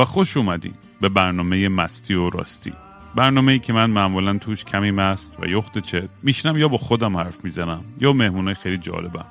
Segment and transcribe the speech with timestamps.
[0.00, 2.72] و خوش اومدین به برنامه مستی و راستی.
[3.14, 7.16] برنامه ای که من معمولا توش کمی مست و یخت چت میشنم یا با خودم
[7.16, 9.24] حرف می‌زنم یا مهمونه خیلی جالبم.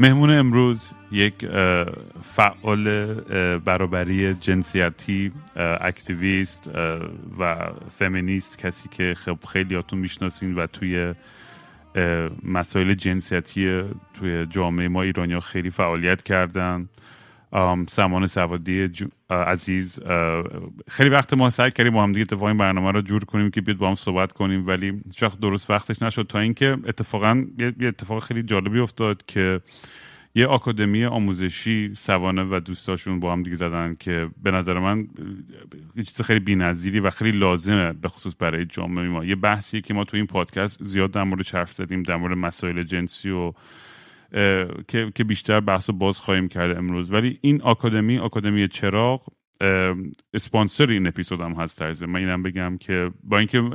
[0.00, 1.34] مهمون امروز یک
[2.22, 3.14] فعال
[3.58, 6.70] برابری جنسیتی اکتیویست
[7.38, 7.56] و
[7.98, 11.14] فمینیست کسی که خب خیلیاتون می‌شناسین و توی
[12.44, 13.82] مسائل جنسیتی
[14.14, 16.88] توی جامعه ما ایرانیا خیلی فعالیت کردن.
[17.88, 18.88] سمان سوادی
[19.30, 20.00] عزیز
[20.88, 23.76] خیلی وقت ما سعی کردیم با هم دیگه اتفاقی برنامه رو جور کنیم که بیاد
[23.76, 28.42] با هم صحبت کنیم ولی چخ درست وقتش نشد تا اینکه اتفاقا یه اتفاق خیلی
[28.42, 29.60] جالبی افتاد که
[30.34, 35.08] یه آکادمی آموزشی سوانه و دوستاشون با هم دیگه زدن که به نظر من
[35.96, 39.24] یه چیز خیلی بی‌نظیری و خیلی لازمه به خصوص برای جامعه ما.
[39.24, 42.82] یه بحثی که ما تو این پادکست زیاد در مورد حرف زدیم در مورد مسائل
[42.82, 43.52] جنسی و
[44.88, 47.12] که که بیشتر بحث باز خواهیم کرد امروز.
[47.12, 49.26] ولی این آکادمی آکادمی چراغ
[50.34, 53.70] اسپانسر این اپیزود هم هست ترزه من اینم بگم که با اینکه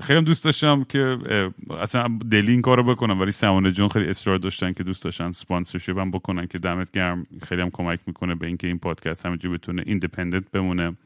[0.00, 1.18] خیلی دوست داشتم که
[1.80, 5.98] اصلا دلی این کارو بکنم ولی سمانه جون خیلی اصرار داشتن که دوست داشتن sponsorship
[5.98, 7.26] هم بکنن که دمت گرم.
[7.42, 10.96] خیلی هم کمک می‌کنه به اینکه این پادکست همینجوری بتونه independent بمونه.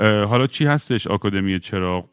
[0.00, 2.08] حالا چی هستش آکادمی چراغ؟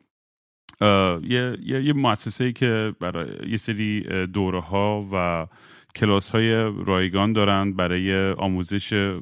[0.82, 5.48] یه, یه, یه مؤسسه که برای یه سری دوره ها و
[5.96, 6.52] کلاس های
[6.86, 9.18] رایگان دارن برای آموزش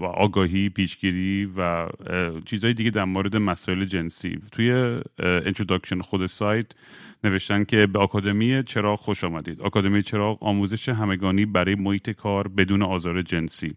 [0.00, 1.88] آگاهی پیشگیری و
[2.44, 4.38] چیزهای دیگه در مورد مسائل جنسی.
[4.52, 6.66] توی introduction خود سایت
[7.24, 9.60] نوشتن که به آکادمی چراغ خوش آمدید.
[9.60, 13.74] آکادمی چراغ آموزش همگانی برای محیط کار بدون آزار جنسی.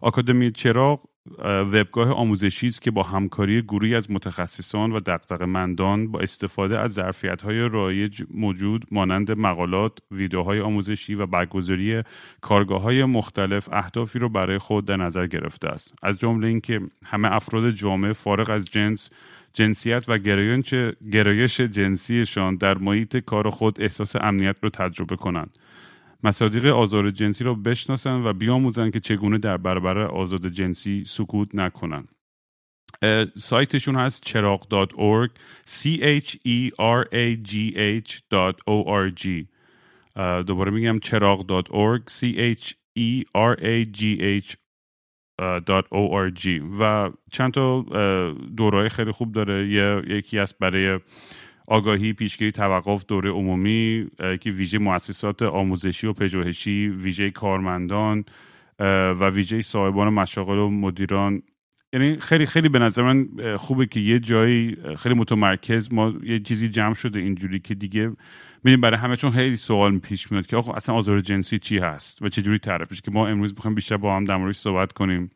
[0.00, 1.04] آکادمی چراغ
[1.44, 6.92] وبگاه آموزشی است که با همکاری گروهی از متخصصان و دغدغه مندان با استفاده از
[6.92, 12.02] ظرفیت های رایج موجود مانند مقالات، ویدیوهای آموزشی و برگزاری
[12.40, 15.94] کارگاه های مختلف اهدافی را برای خود در نظر گرفته است.
[16.02, 19.10] از جمله اینکه همه افراد جامعه فارغ از جنس
[19.52, 20.18] جنسیت و
[21.12, 25.58] گرایش جنسیشان در محیط کار خود احساس امنیت را تجربه کنند.
[26.24, 32.08] مصادیق آزار جنسی را بشناسند و بیاموزند که چگونه در برابر آزاد جنسی سکوت نکنند
[33.36, 35.30] سایتشون هست چراغ.org
[35.66, 39.28] c h e r a g h.org
[40.46, 42.24] دوباره میگم چراغ.org c
[42.56, 44.00] h e r a g
[44.42, 44.54] h
[45.90, 46.46] .org
[46.80, 47.84] و چند تا
[48.56, 49.68] دورای خیلی خوب داره.
[50.08, 51.00] یکی از برای
[51.70, 54.06] آگاهی پیشگیری توقف دوره عمومی
[54.40, 58.24] که ویژه مؤسسات آموزشی و پژوهشی ویژه کارمندان
[58.78, 61.42] و ویژه صاحبان مشاغل و مدیران.
[61.92, 66.68] یعنی خیلی خیلی به نظر من خوبه که یه جایی خیلی متمرکز ما یه چیزی
[66.68, 68.12] جمع شده اینجوری که دیگه
[68.64, 72.22] میدیم برای همه چون خیلی سوال پیش میاد که آخه اصلا آزار جنسی چی هست
[72.22, 75.30] و چه جوری تعریفش که ما امروز می‌خوایم بیشتر با هم در صحبت کنیم.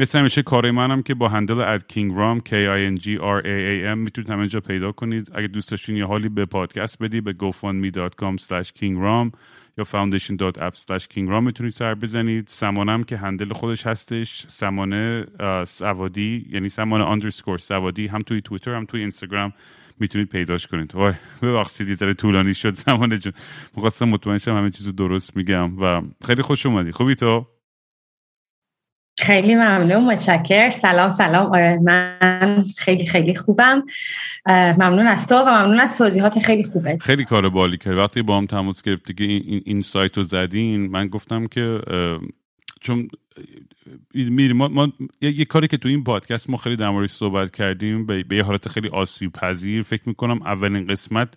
[0.00, 3.42] مثل همیشه کار منم که با هندل اد کینگ رام K I N G R
[3.42, 5.30] A A M می‌تونید همینجا پیدا کنید.
[5.34, 9.38] اگه دوست داشتین یه حالی به پادکست بدی به gofundme.com slash kingram
[9.78, 12.48] یا foundation.app slash kingram می‌تونید سر بزنید.
[12.48, 15.26] سمانم که هندل خودش هستش سمانه
[15.66, 18.06] سوادی یعنی سمانه اندرسکور سوادی.
[18.06, 19.52] هم توی تویتر هم توی اینستاگرام
[20.00, 20.94] می‌تونید پیداش کنید.
[20.94, 23.32] وای ببخشید یه طولانی شد سمانه جون.
[23.76, 26.92] می‌خواستم مطمئن شم همه چیزو درست میگم و خیلی خوش اومدی.
[26.92, 27.46] خوبی تو؟
[29.18, 31.52] خیلی ممنون متشکر سلام سلام.
[31.52, 33.82] آره من خیلی خیلی خوبم.
[34.46, 37.96] ممنون از تو و ممنون از توضیحات خیلی خوبه خیلی کار بالی کرد.
[37.96, 41.80] وقتی با هم تماس گرفتی که این, این سایت رو زدین من گفتم که
[42.80, 43.08] چون
[44.14, 48.06] میری ما, ما یه, کاری که تو این پادکست ما خیلی در موردش صحبت کردیم
[48.06, 51.28] به, یه حالت خیلی آسیب پذیر فکر می‌کنم اولین قسمت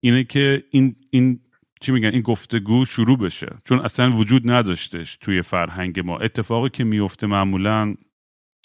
[0.00, 1.40] اینه که این این
[1.80, 3.56] چی میگن؟ این گفتگو شروع بشه.
[3.64, 6.18] چون اصلا وجود نداشتش توی فرهنگ ما.
[6.18, 7.94] اتفاقی که میفته معمولا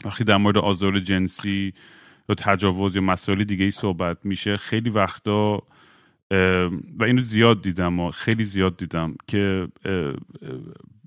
[0.05, 1.73] وقتی در مورد آزار جنسی
[2.29, 5.63] یا تجاوز یا مسائل دیگه ای صحبت میشه خیلی وقتا
[6.99, 9.67] و اینو زیاد دیدم و خیلی زیاد دیدم که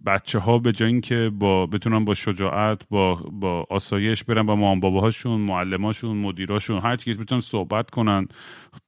[0.09, 4.81] بچه ها به جای اینکه با بتونن با شجاعت با با آسایش برن با مام
[4.81, 8.29] باباهاشون معلماشون مدیراشون هر چیز بتونن صحبت کنن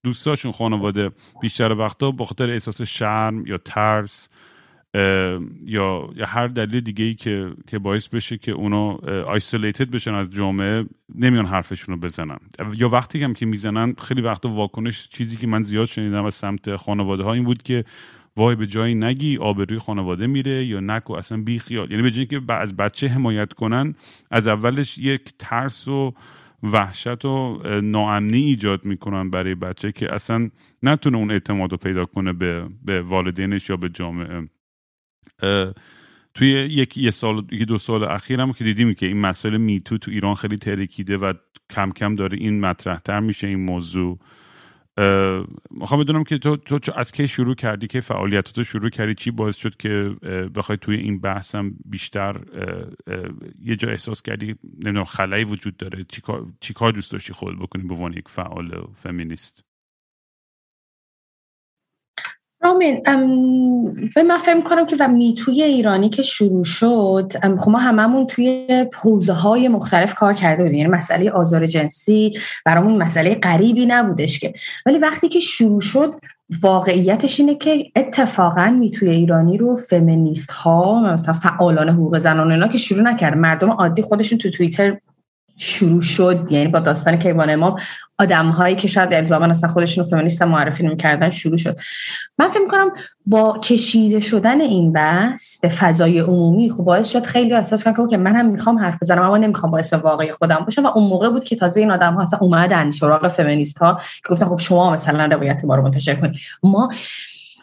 [0.05, 1.11] دوستاشون خانواده
[1.43, 4.29] بیشتر وقتا با خاطر احساس شرم یا ترس
[4.95, 8.93] یا یا هر دلیل دیگه ای که که باعث بشه که اونا
[9.27, 10.85] آیسولیتد بشن از جامعه
[11.15, 12.39] نمیان حرفشون رو بزنن.
[12.75, 16.77] یا وقتی هم که می‌زنن خیلی وقتا واکنش چیزی که من زیاد شنیدم از سمت
[16.77, 17.85] خانواده ها این بود که
[18.37, 21.91] وای به جایی نگی آبروی خانواده میره یا نکو اصلا بی خیال.
[21.91, 23.95] یعنی به جایی که از بچه حمایت کنن
[24.31, 26.15] از اولش یک ترس و
[26.63, 30.51] وحشت و ناامنی ایجاد می‌کنن برای بچه که اصلا
[30.83, 34.49] نتونه اون اعتماد رو پیدا کنه به, به والدینش یا به جامعه.
[36.35, 39.99] توی یک یه سال یک دو سال اخیر هم که دیدیم که این مسئله میتو
[39.99, 41.33] تو ایران خیلی ترکیده و
[41.71, 44.19] کم کم داره این مطرحتر میشه این موضوع.
[45.71, 49.31] می‌خوام بدونم که تو, تو از کی شروع کردی؟ که فعالیت تو شروع کردی؟ چی
[49.31, 50.17] باعث شد که
[50.55, 52.41] بخوای توی این بحثم بیشتر
[53.63, 56.05] یه جا احساس کردی؟ نمی‌دونم خلایی وجود داره.
[56.61, 59.70] چی کار دوست داشتی خود بکنی به عنوان یک فعال فمینیست؟
[62.63, 63.03] رامین
[64.15, 68.67] به من فکر کنم که و میتوی ایرانی که شروع شد خب ما هممون توی
[68.95, 74.55] حوزه های مختلف کار کرده بودیم یعنی مسئله آزار جنسی برامون مسئله غریبی نبودش که.
[74.87, 76.15] ولی وقتی که شروع شد
[76.63, 82.79] واقعیتش اینه که اتفاقا میتوی ایرانی رو فمینیست ها مثلا فعالان حقوق زنان اینا که
[82.79, 84.99] شروع نکرد مردم عادی خودشون تو توییتر
[85.63, 87.77] شروع شد یعنی با داستان کیوان امام
[88.19, 91.77] آدم هایی که شاید الزاما اصلا خودشون فمینیست معرفی نمی‌کردن شروع شد.
[92.39, 92.91] من فکر می‌کنم
[93.27, 98.17] با کشیده شدن این بحث به فضای عمومی خب باعث شد خیلی احساس کنم که
[98.17, 100.85] من هم می‌خوام حرف بزنم اما نمی‌خوام باعث به واقعی خودم باشم.
[100.85, 104.29] و اون موقع بود که تازه این آدم ها اصلا اومدن سراغ فمینیست ها که
[104.31, 106.37] گفتن خب شما مثلا روایت ما رو منتشر کنید.
[106.63, 106.91] ما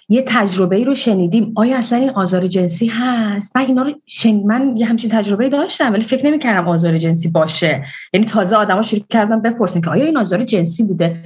[0.10, 1.52] یه تجربه ای رو شنیدیم.
[1.56, 4.36] آیا اصلا این آزار جنسی هست؟ من اینا رو شن...
[4.36, 7.86] من یه همچین تجربه داشتم ولی فکر نمی‌کردم آزار جنسی باشه.
[8.14, 11.24] یعنی تازه آدما شروع کردن بپرسن که آیا این آزار جنسی بوده؟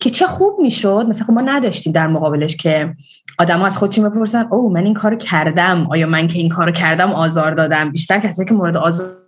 [0.00, 1.06] که چه خوب می‌شد.
[1.08, 2.94] مثلا خب ما نداشتیم در مقابلش که
[3.38, 5.86] آدما از خودشون بپرسن او من این کارو کردم.
[5.90, 9.25] آیا من که این کارو کردم آزار دادم؟ بیشتر کسایی که مورد آزار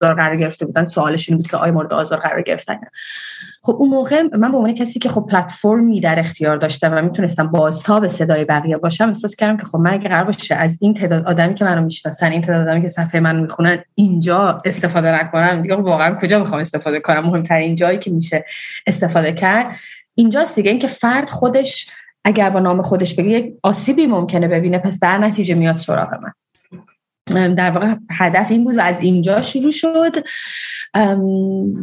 [0.00, 0.84] قرار گرفته بودن.
[0.84, 2.78] سوالشون بود که آیا مورد آزار قرار گرفتن
[3.62, 7.46] خب اون موقع من به عنوان کسی که خب پلتفرمی در اختیار داشتم و می‌تونستم
[7.46, 11.26] بازتاب صدای بقیه باشم احساس کردم که خب من اگه قرار باشه از این تعداد
[11.26, 15.62] آدمی که منو می‌شناسن این تعداد آدمی که صفحه من می‌خونن اینجا استفاده نکنم.
[15.62, 18.44] دیگه واقعا کجا می‌خوام استفاده کنم؟ مهمترین جایی که میشه
[18.86, 19.76] استفاده کرد
[20.14, 20.70] اینجاست دیگه.
[20.70, 21.88] اینکه فرد خودش
[22.24, 26.32] اگر با نام خودش بگه یک آسیبی ممکنه ببینه پس در نتیجه میاد سراغ من.
[27.34, 30.14] در واقع هدف این بود و از اینجا شروع شد.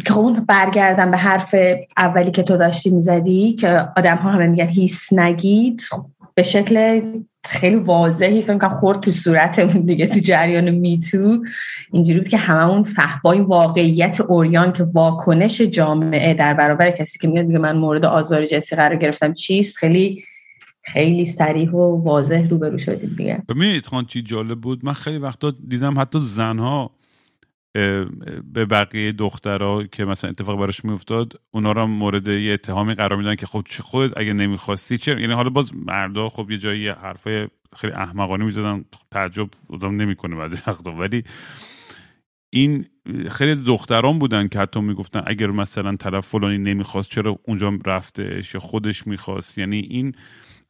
[0.06, 1.56] که خب برگردم به حرف
[1.98, 5.82] اولی که تو داشتی می‌زدی که آدم ها همه میگن هیس نگید.
[5.92, 6.06] خب
[6.36, 7.02] به شکل
[7.46, 11.44] خیلی واضحی فکر کنم خورد تو صورتمون دیگه تو جریان میتو.
[11.92, 17.28] اینجوری بود که هممون فهم این واقعیت اوریان که واکنش جامعه در برابر کسی که
[17.28, 20.24] میاد میگه من مورد آزار جنسی قرار گرفتم چیست؟ خیلی
[20.86, 23.44] خیلی سریح و واضح روبرو شدیم دیگه.
[23.50, 26.92] ببینید خان چی جالب بود؟ من خیلی وقتا دیدم حتی زنها
[28.54, 33.36] به بقیه دخترها که مثلا اتفاق براش میافتاد اونا رو مورد یه اتهامی قرار میدن
[33.36, 37.48] که خب چه خودت اگه نمی‌خواستی چه یعنی حالا باز مردا خب یه جایی حرفای
[37.76, 40.92] خیلی احمقانه می‌زدن تعجب آدم نمی‌کنه بعضی وقتا.
[40.92, 41.24] ولی
[42.50, 42.86] این
[43.30, 48.60] خیلی دختران بودن که حتی می‌گفتن اگر مثلا طرف فلانی نمی‌خواست چرا اونجا رفتش یا
[48.60, 50.16] خودش می‌خواست؟ یعنی این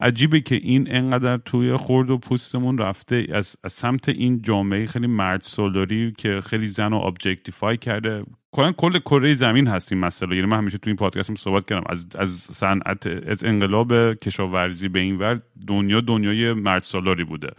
[0.03, 5.07] عجیبه که این انقدر توی خون و پوستمون رفته از, از سمت این جامعه خیلی
[5.07, 8.23] مرد سالاری که خیلی زن رو objectify کرده.
[8.51, 10.35] کلا کل کره زمین هست این مسئله.
[10.35, 11.83] یعنی من همیشه تو این پادکستم صحبت کردم.
[11.89, 17.49] از از صنعت از انقلاب کشاورزی به این ور دنیا دنیای مرد سالاری بوده.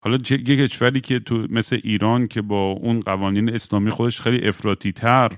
[0.00, 4.92] حالا یک کشوری که تو مثل ایران که با اون قوانین اسلامی خودش خیلی افراطی
[4.92, 5.32] تر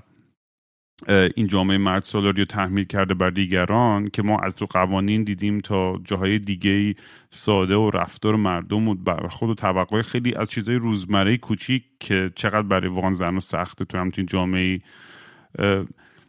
[1.35, 5.59] این جامعه مرد سالاری رو تحمیل کرده بر دیگران که ما از تو قوانین دیدیم
[5.59, 6.95] تا جاهای دیگه
[7.29, 8.95] ساده و رفتار مردم و
[9.29, 13.85] خود و توقع خیلی از چیزهای روزمره کوچیک که چقدر برای وان زن و سخته
[13.85, 14.81] تو همچین جامعه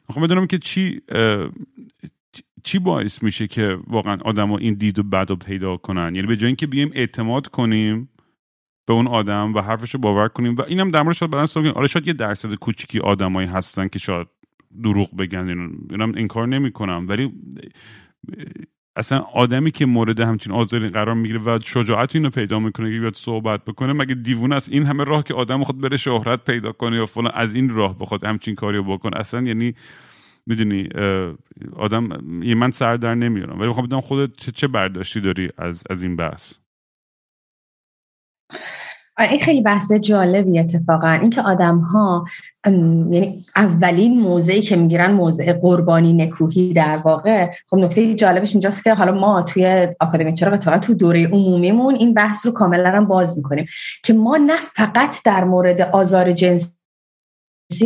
[0.08, 1.00] می‌خوام بدونم که چی
[2.64, 6.36] چی باعث میشه که واقعا آدما این دید و بد رو پیدا کنن؟ یعنی به
[6.36, 8.08] جای اینکه بیایم اعتماد کنیم
[8.86, 11.86] به اون آدم و حرفش رو باور کنیم و اینم در مورد شاید بعدا آره
[11.86, 14.37] شاید یه درصد کوچیکی آدمایی هستن که شاید
[14.82, 15.48] دروغ بگن
[15.90, 17.06] اینم این کار نمی‌کنم.
[17.08, 17.32] ولی
[18.96, 23.14] اصلا آدمی که مورد همچین آزاری قرار می‌گیره و شجاعت اینو پیدا می‌کنه که بیاد
[23.14, 26.96] صحبت بکنه مگه دیوونه است؟ این همه راه که آدم خود بره شهرت پیدا کنه
[26.96, 29.16] یا فلان از این راه بخواد همچین کاریو بکنه.
[29.16, 29.74] اصلا یعنی
[30.46, 30.88] می‌دونی
[31.76, 32.08] آدم
[32.42, 33.58] یه من سر در نمیارم.
[33.58, 36.54] ولی می‌خوام بدونم خودت چه برداشتی داری از از این بحث؟
[39.18, 41.10] این خیلی بحث جالبی اتفاقا.
[41.10, 42.24] اینکه آدم ها
[42.66, 47.50] یعنی اولین موضعی که می‌گیرن موضع قربانی نکوهی در واقع.
[47.66, 52.14] خب نکته جالبش اینجاست که حالا ما توی آکادمی چرا اتفاقا تو دوره عمومیمون این
[52.14, 53.66] بحث رو کاملا هم باز می‌کنیم.
[54.04, 56.70] که ما نه فقط در مورد آزار جنسی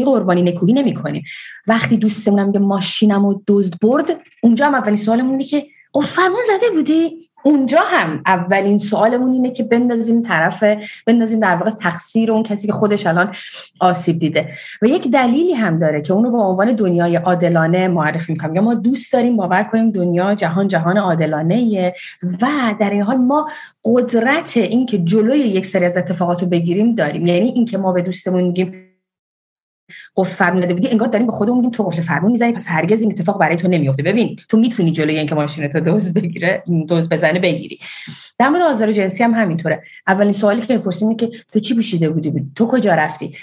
[0.04, 1.24] قربانی نکوهی نمی کنیم
[1.66, 5.66] وقتی دوستمونم میگه ماشینم و دزد برد اونجا هم اولین سوالمون اینه که
[6.04, 10.64] فرمان زده بودی؟ اونجا هم اولین سوالمون اینه که بندازیم طرف
[11.06, 13.34] بندازیم در واقع تقصیر اون کسی که خودش الان
[13.80, 14.48] آسیب دیده.
[14.82, 18.54] و یک دلیلی هم داره که اونو به عنوان دنیای عادلانه معرفی می‌کنم.
[18.54, 21.92] یا ما دوست داریم باور کنیم دنیا جهان جهان عادلانه
[22.42, 22.46] و
[22.80, 23.48] در این حال ما
[23.84, 27.26] قدرت اینکه جلوی یک سری از اتفاقات رو بگیریم داریم.
[27.26, 28.91] یعنی اینکه ما به دوستمون میگیم
[30.16, 33.02] قفل فرمون داده بودی انگار داریم به خودمون میگیم تو قفل فرمون می‌زنی پس هرگز
[33.02, 37.08] این اتفاق برای تو نمیفته ببین تو می‌تونی جلوی اینکه ماشین تو دوز بگیره دوز
[37.08, 37.78] بزنه بگیری.
[38.38, 39.82] در مورد آزار جنسی هم همینطوره.
[40.06, 43.36] اولین سوالی که می‌پرسیم که تو چی پوشیده بودی؟ تو کجا رفتی؟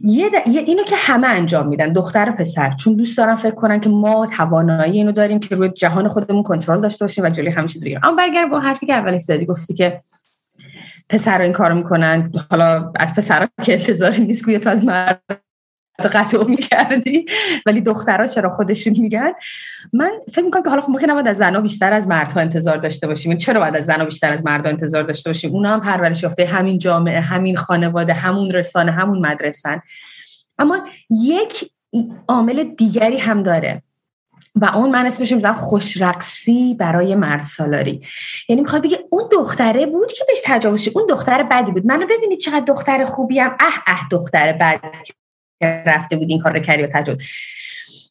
[0.00, 2.74] یه, اینو که همه انجام میدن دختر و پسر.
[2.74, 6.80] چون دوست دارن فکر کنن که ما توانایی اینو داریم که روی جهان خودمون کنترل
[6.80, 8.00] داشته باشیم و جلوی همه چیز بگیریم.
[8.02, 10.00] اما برگردیم با حرفی که اول زدی گفتی که
[11.08, 12.32] پسر این کارو می‌کنن.
[12.50, 15.20] حالا از پسرها که انتظاری نیست گویا تو از مرد
[16.14, 17.26] قطع می‌کردی؟
[17.66, 19.32] ولی دخترها چرا خودشون میگن؟
[19.92, 23.06] من فکر می‌کنم که حالا خب ممکن نباید از زنها بیشتر از مردها انتظار داشته
[23.06, 23.36] باشیم.
[23.36, 26.78] چرا باید از زنها بیشتر از مردها انتظار داشته باشیم؟ اونا هم پرورش یافته همین
[26.78, 29.80] جامعه همین خانواده همون رسانه همون مدرسن.
[30.58, 31.70] اما یک
[32.28, 33.82] عامل دیگری هم داره
[34.54, 38.00] و اون من اسمش می‌ذارم خوشرقصی برای مرد سالاری.
[38.48, 41.86] یعنی می‌خواد بگه اون دختره بود که بهش تجاوز اون دختر بدی بود.
[41.86, 43.46] منو ببینید چقدر دختر خوبیم.
[43.60, 44.80] اه اه دختر بد
[45.62, 47.24] رفته بود این کار رو کردی و تجربه.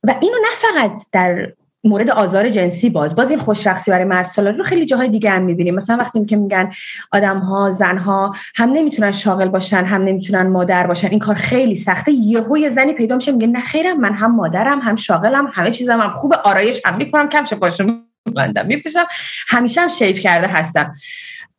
[0.04, 1.54] و اینو نه فقط در
[1.86, 5.42] مورد آزار جنسی باز باز این خوشرخصی برای مرد سالاری رو خیلی جاهای دیگه هم
[5.42, 5.76] می‌بینیم.
[5.76, 6.70] مثلا وقتی که میگن
[7.12, 11.08] آدم ها هم نمی‌تونن شاغل باشن هم نمی‌تونن مادر باشن.
[11.08, 12.12] این کار خیلی سخته.
[12.12, 16.02] یهو یه زنی پیدا میشه میگه نه خیرم من هم مادرم هم شاغلم همه چیزم
[16.02, 19.06] هم خوب آرایش هم می‌کنم کمش پاشم بلندم میپوشم.
[19.48, 20.94] همیشه هم شیف کرده هستم.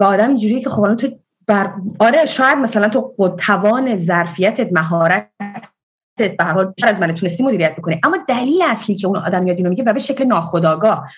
[0.00, 1.08] و آدم اینجوریه که خب تو
[1.46, 5.28] بر آره شاید مثلا تو توان ظرفیتت مهارت
[6.16, 9.56] به هر حال از من تونستی مدیریت بکنی اما دلیل اصلی که اون آدم یاد
[9.56, 11.09] اینو میگه و به شکل ناخودآگاه.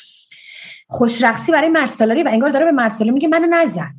[0.89, 3.95] خوشرخصی برای مرسالاری و انگار داره به مرسالاری میگه منو نزن.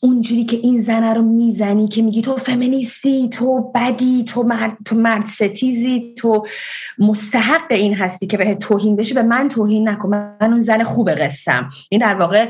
[0.00, 4.96] اونجوری که این زنه رو می‌زنی که میگی تو فمینیستی تو بدی تو مرد, تو
[4.96, 6.46] مرد ستیزی تو
[6.98, 9.14] مستحق این هستی که به توهین بشه.
[9.14, 10.08] به من توهین نکن.
[10.08, 12.48] من اون زن خوب قصم این در واقع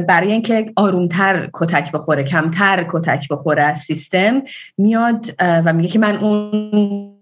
[0.00, 4.42] برای اینکه آرومتر کتک بخوره کمتر کتک بخوره از سیستم
[4.78, 7.21] میاد و میگه که من اون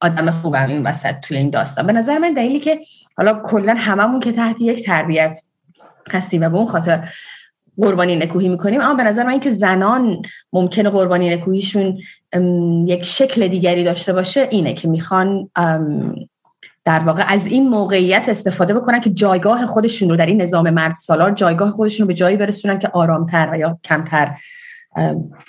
[0.00, 1.86] آدم خوبم این وسط توی این داستان.
[1.86, 2.80] به نظر من دلیلی که
[3.16, 5.40] حالا کلا هممون که تحت یک تربیت
[6.10, 7.08] هستیم و به اون خاطر
[7.76, 11.98] قربانی نکوهی می‌کنیم اما به نظر من اینکه زنان ممکنه قربانی نکوهیشون
[12.86, 15.50] یک شکل دیگری داشته باشه اینه که می‌خوان
[16.84, 20.94] در واقع از این موقعیت استفاده بکنن که جایگاه خودشون رو در این نظام مرد
[20.94, 24.34] سالار جایگاه خودشون رو به جایی برسونن که آرامتر و یا کمتر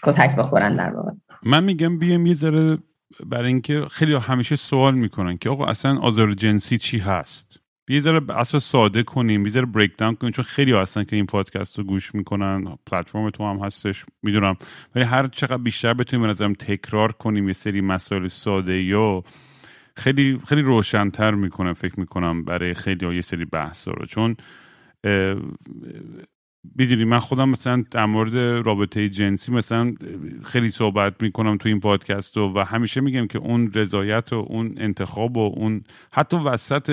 [0.04, 1.12] کتک بخورن در واقع.
[1.44, 2.78] من میگم بیام یه ذره
[3.26, 7.58] برای اینکه خیلی همیشه سوال می‌کنن که آقا اصلا آزار جنسی چی هست؟
[7.90, 11.26] یه ذره اصلا ساده کنیم یه ذره بریک داون کنیم چون خیلی هستن که این
[11.26, 14.56] پادکست رو گوش می‌کنن پلتفرم تو هم هستش می‌دونم.
[14.96, 19.24] ولی هر چقدر بیشتر بتونیم نظرم تکرار کنیم یه سری مسائل ساده یا
[19.96, 24.06] خیلی خیلی روشنتر می‌کنه فکر می‌کنم برای خیلی یه سری بحث رو.
[24.06, 24.36] چون
[26.76, 29.94] می‌دونی من خودم مثلا در مورد رابطه جنسی مثلا
[30.44, 34.74] خیلی صحبت می‌کنم تو این پادکست و, و همیشه میگم که اون رضایت و اون
[34.78, 36.90] انتخاب و اون حتی وسط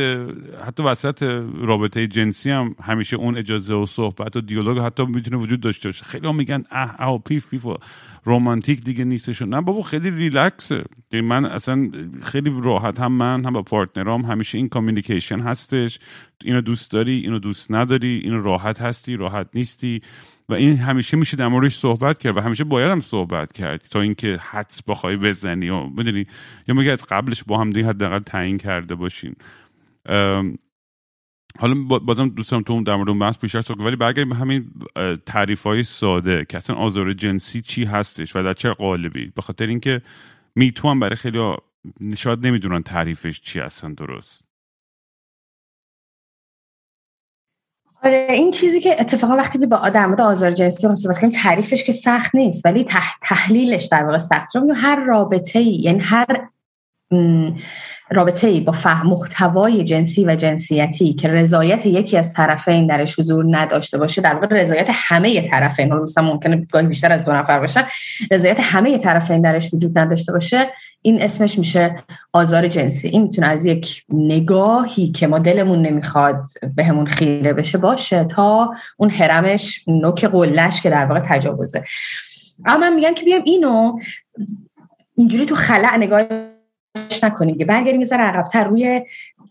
[0.66, 1.22] حتی وسط
[1.60, 6.04] رابطه جنسی هم همیشه اون اجازه و صحبت و دیالوگ حتی می‌تونه وجود داشته باشه.
[6.04, 7.66] خیلی هم میگن اه اه پیف پیف
[8.24, 10.84] رومانتیک دیگه نیستش نه بابا خیلی ریلکسه.
[11.12, 11.90] یعنی من اصلا
[12.22, 15.98] خیلی راحت هم من هم با partner ام همیشه این communication هستش.
[16.44, 20.00] اینو دوست داری اینو دوست نداری اینو راحت هستی راحت نیستی.
[20.48, 24.00] و این همیشه میشه در موردش صحبت کرد و همیشه باید هم صحبت کرد تا
[24.00, 25.68] اینکه حدس بخوای بزنی.
[25.68, 26.26] و بدونی
[26.68, 29.34] یا میگه از قبلش با هم دیگه حداقل تعیین کرده باشین.
[31.60, 34.70] حالا بازم دوستم تو در مورد اون بحث بیشتر صحبت ولی برگردیم همین
[35.26, 39.32] تعریف های ساده که اصلا آزار جنسی چی هستش و در چه قالبی.
[39.36, 40.02] به خاطر اینکه
[40.54, 41.56] میتو هم برای خیلی
[42.16, 44.44] شاید نمی‌دونن تعریفش چی هستن درست؟
[48.02, 51.84] آره این چیزی که اتفاقا وقتی که با آدم آزار جنسی هم صحبت کنیم تعریفش
[51.84, 52.86] که سخت نیست ولی
[53.22, 54.56] تحلیلش در واقع سخت.
[54.76, 56.48] هر رابطه ای یعنی هر
[58.10, 63.98] رابطه با فهم محتوای جنسی و جنسیتی که رضایت یکی از طرفین درش حضور نداشته
[63.98, 67.84] باشه در واقع رضایت همه طرفین حالا مثلا ممکنه گاهی بیشتر از دو نفر باشن
[68.30, 70.70] رضایت همه طرفین درش وجود نداشته باشه
[71.02, 71.96] این اسمش میشه
[72.32, 73.08] آزار جنسی.
[73.08, 76.42] این می‌تونه از یک نگاهی که ما دلمون نمی‌خواد
[76.76, 81.84] بهمون خیره بشه باشه تا اون حرمش نوک قلش که در واقع تجاوزه.
[82.64, 83.98] اما من میگم که بیام اینو
[85.16, 86.22] اینجوری تو خلع نگاه
[87.22, 89.02] نکنیم برگردیم یه عقبتر روی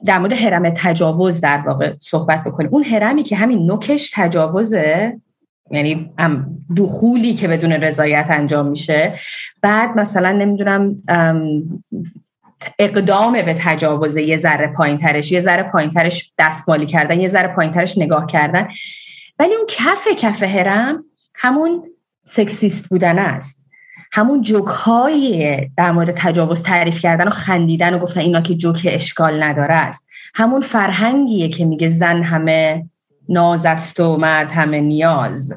[0.06, 2.70] در مورد حرم تجاوز در واقع صحبت بکنیم.
[2.74, 5.18] اون حرمی که همین نوکش تجاوزه
[5.72, 6.12] یعنی
[6.77, 9.20] دخولی که بدون رضایت انجام میشه
[9.62, 11.04] بعد مثلا نمی‌دونم
[12.80, 17.48] اقدام به تجاوز یه ذره پایین ترش یه ذره پایین ترش دستمالی کردن یه ذره
[17.48, 18.68] پایین ترش نگاه کردن.
[19.39, 21.04] ولی اون کف کف هرم
[21.36, 21.86] همون
[22.24, 23.67] سکسیست بودن است.
[24.12, 28.88] همون جوک های در مورد تجاوز تعریف کردن و خندیدن و گفتن اینا که جوک
[28.92, 30.08] اشکال نداره است.
[30.36, 32.86] همون فرهنگیه که میگه زن همه
[33.30, 35.54] ناز است و مرد همه نیاز.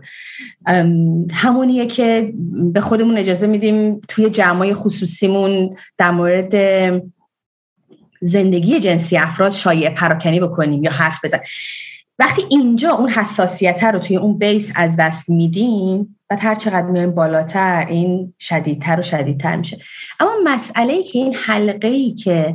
[1.33, 2.33] همونیه که
[2.73, 6.55] به خودمون اجازه میدیم توی جمعای خصوصیمون در مورد
[8.21, 11.39] زندگی جنسی افراد شایع پراکنی بکنیم یا حرف بزن
[12.21, 17.15] وقتی اینجا اون حساسیت رو توی اون بیس از دست میدیم و هر چقدر میایم
[17.15, 19.79] بالاتر این شدیدتر و شدیدتر میشه.
[20.21, 22.55] اما مسئله ای که این حلقه ای که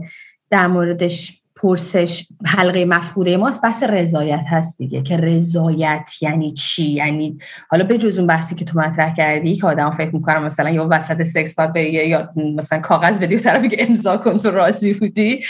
[0.49, 7.37] در موردش پرسش حلقه مفقوده ماست بحث رضایت هست دیگه که رضایت یعنی چی؟ یعنی
[7.69, 10.87] حالا به جز اون بحثی که تو مطرح کردی که آدم فکر می‌کنم مثلا یا
[10.91, 15.43] وسط سکس باید بری یا مثلا کاغذ بدی و که امضا کن تو راضی بودی.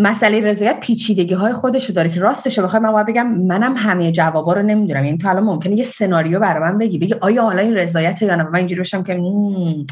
[0.00, 4.52] مسئله رضایت پیچیدگی های خودشو داره که راستشه بخوام من باید بگم منم همه جوابا
[4.52, 5.04] رو نمی‌دونم.
[5.04, 8.34] یعنی تو الان ممکنه یه سناریو برای من بگی بگی آیا حالا این رضایت یا
[8.34, 9.20] نه؟ من اینجوری باشم که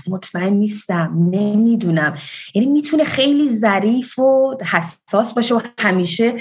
[0.09, 2.15] مطمئن نیستم نمی‌دونم.
[2.55, 6.33] یعنی می‌تونه خیلی ظریف و حساس باشه و همیشه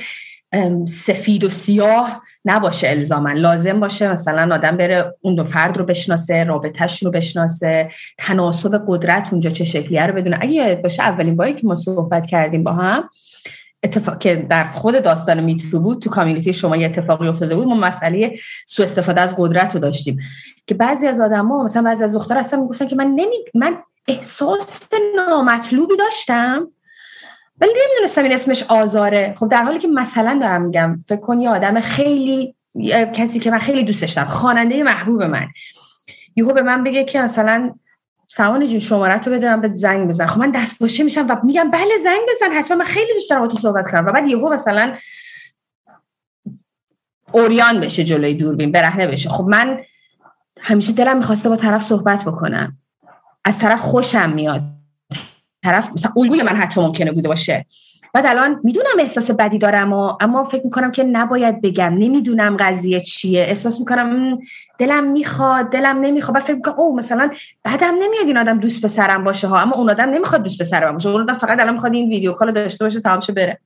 [0.88, 3.32] سفید و سیاه نباشه الزاما.
[3.32, 9.28] لازم باشه مثلا آدم بره اون دو فرد رو بشناسه رابطهش رو بشناسه تناسب قدرت
[9.32, 10.38] اونجا چه شکلیه رو بدونه.
[10.42, 13.10] اگه باشه اولین باری که ما صحبت کردیم با هم
[13.86, 17.76] اتفاق که در خود داستان میتو بود تو کامیونیتی شما یه اتفاقی افتاده بود ما
[17.76, 20.20] مسئله سو استفاده از قدرت رو داشتیم.
[20.68, 24.82] که بعضی از ها مثلا بعضی از دخترها اصلا می‌گفتن که من نمی من احساس
[25.16, 26.68] نامطلوبی داشتم
[27.62, 29.36] ولی نمی‌دونستم این اسمش آزاره.
[29.38, 32.56] خب در حالی که مثلا دارم میگم فکر کن یه آدم خیلی
[33.14, 35.48] کسی که من خیلی دوستش دارم خواننده محبوب من.
[36.36, 37.74] یهو به من بگه که مثلا
[38.28, 41.36] سوان جون شماره تو بده من به زنگ بزن خب من دست باشه میشم و
[41.44, 44.06] میگم بله زنگ بزن حتما من خیلی دوست دارم تو صحبت کنم.
[44.06, 44.96] و بعد یهو مثلا
[47.32, 49.30] اوریان بشه جلوی دوربین برهنه بشه.
[49.30, 49.80] خب من
[50.62, 52.78] همیشه دلم می‌خواسته با طرف صحبت بکنم.
[53.44, 54.62] از طرف خوشم میاد.
[55.64, 57.66] طرف مثلا الگوی من حتی ممکنه بوده باشه.
[58.16, 61.94] بعد الان می‌دونم احساس بدی دارم و اما فکر می‌کنم که نباید بگم.
[61.98, 63.42] نمی‌دونم قضیه چیه.
[63.42, 64.40] احساس می‌کنم
[64.80, 66.34] دلم می‌خواد دلم نمی‌خواد.
[66.36, 67.32] بعد فکر می‌کنم او مثلا
[67.64, 69.60] بعدم نمیاد این آدم دوست پسرم باشه ها.
[69.60, 71.10] اما اون آدم نمی‌خواد دوست پسرم باشه.
[71.10, 73.60] اون آدم فقط الان می‌خواد این ویدیو کال داشته باشه تمام بره.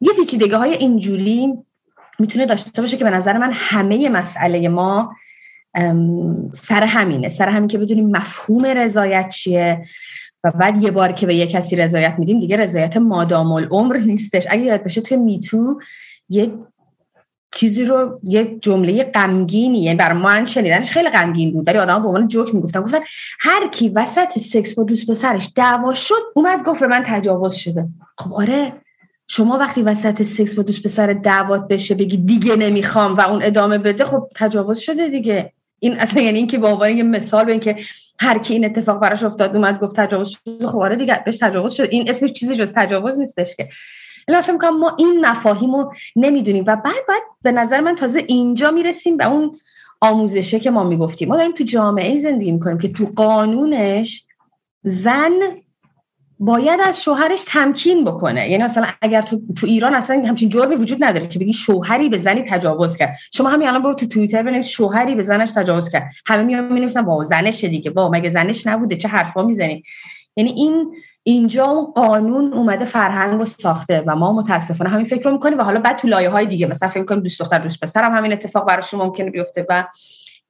[0.00, 1.54] یه پیچیدگی های اینجوری
[2.18, 5.16] می‌تونه داشته باشه که به نظر من همه مسئله ما
[6.52, 7.28] سر همینه.
[7.28, 9.84] سر همین که بدونیم مفهوم رضایت چیه.
[10.44, 14.46] و بعد یه بار که به یه کسی رضایت میدیم دیگه رضایت مادام العمر نیستش.
[14.50, 15.80] اگه یاد باشه توی میتو
[16.28, 16.52] یه
[17.54, 22.08] چیزی رو یه جمله غمگینی یعنی برای من شنیدنش خیلی غمگین بود ولی آدم به
[22.08, 22.98] عنوان جوک می‌گفتن گفتن
[23.40, 27.88] هر کی وسط سکس با دوست پسرش دعوا شد اومد گفت به من تجاوز شده.
[28.18, 28.72] خب آره
[29.28, 33.78] شما وقتی وسط سکس با دوست پسر دعوات بشه بگی دیگه نمی‌خوام و اون ادامه
[33.78, 35.52] بده خب تجاوز شده دیگه.
[35.88, 37.76] این اصلا یعنی اینکه به عنوان یه مثال به اینکه
[38.20, 41.72] هر کی این اتفاق براش افتاد اومد گفت تجاوز شده خب آره دیگه بهش تجاوز
[41.72, 41.88] شد.
[41.90, 43.68] این اسمش چیزی جز تجاوز نیستش که.
[44.28, 48.24] الان فکر می‌کنم ما این مفاهیم رو نمی‌دونیم و بعد بعد به نظر من تازه
[48.26, 49.58] اینجا می‌رسیم به اون
[50.00, 51.28] آموزشه که ما می‌گفتیم.
[51.28, 54.24] ما داریم تو جامعه زندگی می‌کنیم که تو قانونش
[54.82, 55.32] زن
[56.38, 58.50] باید از شوهرش تمکین بکنه.
[58.50, 62.18] یعنی مثلا اگر تو, تو ایران اصلا همچین جرمی وجود نداره که بگی شوهری به
[62.18, 63.16] زنی تجاوز کرد.
[63.32, 66.12] شما همین الان برو تو توییتر بنویس شوهری به زنش تجاوز کرد.
[66.26, 67.90] همه میان می‌نویسن با زنش دیگه.
[67.90, 69.82] با مگه زنش نبوده؟ چه حرفا می‌زنی؟
[70.36, 75.32] یعنی این اینجا اون قانون اومده فرهنگ و ساخته و ما متاسفانه همین فکر رو
[75.32, 78.16] می‌کنیم و حالا بعد تو لایه های دیگه مثلا فکر می‌کنیم دوست دختر دوست پسرم
[78.16, 79.84] همین اتفاق براشون ممکنه بیفته و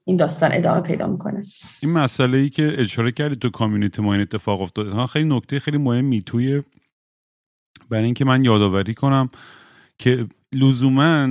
[0.09, 1.45] این داستان ادامه پیدا می‌کنه.
[1.83, 5.07] این مسئله ای که اشاره کردی تو community ما این اتفاق افتاد.
[5.07, 6.63] خیلی نکته خیلی مهمی توی
[7.91, 9.31] برای اینکه من یادآوری کنم
[9.99, 11.29] که لزوما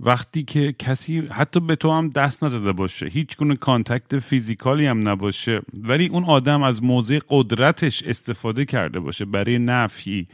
[0.00, 4.86] وقتی که کسی حتی به تو هم دست نزده باشه هیچ گونه contact physical ی
[4.86, 10.28] هم نباشه ولی اون آدم از موضع قدرتش استفاده کرده باشه برای نفی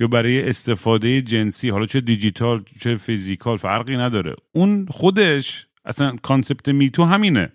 [0.00, 4.34] یا برای استفاده جنسی حالا چه دیجیتال چه physical فرقی نداره.
[4.52, 7.52] اون خودش اصلا concept MeToo همینه.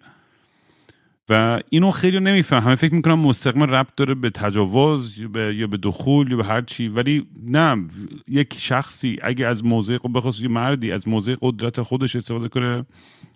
[1.29, 6.31] و اینو خیلی نمیفهم همه فکر می‌کنم مستقیم ربط داره به تجاوز یا به دخول
[6.31, 6.87] یا به هر چی.
[6.87, 7.87] ولی نه
[8.27, 12.85] یک شخصی اگه از موضع بخواست یه مردی از موضع قدرت خودش استفاده کنه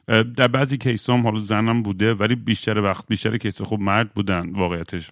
[0.07, 4.49] در بعضی کیس هم حالا زنم بوده ولی بیشتر وقت بیشتر کیس خب مرد بودن
[4.49, 5.11] واقعیتش.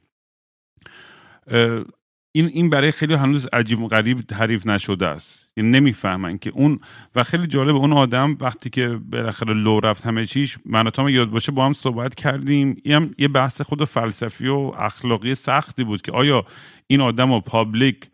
[2.32, 5.48] این این برای خیلی هنوز عجیب و غریب تعریف نشده است.
[5.58, 6.80] یعنی نمی‌فهمن که اون
[7.16, 11.52] و خیلی جالب اون آدم وقتی که بالاخره لو رفت همه چیش من یاد باشه
[11.52, 12.82] با هم صحبت کردیم.
[12.86, 16.46] هم یه بحث خود فلسفی و اخلاقی سختی بود که آیا
[16.88, 18.10] این آدم رو پابلیک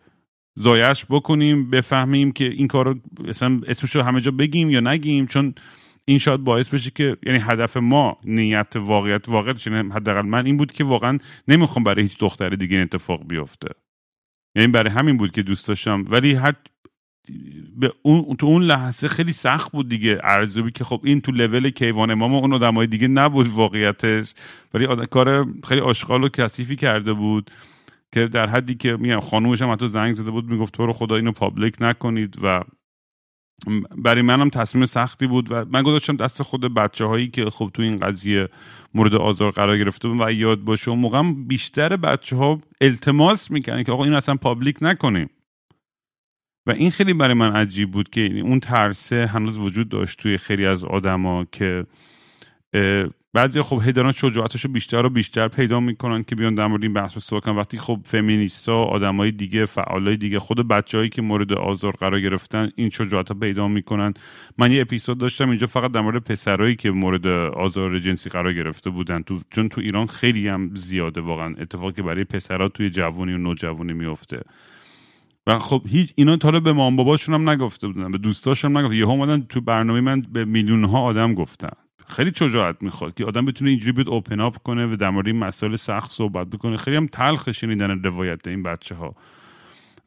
[0.56, 5.54] زایش بکنیم بفهمیم که این کار مثلا اسمش رو همه جا بگیم یا نگیم؟ چون
[6.06, 9.28] این شاید باعث بشه که یعنی هدف ما نیت واقعیت
[9.68, 13.68] یعنی حداقل من این بود که واقعا نمی‌خوام برای هیچ دختر دیگه اتفاق بیفته.
[14.56, 16.06] یعنی برای همین بود که دوست داشتم.
[16.10, 16.54] ولی هر
[17.78, 20.20] به اون تو اون لحظه خیلی سخت بود دیگه.
[20.24, 24.34] ارزوبی که خب این تو لول کیوان امام اون آدمای دیگه نبود واقعیتش.
[24.74, 27.52] ولی کار خیلی آشغال و کثیفی کرده بود
[28.12, 31.16] که در حدی که میگم خانومش هم حتی زنگ زده بود می‌گفت تو رو خدا
[31.16, 32.64] اینو public نکنید و
[33.98, 37.82] برای منم تصمیم سختی بود و من گذاشتم دست خود بچه هایی که خب تو
[37.82, 38.50] این قضیه
[38.94, 40.92] مورد آزار قرار گرفته و یاد باشه.
[40.92, 45.30] و موقع بیشتر بچه ها التماس می‌کنن که آقا این اصلا public نکنیم.
[46.68, 50.66] و این خیلی برای من عجیب بود که اون ترسه هنوز وجود داشت توی خیلی
[50.66, 51.86] از آدما که
[53.36, 56.94] بعضی خب هی شجاعتش رو بیشتر و بیشتر پیدا می‌کنن که بیان در مورد این
[56.94, 62.22] بحث صحبت وقتی خب فمینیستا آدمای دیگه فعالای دیگه خود بچههایی که مورد آزار قرار
[62.22, 64.14] گرفتن این شجاعت رو پیدا می‌کنن.
[64.58, 68.90] من یه اپیزود داشتم اینجا فقط در مورد پسرایی که مورد آزار جنسی قرار گرفته
[68.90, 69.22] بودن.
[69.22, 71.56] تو چون تو ایران خیلی هم زیاده واقعا.
[71.60, 74.42] اتفاقی برای پسرها توی جوونی و نوجوانی میفته
[75.48, 78.12] و خب هیچ اینا تا به مام باباشون هم نگفته بودن.
[78.12, 81.85] به دوستاشون هم یهو اومدن تو برنامه من به میلیون ها آدم گفتن.
[82.08, 85.38] خیلی شجاعت می‌خواد که آدم بتونه اینجوری بیاد اوپن اپ کنه و در مورد این
[85.38, 86.78] مسائل سخت صحبت بکنه.
[86.78, 89.16] خیلی هم تلخ شنیدن روایت این بچه ها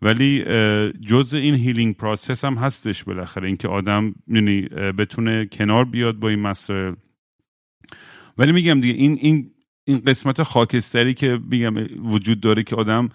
[0.02, 0.44] ولی
[1.00, 3.46] جز این healing process هم هستش بالاخره.
[3.46, 4.62] اینکه آدم یعنی
[4.98, 6.94] بتونه کنار بیاد با این مسائل.
[8.38, 9.50] ولی میگم دیگه این این
[9.84, 13.08] این قسمت خاکستری که میگم وجود داره که آدم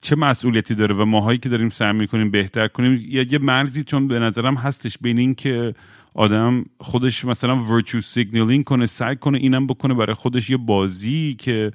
[0.00, 4.18] چه مسئولیتی داره و ماهایی که داریم سعی می‌کنیم بهتر کنیم یه مرزی چون به
[4.18, 5.74] نظرم هستش بین این که
[6.14, 11.72] آدم خودش مثلا virtue signaling کنه سعی کنه اینم بکنه برای خودش یه بازی که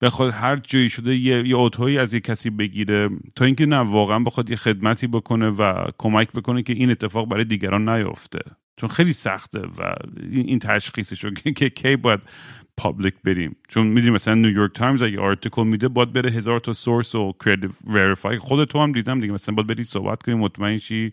[0.00, 4.18] بخواد هر جایی شده یه, یه آتویی از یه کسی بگیره تا اینکه نه واقعا
[4.18, 8.40] بخواد یه خدمتی بکنه و کمک بکنه که این اتفاق برای دیگران نیفته
[8.76, 9.94] چون خیلی سخته و
[10.30, 12.20] این تشخیصش که کی باید
[12.76, 17.14] public بریم؟ چون می‌دونیم مثلا نیویورک تایمز اگه article میده باید بره هزار تا source
[17.14, 21.12] و credit verify خود تو هم دیدم دیگه مثلا باید بری صحبت کنی مطمئن شی.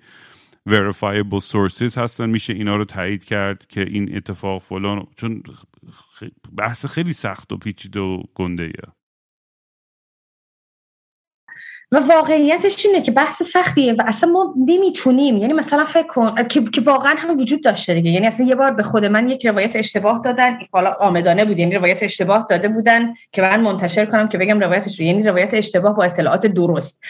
[0.69, 2.29] Verifiable sources هستن.
[2.29, 5.43] میشه اینا رو تایید کرد که این اتفاق فلان چون
[6.57, 8.93] بحث خیلی سخت و پیچیده و گنده ایه.
[11.91, 15.37] و واقعیتش اینه که بحث سختیه و اصلا ما نمی‌تونیم.
[15.37, 18.11] یعنی مثلا فکر کن که, که واقعا هم وجود داشته دیگه.
[18.11, 20.59] یعنی اصلا یه بار به خود من یک روایت اشتباه دادن.
[20.71, 21.59] حالا آمدانه بود.
[21.59, 25.95] یعنی روایت اشتباه داده بودن که من منتشر کنم که بگم روایتش یعنی روایت اشتباه
[25.95, 27.03] با اطلاعات درست.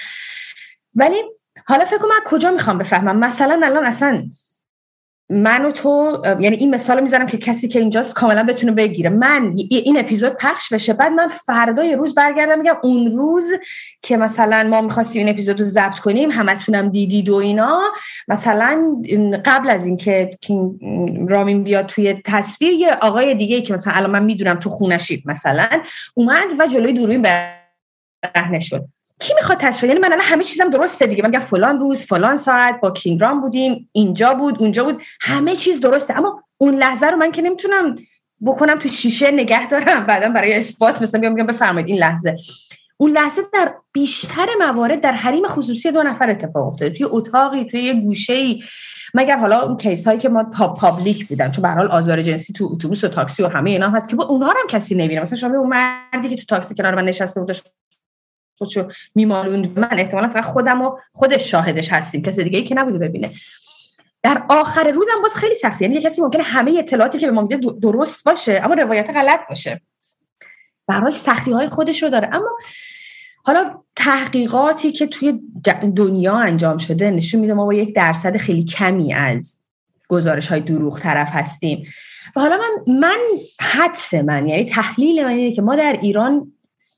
[0.96, 1.24] ولی
[1.70, 4.24] حالا فکر کنم کجا می‌خوام بفهمم؟ مثلا الان اصلا
[5.32, 9.10] من و تو یعنی این مثال می‌زنم که کسی که اینجاست کاملا بتونه بگیره.
[9.10, 13.52] من این اپیزود پخش بشه بعد من فردای روز برگردم میگم اون روز
[14.02, 17.82] که مثلا ما می‌خواستیم این اپیزود رو ضبط کنیم همتونم دیدید و اینا.
[18.28, 19.02] مثلا
[19.46, 20.38] قبل از اینکه
[21.28, 25.68] رامین بیاد توی تصویر یه آقای دیگه که مثلا الان من می‌دونم تو خونشید مثلا
[26.14, 28.86] اومد و جلوی دوربین برهنه شد.
[29.20, 31.24] کی می‌خواد تشریح یعنی من الان همه چیزم درسته دیگه.
[31.24, 35.02] من فلان روز فلان ساعت با کینگرام بودیم اینجا بود اونجا بود.
[35.22, 36.18] همه چیز درسته.
[36.18, 37.96] اما اون لحظه رو من که نمی‌تونم
[38.46, 40.06] بکنم تو شیشه نگه دارم.
[40.06, 42.38] بعدا برای اثبات مثلا میگم بفرمایید این لحظه.
[42.98, 46.90] اون لحظه در بیشتر موارد در حریم خصوصی دو نفر اتفاق افتاده.
[46.90, 48.64] توی اتاقی توی یه گوشه ای
[49.14, 50.44] مگر حالا اون case هایی که ما
[50.78, 51.52] public بودن.
[51.52, 54.50] چون به آزار جنسی تو اتوبوس و تاکسی و همه اینا هست که با اونها
[54.50, 57.56] هم کسی نمیره مثلا شما اون مردی که تو تاکسی کنار من نشسته بود
[58.60, 60.00] خودشو میمالوند به من.
[60.00, 62.22] احتمالا فقط خودم و خودش شاهدش هستیم.
[62.22, 63.32] کسی دیگه ای که نبوده ببینه.
[64.24, 65.86] در آخر روزم باز خیلی سخته.
[65.86, 69.82] یعنی کسی ممکنه همه اطلاعاتی که به ما میده درست باشه اما روایت غلط باشه.
[70.88, 72.30] برای سختی های خودش رو داره.
[72.34, 72.58] اما
[73.44, 75.40] حالا تحقیقاتی که توی
[75.96, 79.60] دنیا انجام شده نشون میده ما با یک درصد خیلی کمی از
[80.08, 81.88] گزارش های دروغ طرف هستیم.
[82.36, 83.18] و حالا من من
[83.62, 86.52] حدس من یعنی تحلیل من اینه که ما در ایران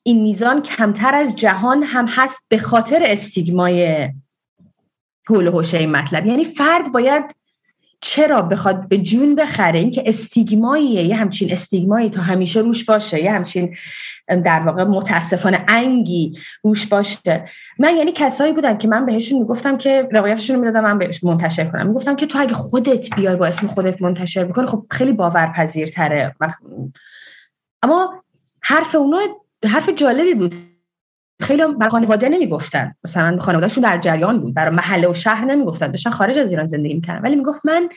[0.04, 4.10] این میزان کمتر از جهان هم هست به خاطر استیگمای
[5.30, 6.26] حول حوشه این مطلب.
[6.26, 7.24] یعنی فرد باید
[8.04, 13.24] چرا بخواد به جون بخره؟ این که استیگماییه یه همچین استیگمایی تا همیشه روش باشه
[13.24, 13.76] یه همچین
[14.28, 17.46] در واقع متاسفانه انگی روش باشه.
[17.80, 21.66] من یعنی کسایی بودن که من بهشون می‌گفتم که روایتشون رو می‌دادم من بهش منتشر
[21.66, 21.88] کنم.
[21.88, 26.36] می‌گفتم که تو اگه خودت بیای با اسم خودت منتشر بکنی خب خیلی باورپذیرتره.
[27.82, 28.24] اما
[28.62, 29.20] حرف اونا
[29.66, 30.56] حرف جالبی بود.
[31.42, 32.96] خیلی برای خانواده نمی‌گفتن.
[33.04, 34.54] مثلا خانوادهشون در جریان بود.
[34.54, 35.88] برای محله و شهر نمی‌گفتن.
[35.88, 37.22] داشتن خارج از ایران زندگی می‌کردن.
[37.22, 37.90] ولی می‌گفت من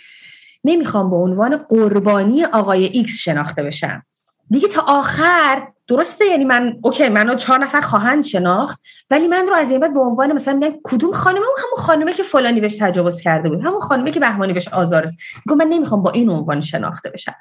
[0.64, 4.02] نمی‌خوام به عنوان قربانی آقای ایکس شناخته بشم.
[4.50, 8.82] دیگه تا آخر درسته؟ یعنی من okay منو چهار نفر خواهند شناخت.
[9.10, 12.12] ولی من رو از این بعد به عنوان مثلا میگن کدوم خانمه اون همون خانمه
[12.12, 13.60] که فلانی بهش تجاوز کرده بود.
[13.60, 15.14] همون خانمه که بهمانی بهش آزار است
[15.56, 17.34] من نمی‌خوام با این عنوان شناخته بشم.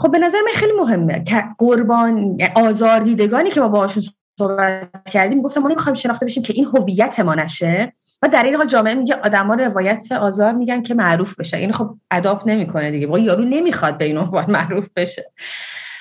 [0.00, 4.02] خب به نظر من خیلی مهمه که قربان آزار دیدگانی که ما باهاشون
[4.38, 7.92] صحبت کردیم گفتم ما نمی‌خوایم شناخته بشیم که این هویت ما نشه.
[8.22, 11.56] و در این حال جامعه میگه آدما روایت آزار میگن که معروف بشه.
[11.56, 13.06] این خب اداپت نمی‌کنه دیگه.
[13.06, 15.30] با یارو نمی‌خواد به این عنوان معروف بشه.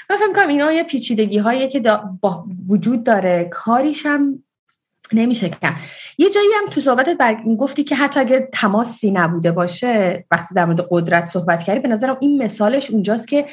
[0.09, 1.83] من فکر کنم اینا یه پیچیدگی هایی که
[2.21, 3.49] با وجود داره.
[3.51, 4.43] کاریش هم
[5.13, 5.75] نمیشه کرد.
[6.17, 7.37] یه جایی هم تو صحبتت بر...
[7.59, 12.17] گفتی که حتی اگه تماسی نبوده باشه وقتی در مورد قدرت صحبت کردی به نظرم
[12.19, 13.45] این مثالش اونجاست که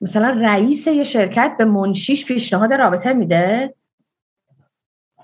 [0.00, 3.74] مثلا رئیس یه شرکت به منشیش پیشنهاد رابطه میده.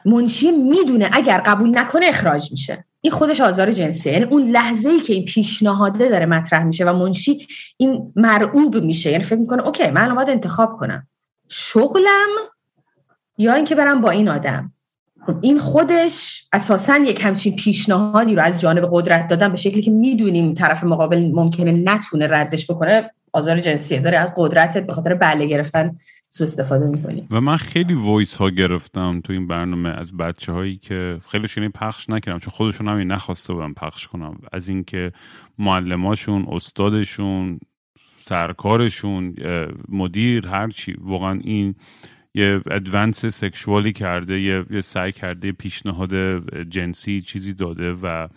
[0.04, 2.84] منشی می‌دونه اگر قبول نکنه اخراج میشه.
[3.00, 4.12] این خودش آزار جنسیه.
[4.12, 7.46] یعنی اون لحظه ای که این پیشنهاده داره مطرح میشه و منشی
[7.76, 9.10] این مرعوب میشه.
[9.10, 11.08] یعنی فکر می‌کنه اوکی من انتخاب کنم.
[11.48, 12.28] شغلم
[13.38, 14.72] یا اینکه برم با این آدم.
[15.40, 20.54] این خودش اساسا یک همچین پیشنهادی رو از جانب قدرت دادن به شکلی که می‌دونیم
[20.54, 25.98] طرف مقابل ممکنه نتونه ردش بکنه آزار جنسیه داره از قدرتت به خاطر بله گرفتن
[26.28, 27.26] سو استفاده می‌کنی.
[27.30, 31.68] و من خیلی voice ها گرفتم تو این برنامه از بچه هایی که خیلی شنی
[31.68, 34.38] پخش نکردم چون خودشون هم نخواسته بودم پخش کنم.
[34.52, 35.12] از اینکه
[35.58, 37.60] معلماشون استادشون
[38.18, 39.34] سرکارشون
[39.88, 41.74] مدیر هرچی واقعا این
[42.36, 46.14] یه advance sexual ی کرده یه, یه سعی کرده پیشنهاد
[46.68, 48.28] جنسی چیزی داده و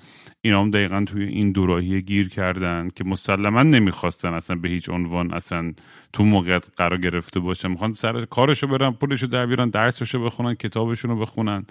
[0.42, 5.34] اینا هم دقیقا توی این دوراهی گیر کردن که مسلما نمی‌خواستن اصلا به هیچ عنوان
[5.34, 5.74] اصلا
[6.14, 7.68] تو موقعیت قرار گرفته باشن.
[7.68, 11.66] می‌خوان سر کارشو برن پولشو در بیارن درسشو بخونن کتابشون رو بخونن.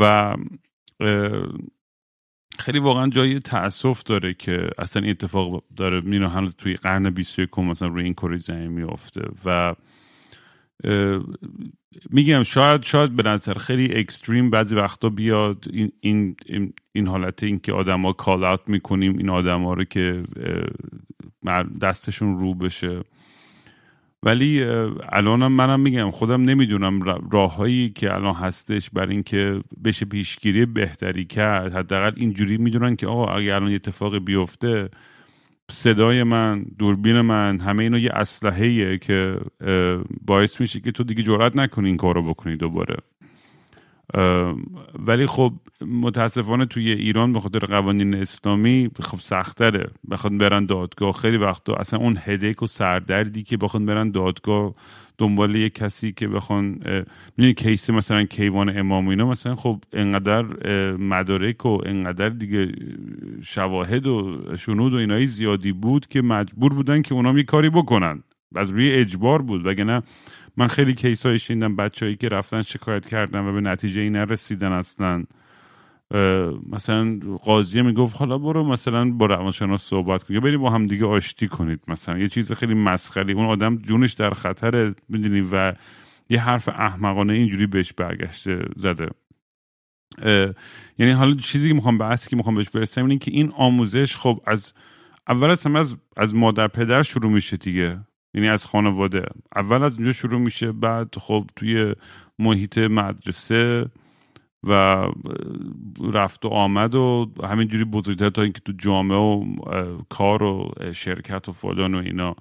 [0.00, 0.34] و
[2.58, 7.58] خیلی واقعا جای تاسف داره که اصلا این اتفاق داره میره هنوز توی قرن 21
[7.58, 9.22] مثلا روی این کره زمین میافته.
[9.44, 9.74] و
[12.10, 17.58] میگم شاید شاید به نظر خیلی اکستریم بعضی وقتا بیاد این این این حالت این
[17.58, 20.22] که آدما کال اوت می‌کنیم این آدما رو که
[21.80, 23.00] دستشون رو بشه.
[24.22, 24.62] ولی
[25.08, 27.00] الانم منم میگم خودم نمی‌دونم
[27.32, 31.74] راههایی که الان هستش بر اینکه بشه پیشگیری بهتری کرد.
[31.74, 34.88] حداقل اینجوری می‌دونن که آقا اگه الان اتفاقی بیفته
[35.70, 39.40] صدای من دوربین من همه اینو یه اسلحه که
[40.26, 42.96] باعث میشه که تو دیگه جرات نکنی این کار رو بکنی دوباره.
[44.98, 49.90] ولی خب متاسفانه توی ایران به خاطر قوانین اسلامی خب سختره.
[50.10, 54.74] بخواد برن دادگاه خیلی وقتا اصلا اون هدک و سردردی که بخواد برن دادگاه
[55.20, 56.64] دنبال یه کسی که بخوان
[57.36, 60.42] می‌دونی کیس مثلا کیوان امام اینا مثلا خب انقدر
[60.96, 62.72] مدارک و انقدر دیگه
[63.42, 68.22] شواهد و شنود و اینایی زیادی بود که مجبور بودن که اونا یه کاری بکنن.
[68.56, 70.02] از روی اجبار بود وگرنه
[70.56, 74.72] من خیلی کیس های شیندم بچههایی که رفتن شکایت کردن و به نتیجه ای نرسیدن
[74.72, 75.24] اصلا.
[76.72, 81.06] مثلا قاضی می‌گفت حالا برو مثلا با روانشناس صحبت کن یا بریم با هم دیگه
[81.06, 82.18] آشتی کنید مثلا.
[82.18, 85.72] یه چیز خیلی مسخری اون آدم جونش در خطره می‌دونی؟ و
[86.30, 89.08] یه حرف احمقانه اینجوری بهش برگشته زده.
[90.98, 94.40] یعنی حالا چیزی که می‌خوام بحثی که می‌خوام بهش برسم اینه که این آموزش خب
[94.46, 94.72] از
[95.28, 97.98] اول از از از مادر پدر شروع میشه دیگه.
[98.34, 99.24] یعنی از خانواده.
[99.56, 101.94] اول از اونجا شروع میشه بعد خب توی
[102.38, 103.86] محیط مدرسه
[104.62, 105.06] و
[106.12, 109.44] رفت و آمد و همینجوری بزرگتر تا اینکه تو جامعه و
[110.08, 112.36] کار و شرکت و فلان و اینا.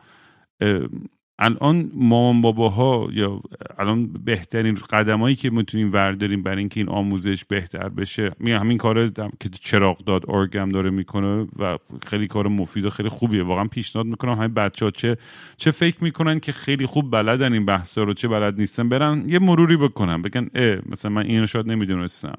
[1.41, 3.41] الان مامان باباها یا
[3.78, 9.10] الان بهترین قدمایی که می‌تونیم ورداریم برای اینکه این آموزش بهتر بشه می همین کار
[9.10, 13.43] که چراغ داد ارگم داره می‌کنه و خیلی کار مفید و خیلی خوبیه.
[13.43, 15.17] واقعا پیشنهاد می‌کنم همین بچه ها چه
[15.58, 19.39] چه فکر می‌کنن که خیلی خوب بلدن این بحثا رو چه بلد نیستن برن یه
[19.39, 20.21] مروری بکنن.
[20.21, 22.36] بگن اه مثلا من اینو شاید نمی‌دونستم.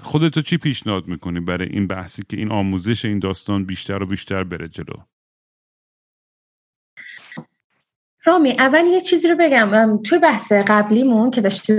[0.00, 4.44] خودتو چی پیشنهاد می‌کنی برای این بحثی که این آموزش این داستان بیشتر و بیشتر
[4.44, 4.94] بره جلو؟
[8.24, 10.02] رامی اول یه چیزی رو بگم.
[10.02, 11.76] توی بحث قبلیمون که داشتی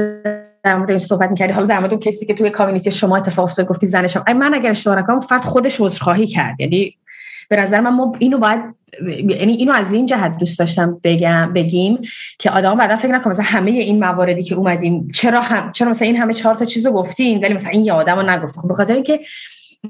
[0.63, 3.45] در مورد این صحبت می‌کردی حالا در مورد اون کسی که توی کامیونیتی شما اتفاق
[3.45, 6.61] افتاد گفتی زنشم من اگر اشتباه نکنم فرد خودش عذرخواهی کرد.
[6.61, 6.97] یعنی
[7.49, 8.61] به نظر من ما اینو باید
[9.09, 11.99] یعنی اینو از این جهت دوست داشتم بگم بگیم
[12.39, 16.07] که آدم بعدا فکر نکنه مثلا همه این مواردی که اومدیم چرا هم چرا مثلا
[16.07, 18.59] این همه چهار تا چیزو گفتین ولی مثلا این یه آدمو نگفت.
[18.59, 19.19] خب به خاطر اینکه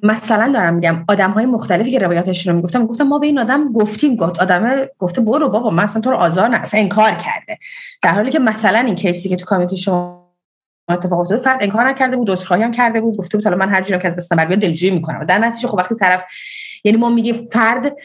[0.03, 3.71] مثلا دارم میگم آدم های مختلفی که روایتش رو می‌گفتم گفتم ما به این آدم
[3.71, 7.57] گفتیم گفت آدم گفته برو بابا من اصلا تو رو آزار نه اصلا انکار کرده.
[8.01, 10.23] در حالی که مثلا این case ی که تو community شما
[10.89, 13.81] اتفاق افتاد فرد انکار نکرده بود عذرخواهی هم کرده بود گفته بود حالا من هر
[13.81, 15.23] جوری که از دستم بر دلجویی می‌کنم.
[15.23, 16.23] در نتیجه خب وقتی طرف
[16.83, 17.95] یعنی ما میگه فرد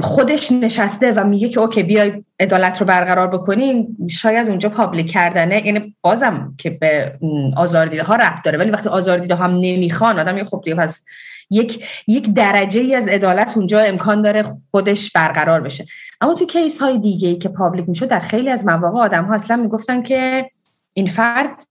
[0.00, 5.66] خودش نشسته و میگه که okay بیای عدالت رو برقرار بکنیم شاید اونجا public کردنه.
[5.66, 7.18] یعنی بازم که به
[7.56, 8.58] آزاردیده ها ربط داره.
[8.58, 11.04] ولی وقتی آزاردیده هم نمی‌خوان آدم خب دیگه پس
[11.50, 15.86] یک یک درجه ای از عدالت اونجا امکان داره خودش برقرار بشه.
[16.20, 19.34] اما تو case های دیگه ای که public میشه در خیلی از مواقع آدم ها
[19.34, 20.50] اصلا می‌گفتن که
[20.94, 21.66] این فرد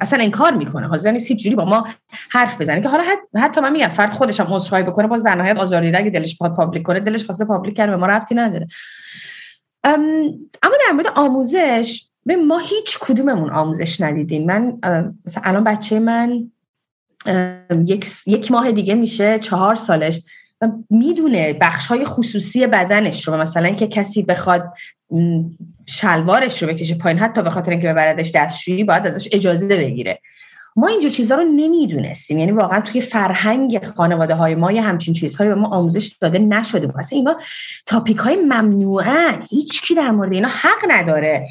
[0.00, 0.86] اصلا انکار می‌کنه.
[0.86, 1.88] حاضر نیست هیچ جوری با ما
[2.30, 2.80] حرف بزنه.
[2.80, 3.04] که حالا
[3.36, 6.56] حتی من میگم فرد خودش هم عذرخواهی بکنه باز در نهایت آزاردیده اگه دلش بخواد
[6.56, 8.66] public کنه دلش خواسته public کنه به ما ربطی نداره.
[9.84, 14.46] اما در مورد آموزش به ما هیچ کدوممون آموزش ندیدیم.
[14.46, 14.78] من
[15.24, 16.50] مثلا الان بچه من
[17.86, 20.22] یک, یک ماه دیگه میشه چهار سالش.
[20.90, 23.36] می‌دونه بخش های خصوصی بدنش رو.
[23.36, 24.72] مثلا اینکه کسی بخواد
[25.86, 30.20] شلوارش رو بکشه پایین حتی به خاطر اینکه ببردش دستشویی باید ازش اجازه بگیره.
[30.76, 32.38] ما اینجور چیزها رو نمی‌دونستیم.
[32.38, 36.86] یعنی واقعا توی فرهنگ خانواده های ما یه همچین چیزهایی به ما آموزش داده نشده
[36.86, 36.98] بود.
[36.98, 37.36] اصلا اینا
[37.86, 39.42] تاپیک های ممنوعن.
[39.50, 41.46] هیچ کی در مورد اینا حق نداره.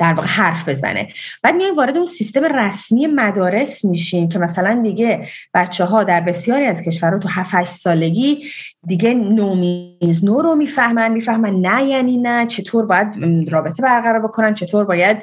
[0.00, 1.08] در واقع حرف بزنه.
[1.42, 6.64] بعد میایم وارد اون سیستم رسمی مدارس میشیم که مثلا دیگه بچه ها در بسیاری
[6.64, 8.44] از کشورها تو 7 سالگی
[8.86, 13.08] دیگه نومیز نو رو می‌فهمن می‌فهمن نه یعنی نه چطور باید
[13.50, 15.16] رابطه برقرار بکنن چطور باید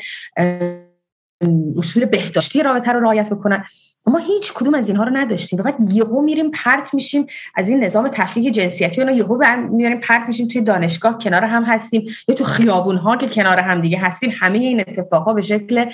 [1.77, 3.65] اصول بهداشتی رابطه رو رعایت بکنن.
[4.07, 5.63] ما هیچ کدوم از اینها رو نداشتیم.
[5.63, 10.47] بعد یهو میریم پرت میشیم از این نظام تفکیک جنسیتی اون یهو میریم پرت میشیم
[10.47, 14.31] توی دانشگاه کنار هم هستیم یا تو خیابون ها که کنار هم دیگه هستیم.
[14.39, 15.85] همه این اتفاقا به شکل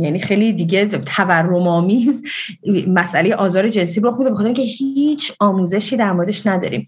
[0.00, 2.22] یعنی خیلی دیگه تورم آمیز
[2.88, 6.86] مسئله آزار جنسی رخ میده بخاطر اینکه هیچ آموزشی در موردش نداریم.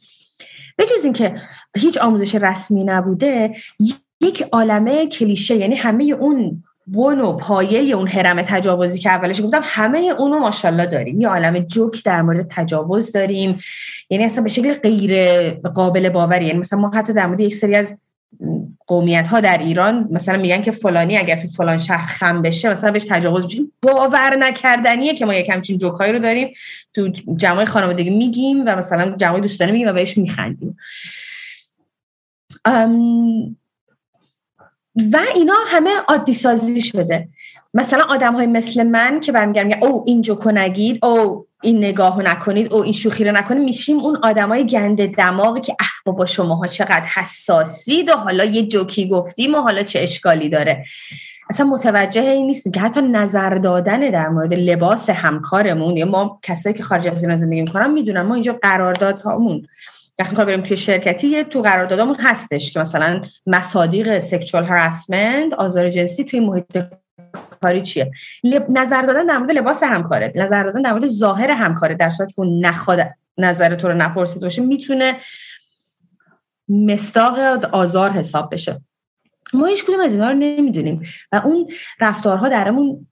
[0.76, 1.34] به جز اینکه
[1.76, 3.54] هیچ آموزش رسمی نبوده
[4.20, 9.60] یک عالمه کلیشه یعنی همه اون بن و پایه اون حرم تجاوزی که اولش گفتم
[9.64, 11.20] همه اونو ماشاءالله داریم.
[11.20, 13.60] یه عالم جوک در مورد تجاوز داریم.
[14.10, 16.46] یعنی اصلا به شکل غیر قابل باوری.
[16.46, 17.98] یعنی مثلا ما حتی در مورد یک سری از
[18.86, 22.90] قومیت ها در ایران مثلا میگن که فلانی اگر تو فلان شهر خم بشه مثلا
[22.90, 26.52] بهش تجاوز بشه باور نکردنیه که ما یک همچین جوکایی رو داریم.
[26.94, 30.76] تو جمعای خانوادگی میگیم و مثلا جمعای دوستانه میگیم و بهش میخندیم.
[35.12, 37.28] و اینا همه عادی سازی شده.
[37.74, 42.74] مثلا آدم های مثل من که برمیگردم او این جوکو نگید او این نگاه نکنید
[42.74, 43.62] او این شوخی رو نکنید.
[43.62, 49.08] میشیم اون های گنده دماغی که اه بابا شماها چقدر حساسید و حالا یه جوکی
[49.08, 50.84] گفتیم و حالا چه اشکالی داره.
[51.50, 56.74] اصلا متوجه این نیستیم که حتی نظر دادن در مورد لباس همکارمون یا ما کسایی
[56.74, 59.66] که خارج از ایران زندگی می‌کنن می‌دونن ما اینجا قراردادهامون
[60.18, 66.24] وقتی می‌خوایم بریم توی شرکتی تو قراردادمون هستش که مثلا مصادیق سکشوال هراسمنت آزار جنسی
[66.24, 66.84] توی محیط
[67.62, 68.10] کاری چیه.
[68.68, 70.32] نظر دادن در مورد لباس همکاره.
[70.34, 71.94] نظر دادن در مورد ظاهر همکاره.
[71.94, 75.16] در صورتی که اون نخواد نظر تو رو نپرسید باشه می‌تونه
[76.68, 77.38] مستاق
[77.72, 78.80] آزار حساب بشه.
[79.54, 81.02] ما هیچ کدوم از اینا رو نمی‌دونیم.
[81.32, 81.66] و اون
[82.00, 83.06] رفتارها درمون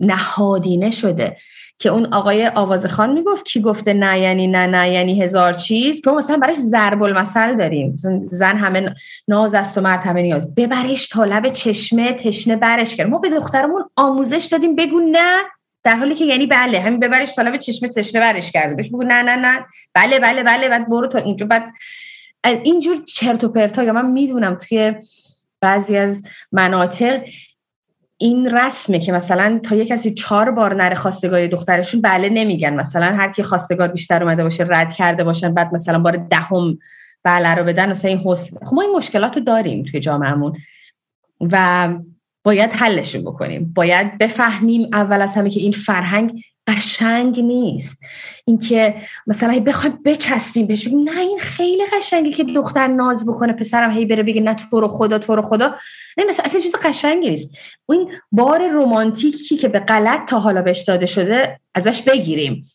[0.00, 1.36] نهادینه شده
[1.78, 6.00] که اون آقای آوازخان می‌گفت کی گفته نه یعنی نه نه یعنی هزار چیز.
[6.00, 7.94] که مثلا براش ضرب المثل داریم.
[8.30, 8.94] زن همه
[9.28, 10.54] ناز است و مرد همه نیاز.
[10.54, 13.08] ببرش تا چشمه تشنه برش کرد.
[13.08, 15.36] ما به دخترمون آموزش دادیم بگو نه.
[15.84, 18.74] در حالی که یعنی بله همین ببرش لب چشمه تشنه برش کرده.
[18.74, 19.66] بهش بگو نه نه نه.
[19.94, 21.46] بله بله بله بعد برو تا اینجا.
[21.46, 21.62] بعد
[22.44, 24.94] اینجور چرت و پرتا من می‌دونم توی
[25.62, 27.22] بعضی از مناطق
[28.18, 32.74] این رسمه که مثلا تا یه کسی چهار بار نره خواستگاری دخترشون بله نمیگن.
[32.74, 36.78] مثلا هر کی خواستگار بیشتر اومده باشه رد کرده باشن بعد مثلا بار دهم
[37.24, 40.56] بله رو بدن مثلا این حسن خب ما این مشکلات رو داریم توی جامعهمون
[41.40, 41.88] و
[42.44, 43.72] باید حلشون بکنیم.
[43.74, 48.00] باید بفهمیم اول از همه که این فرهنگ قشنگ نیست.
[48.44, 48.94] اینکه
[49.26, 54.06] مثلا بخوایم بچسبیم بهش بگیم نه این خیلی قشنگه که دختر ناز بکنه پسرم هی
[54.06, 55.74] بره بگه نه تو رو خدا تو رو خدا.
[56.18, 57.58] نه مثلا اصلا چیز قشنگی نیست.
[57.88, 62.70] این بار رومانتیکی که به غلط تا حالا بهش داده شده ازش بگیریم.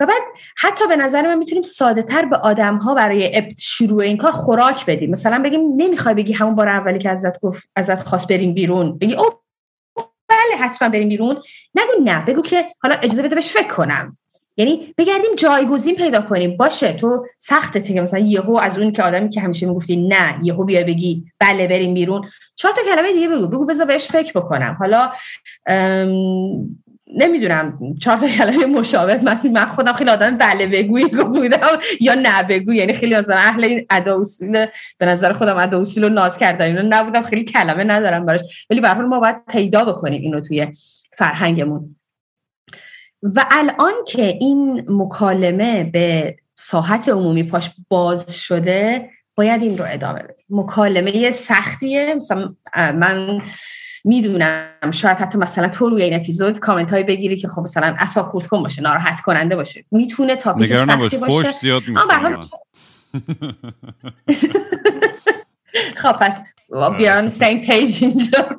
[0.00, 0.22] و بعد
[0.56, 4.86] حتی به نظر من می‌تونیم ساده تر به آدم ها برای شروع این کار خوراک
[4.86, 5.10] بدیم.
[5.10, 8.98] مثلا بگیم نمی‌خوای بگی همون بار اولی که ازت گفت ازت خواست بریم بیرون.
[8.98, 9.24] بگی او
[10.44, 11.36] بله حتما بریم بیرون.
[11.74, 14.18] نگو نه بگو که حالا اجازه بده بهش فکر کنم.
[14.56, 16.56] یعنی بگردیم جایگزین پیدا کنیم.
[16.56, 20.64] باشه تو سخته که مثلا یهو از اون که آدمی که همیشه می‌گفتی نه یهو
[20.64, 22.28] بیا بگی بله بریم بیرون.
[22.56, 23.46] چهار تا کلمه دیگه بگو.
[23.46, 24.76] بگو بذار بهش فکر بکنم.
[24.80, 25.12] حالا
[27.06, 29.20] نمی‌دونم چهار تا کلمه مشابه.
[29.24, 31.68] من من خودم خیلی آدم بله بگویی بودم
[32.00, 34.66] یا نه بگو یعنی خیلی مثلا اهل این ادا اصول
[34.98, 38.66] به نظر خودم ادا اصول رو ناز کردن اینو نبودم خیلی کلمه ندارم براش.
[38.70, 40.66] ولی به ما باید پیدا بکنیم اینو توی
[41.12, 41.96] فرهنگمون.
[43.22, 50.22] و الان که این مکالمه به ساحت عمومی پاش باز شده باید این رو ادامه
[50.22, 50.44] بدیم.
[50.50, 52.14] مکالمه سختیه.
[52.14, 53.42] مثلا من
[54.04, 54.90] می‌دونم.
[54.90, 58.46] شاید حتی مثلا تو روی این اپیزود کامنت های بگیری که خب مثلا اصاب خورد
[58.46, 59.84] کن باشه ناراحت کننده باشه.
[59.90, 61.52] می‌تونه تاپیک سختی باشه.
[61.52, 61.82] زیاد
[65.96, 66.38] خب پس
[66.98, 68.58] بیان سیم پیج اینجا.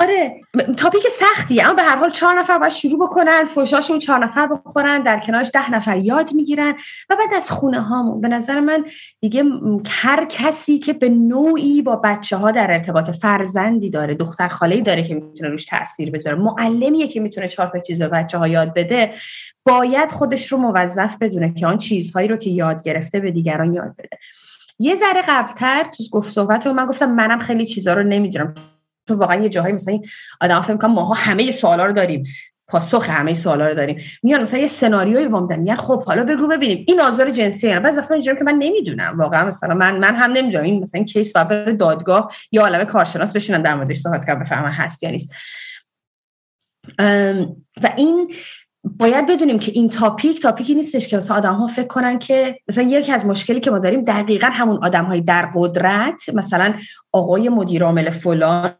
[0.00, 0.40] آره
[0.76, 5.02] تاپیک سختی اما به هر حال چهار نفر باید شروع بکنن فوشاشون چهار نفر بخورن
[5.02, 6.74] در کنارش ده نفر یاد می‌گیرن
[7.10, 8.84] و بعد از خونه هامون به نظر من
[9.20, 9.44] دیگه
[9.88, 15.02] هر کسی که به نوعی با بچه ها در ارتباط فرزندی داره دختر خاله داره
[15.02, 18.74] که می‌تونه روش تاثیر بذاره معلمیه که می‌تونه چهار تا چیز به بچه ها یاد
[18.74, 19.14] بده
[19.64, 23.94] باید خودش رو موظف بدونه که آن چیزهایی رو که یاد گرفته به دیگران یاد
[23.98, 24.18] بده.
[24.78, 28.54] یه ذره قبلتر تو گفت صحبت رو من گفتم منم خیلی چیزها رو نمی‌دونم.
[29.06, 29.98] تو واقعا یه جاهایی مثلا
[30.40, 32.24] آدم فکر کنم ماها همه سوالا رو داریم.
[32.68, 34.00] پاسخ همه سوالا رو داریم.
[34.22, 36.84] میان مثلا یه سناریویی با میدن میگن خب حالا بگو ببینیم.
[36.88, 39.18] این آزار جنسی یعنی بعضی وقتا اینجوری که من نمی‌دونم.
[39.18, 40.64] واقعا مثلا من من هم نمی‌دونم.
[40.64, 45.02] این مثلا کیس بابر دادگاه یا عالم کارشناس بشینن در موردش صحبت کنن بفهمن هست
[45.02, 45.32] یا نیست.
[47.82, 48.32] و این
[48.84, 52.84] باید بدونیم که این تاپیک تاپیکی نیستش که مثلا آدم ها فکر کنن که مثلا
[52.84, 56.74] یکی از مشکلی که ما داریم دقیقا همون آدم های در قدرت مثلا
[57.12, 58.72] آقای مدیر عامل فلان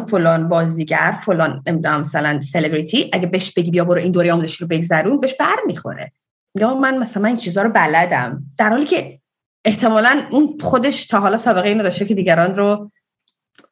[0.00, 4.68] فلان بازیگر فلان نمی‌دونم مثلا سلبریتی اگه بهش بگی بیا برو این دوره آموزشی رو
[4.68, 6.12] بگذرون بهش بر می‌خوره.
[6.54, 8.42] یا من مثلا این چیزها رو بلدم.
[8.58, 9.18] در حالی که
[9.64, 12.90] احتمالا اون خودش تا حالا سابقه اینو داشته که دیگران رو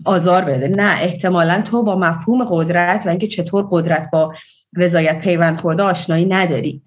[0.04, 0.68] آزار بده.
[0.68, 4.34] نه احتمالا تو با مفهوم قدرت و اینکه چطور قدرت با
[4.76, 6.82] رضایت پیوند خورده آشنایی نداری.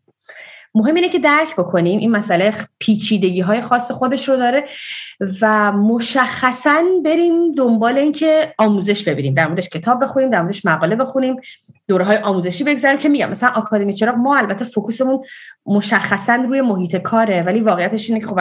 [0.76, 1.99] مهم اینه که درک بکنیم.
[1.99, 4.65] این مسئله پیچیدگی های خاص خودش رو داره
[5.41, 9.34] و مشخصا بریم دنبال اینکه آموزش ببینیم.
[9.34, 11.36] در موردش کتاب بخونیم در موردش مقاله بخونیم
[11.88, 13.30] دوره های آموزشی بگذاریم که میگم.
[13.30, 15.24] مثلا آکادمی چرا ما البته فوکوسمون
[15.65, 18.39] مشخصا روی محیط کاره ولی واقعیتش اینه که خب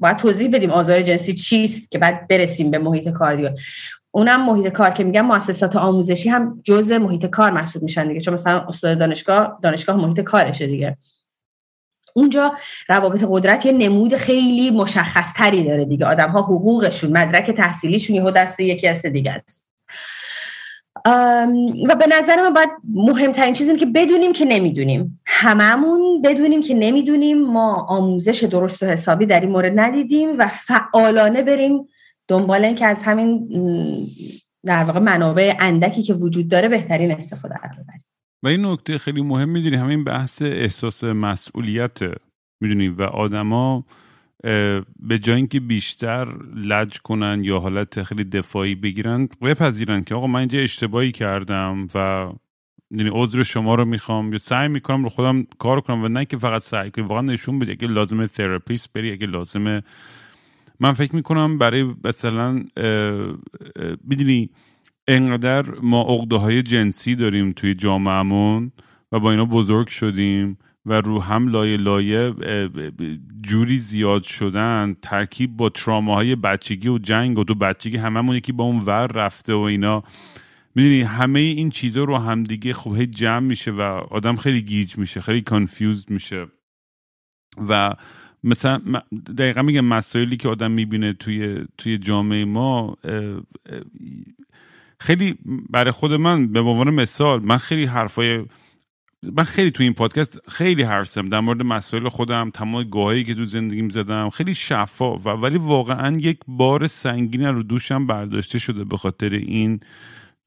[0.00, 3.54] باید توضیح بدیم آزار جنسی چیست که بعد برسیم به محیط کار دیگه
[4.10, 8.20] اونم محیط کار که میگم مؤسسات آموزشی هم جزء محیط کار محسوب میشن دیگه.
[8.20, 10.96] چون مثلا استاد دانشگاه دانشگاه محیط کارشه دیگه.
[12.16, 12.54] اونجا
[12.88, 16.06] روابط قدرت یه نمود خیلی مشخص تری داره دیگه.
[16.06, 19.64] آدم ها حقوقشون مدرک تحصیلیشون یهو دست یکی از دیگه است.
[21.88, 25.20] و به نظر من باید مهمترین چیز که بدونیم که نمی‌دونیم.
[25.26, 27.44] هممون بدونیم که نمی‌دونیم.
[27.44, 31.88] ما آموزش درست و حسابی در این مورد ندیدیم و فعالانه بریم
[32.28, 33.48] دنبال این که از همین
[34.64, 38.03] در واقع منابع اندکی که وجود داره بهترین استفاده رو ببریم.
[38.44, 41.98] و این نکته خیلی مهم می‌دونی همین بحث احساس مسئولیت
[42.60, 43.84] می‌دونی؟ و آدما
[44.98, 50.38] به جای اینکه بیشتر لج کنن یا حالت خیلی دفاعی بگیرن بپذیرن که آقا من
[50.38, 52.28] اینجا اشتباهی کردم و
[52.90, 56.36] یعنی عذر شما رو می‌خوام یا سعی می‌کنم رو خودم کار کنم و نه که
[56.36, 59.82] فقط سعی کنم واقعا نشون بده اگه لازمه تراپیست بری اگه لازمه
[60.80, 62.64] من فکر می‌کنم برای مثلا
[64.04, 64.50] می‌دونی؟
[65.08, 68.72] انقدر ما عقده های جنسی داریم توی جامعهمون
[69.12, 72.34] و با اینا بزرگ شدیم و رو هم لایه لایه
[73.42, 78.64] جوری زیاد شدن ترکیب با تراماهای بچگی و جنگ و تو بچگی هممون یکی با
[78.64, 80.02] اون ور رفته و اینا.
[80.74, 83.80] می‌دونی همه این چیزا رو همدیگه خب هی جمع میشه و
[84.10, 86.46] آدم خیلی گیج میشه خیلی کانفیوزد میشه.
[87.68, 87.94] و
[88.44, 88.80] مثلا
[89.38, 92.96] دقیقا میگم مسائلی که آدم می‌بینه توی توی جامعه ما
[95.04, 95.38] خیلی
[95.70, 98.44] برای خود من به عنوان مثال من خیلی حرفای
[99.22, 101.28] من خیلی تو این پادکست خیلی حرف زدم.
[101.28, 106.16] در مورد مسائل خودم تمام گاهی که تو زندگیم زدم خیلی شفاف و ولی واقعا
[106.18, 109.80] یک بار سنگین رو دوشم برداشته شده به خاطر این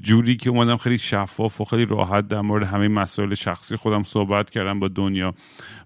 [0.04, 4.50] جوری که اومدم خیلی شفاف و خیلی راحت در مورد همه مسائل شخصی خودم صحبت
[4.50, 5.34] کردم با دنیا.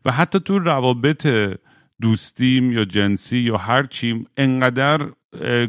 [0.06, 1.28] و حتی تو روابط
[2.02, 5.08] دوستیم یا جنسی یا هر چیم انقدر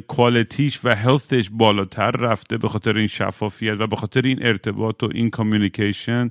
[0.09, 4.47] quality ش و health ش بالاتر رفته به خاطر این شفافیت و به خاطر این
[4.47, 6.31] ارتباط و این communication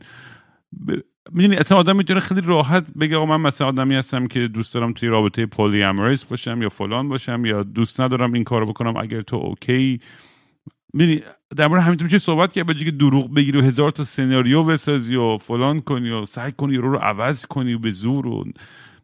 [0.88, 0.92] ب...
[1.32, 4.94] می‌دونی اصلا آدم می‌تونه خیلی راحت بگه آقا من مثلا آدمی هستم که دوست دارم
[4.94, 9.36] توی رابطه polyamorous باشم یا فلان باشم یا دوست ندارم این کارو بکنم اگر تو
[9.36, 10.00] okay.
[10.94, 11.22] می‌دونی
[11.56, 15.38] در مورد همین میشه صحبت کرد که دروغ بگی و هزار تا سناریو بسازی و
[15.38, 18.46] فلان کنی و سعی کنی رو رو عوض کنی و به زور و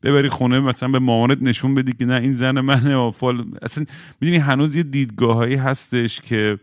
[0.08, 3.86] ببری خونه مثلا به مامانت نشون بدی که نه این زن منه و فلان اصلا
[4.22, 6.60] می‌دونی هنوز یه دیدگاهایی هستش که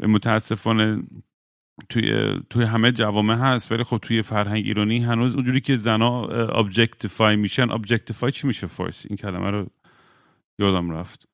[0.00, 1.02] متاسفانه
[1.88, 7.36] توی توی همه جوامع هست ولی خب توی فرهنگ ایرانی هنوز اونجوری که زنا objectify
[7.36, 9.66] میشن objectify چی میشه فارسی؟ این کلمه رو
[10.58, 11.28] یادم رفت.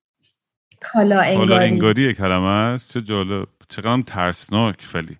[0.80, 1.36] کالا انگاری.
[1.36, 2.92] کالا انگاری کلمه است.
[2.92, 3.49] چه جالب.
[3.68, 5.16] چقدر ترسناک فلی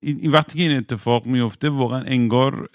[0.00, 2.68] این وقتی که این اتفاق میفته واقعا انگار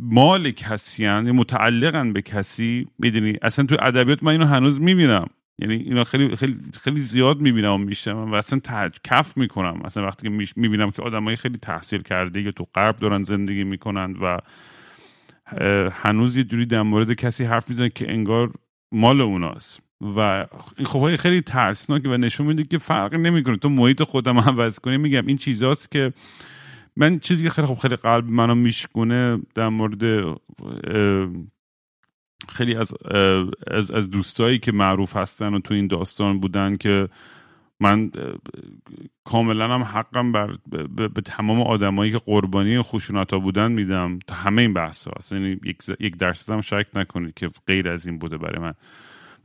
[0.00, 5.26] مال کسی هن متعلقن به کسی می‌دونی؟ اصلا تو ادبیات من اینو هنوز می‌بینم.
[5.58, 8.96] یعنی اینا خیلی خیلی خیلی زیاد می‌بینم و میشنم و اصلا تج...
[9.04, 9.82] کف می‌کنم.
[9.84, 14.16] اصلا وقتی که می‌بینم که آدمای خیلی تحصیل کرده یا تو غرب دارن زندگی می‌کنن
[14.22, 14.38] و
[15.92, 18.52] هنوز یه جوری در مورد کسی حرف می‌زنن که انگار
[18.92, 19.80] مال اوناست.
[20.04, 20.46] و
[20.76, 23.56] این خب خیلی ترسناکه و نشون میده که فرقی نمی‌کنه.
[23.56, 26.12] تو محیط خودم عوض کنی میگم این چیزاست که
[26.96, 30.02] من چیزی که خیلی خوب خیلی قلب منو میشکونه در مورد
[32.48, 32.92] خیلی از
[33.70, 37.08] از, از دوستایی که معروف هستن و تو این داستان بودن که
[37.80, 38.10] من
[39.24, 40.56] کاملا هم حقم بر
[40.96, 44.18] به, تمام آدمایی که قربانی خشونت ها بودن میدم.
[44.26, 48.06] تا همه این بحث ها یعنی یک, یک درصد هم شک نکنید که غیر از
[48.06, 48.74] این بوده برای من.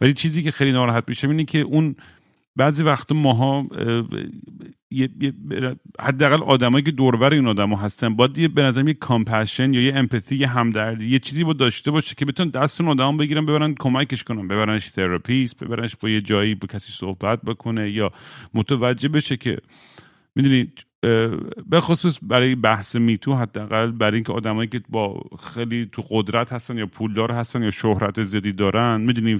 [0.01, 1.95] ولی چیزی که خیلی ناراحت میشم اینه که اون
[2.55, 3.67] بعضی وقت ماها
[5.99, 9.73] حداقل آدمایی که دور و ور این آدما هستن باید یه به نظرم یه compassion
[9.73, 13.17] یا یه empathy یه همدردی یه چیزی با داشته باشه که بتونن دست اون آدم
[13.17, 18.11] بگیرن ببرن کمکش کنن ببرنش therapist ببرنش با یه جایی با کسی صحبت بکنه یا
[18.53, 19.57] متوجه بشه که
[20.35, 20.85] می‌دونید
[21.69, 25.21] به خصوص برای بحث MeToo حداقل برای اینکه آدمایی که با
[25.53, 29.39] خیلی تو قدرت هستن یا پولدار هستن یا شهرت زیادی دارن می‌دونی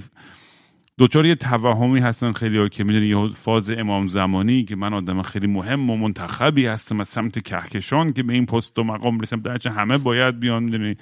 [1.00, 5.22] دوچار یه توهمی هستن خیلی ها که می‌دونی یه فاز امام زمانی که من آدم
[5.22, 9.40] خیلی مهم و منتخبی هستم از سمت کهکشان که به این پست و مقام برسم
[9.40, 10.96] درچه همه باید بیان می‌دونی.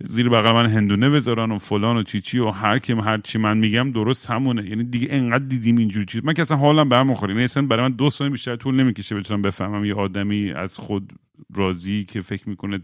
[0.00, 3.58] زیر بغل من هندونه بذارن و فلان و چیچی و هر کیم هر چی من
[3.58, 4.68] میگم درست همونه.
[4.68, 6.24] یعنی دیگه انقدر دیدیم اینجور چیز.
[6.24, 9.42] من که اصلا حالم برمیخوره یعنی اصلا برای من دو سال بیشتر طول نمی‌کشه بتونم
[9.42, 11.12] بفهمم یه آدمی از خود
[11.54, 12.80] راضی که فکر می‌کنه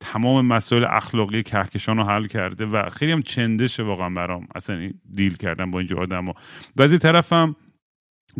[0.00, 4.46] تمام مسائل اخلاقی کهکشان رو حل کرده و خیلی هم چندشه واقعا برام.
[4.54, 6.34] اصلا دیل کردم با اینجور آدم ها
[6.76, 7.56] و از طرفم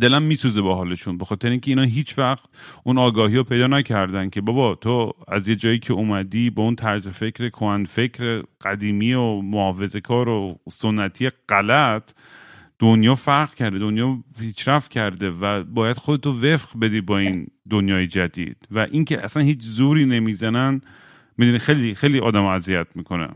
[0.00, 2.44] دلم میسوزه با حالشون به خاطر اینکه اینا هیچ وقت
[2.84, 6.76] اون آگاهی رو پیدا نکردن که بابا تو از یه جایی که اومدی با اون
[6.76, 12.12] طرز فکر کهن فکر قدیمی و محافظه کار و سنتی غلط
[12.78, 18.56] دنیا فرق کرده دنیا پیشرفت کرده و باید خودتو وفق بدی با این دنیای جدید.
[18.70, 20.80] و اینکه اصلا هیچ زوری نمی‌زنن
[21.36, 23.28] می‌دونی خیلی خیلی آدم اذیت می‌کنه.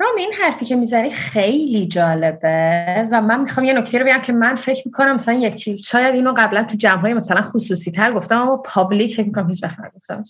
[0.00, 4.32] رام این حرفی که می‌زنی خیلی جالبه و من می‌خوام یه نکته رو بگم که
[4.32, 8.40] من فکر می‌کنم مثلا یکی شاید اینو قبلا تو جمع های مثلا خصوصی تر گفتم
[8.40, 10.24] اما پابلیک فکر می‌کنم هیچ وقت نگفتم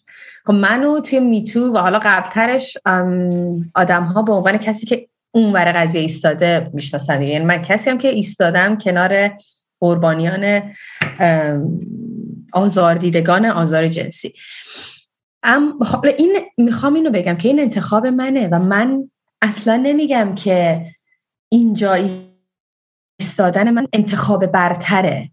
[0.46, 2.78] خب منو توی میتو و حالا قبلترش
[3.74, 7.22] آدم ها به عنوان کسی که اون ور قضیه ایستاده می‌شناسن.
[7.22, 9.30] یعنی من کسی هم که ایستادم کنار
[9.80, 10.62] قربانیان
[12.52, 14.34] آزاردیدگان آزار جنسی.
[15.42, 15.78] ام
[16.18, 19.10] این می‌خوام اینو بگم که این انتخاب منه و من
[19.42, 20.86] اصلا نمیگم که
[21.48, 21.96] اینجا
[23.20, 25.30] ایستادن من انتخاب برتره.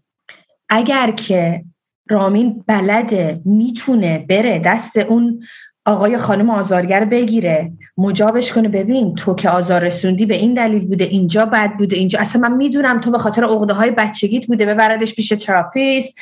[0.68, 1.64] اگر که
[2.10, 5.42] رامین بلده می‌تونه بره دست اون
[5.86, 8.68] آقای خانم آزارگر بگیره مجابش کنه.
[8.68, 12.56] ببین تو که آزار رسوندی به این دلیل بوده اینجا بد بوده اینجا اصلا من
[12.56, 16.18] می‌دونم تو به خاطر عقده های بچگیت بوده ببردش پیش therapist.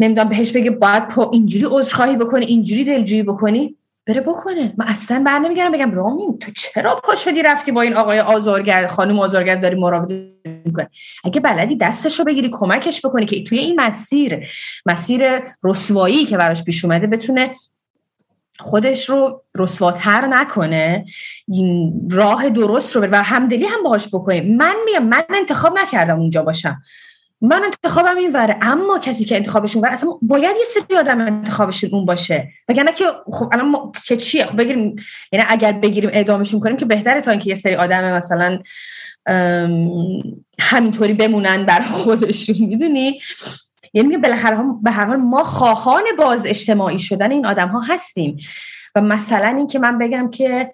[0.00, 3.76] نمی‌دونم بهش بگه باید اینجوری عذرخواهی بکنی اینجوری دلجویی بکنی.
[4.06, 7.96] بره بکنه من اصلا بر نمیگرم بگم رامین تو چرا پا شدی رفتی با این
[7.96, 10.34] آقای آزارگر خانم آزارگر داری مراوده
[10.64, 10.90] می‌کنه
[11.24, 14.48] اگه بلدی دستش رو بگیری کمکش بکنی که توی این مسیر
[14.86, 17.50] مسیر رسوایی که براش پیش اومده بتونه
[18.60, 21.04] خودش رو رسواتر نکنه.
[21.48, 26.20] این راه درست رو بره و همدلی هم باهاش بکنه من میگم من انتخاب نکردم
[26.20, 26.82] اونجا باشم.
[27.44, 31.90] من انتخابم این وره اما کسی که انتخابشون وره اصلا باید یه سری آدم انتخابشون
[31.92, 32.48] اون باشه.
[32.68, 33.92] وگرنه که خب الان ما...
[34.06, 34.96] که چیه؟ خب بگیریم
[35.32, 38.58] یعنی اگر بگیریم اعدامشون کنیم که بهتره تا اینکه یه سری آدم مثلا
[40.60, 43.20] همینطوری بمونن برای خودشون می‌دونی؟
[43.92, 44.34] یعنی به
[44.90, 48.36] هر حال ما خواهان باز اجتماعی شدن این آدم ها هستیم.
[48.94, 50.72] و مثلا اینکه من بگم که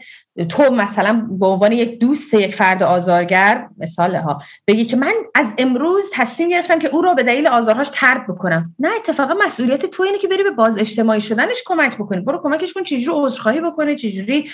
[0.49, 5.55] تو مثلا به عنوان یک دوست یک فرد آزارگر مثال ها بگی که من از
[5.59, 8.75] امروز تصمیم گرفتم که او را به دلیل آزارهاش ترد بکنم.
[8.79, 12.21] نه اتفاقا مسئولیت تو اینه که بری به باز اجتماعی شدنش کمک بکنی.
[12.21, 14.51] برو کمکش کن چجوری عذرخواهی بکنه چجوری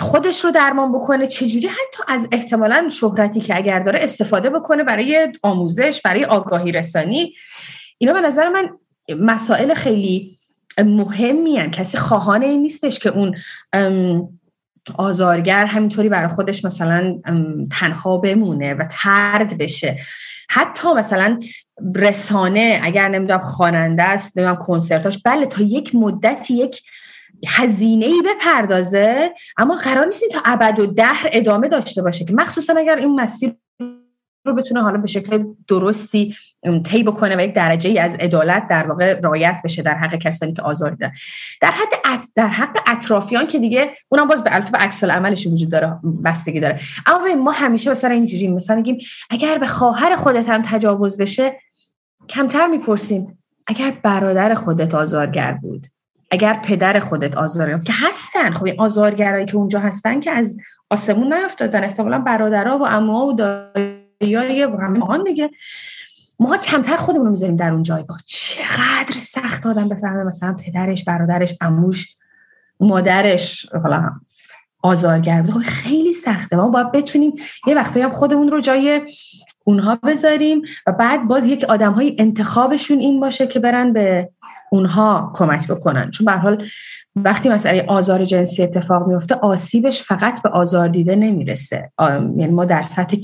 [0.00, 5.32] خودش رو درمان بکنه چجوری حتی از احتمالا شهرتی که اگر داره استفاده بکنه برای
[5.42, 7.34] آموزش برای آگاهی رسانی.
[7.98, 8.70] اینا به نظر من
[9.18, 10.37] مسائل خیلی
[10.84, 11.70] مهمی هن.
[11.70, 13.36] کسی خواهان این نیستش که اون
[14.96, 17.18] آزارگر همینطوری برای خودش مثلا
[17.70, 19.96] تنها بمونه و ترد بشه
[20.50, 21.40] حتی مثلا
[21.94, 26.82] رسانه اگر نمی‌دونم خواننده است نمی‌دونم کنسرتاش بله تا یک مدتی یک
[27.46, 32.74] هزینه ای بپردازه اما قرار نیست تا ابد و دهر ادامه داشته باشه که مخصوصا
[32.76, 33.54] اگر این مسیر
[34.44, 36.36] رو بتونه حالا به شکل درستی
[36.84, 40.52] طی بکنه و یک درجه ای از عدالت در واقع رایت بشه در حق کسانی
[40.52, 41.12] که آزار دیدن
[41.60, 45.96] در حد در حق اطرافیان که دیگه اونم باز به به عکس عملش وجود داره
[46.24, 46.80] بستگی داره.
[47.06, 48.98] اما ما همیشه مثلا اینجوری مثلا میگیم
[49.30, 51.56] اگر به خواهر خودت هم تجاوز بشه
[52.28, 55.86] کمتر می‌پرسیم اگر برادر خودت آزارگر بود
[56.30, 58.52] اگر پدر خودت آزارگر که هستن.
[58.52, 60.56] خب این آزارگرایی که اونجا هستن که از
[60.90, 65.50] آسمون نیافتادن احتمالا برادرها و عموها و دایای و همه دیگه.
[66.38, 68.18] ما کمتر خودمون رو می‌ذاریم در اون جایگاه.
[68.24, 72.16] چقدر سخت آدم بفهمه مثلا پدرش برادرش اموش
[72.80, 74.10] مادرش حالا
[74.82, 75.52] آزارگر بوده.
[75.52, 76.56] خب خیلی سخته.
[76.56, 77.32] ما باید بتونیم
[77.66, 79.00] یه وقتایی هم خودمون رو جای
[79.64, 84.28] اونها بذاریم و بعد باز یک آدم های انتخابشون این باشه که برن به
[84.70, 86.10] اونها کمک بکنن.
[86.10, 86.64] چون به حال
[87.16, 91.92] وقتی مسئله آزار جنسی اتفاق میفته آسیبش فقط به آزار دیده نمی‌رسه.
[92.36, 93.16] یعنی ما در سطح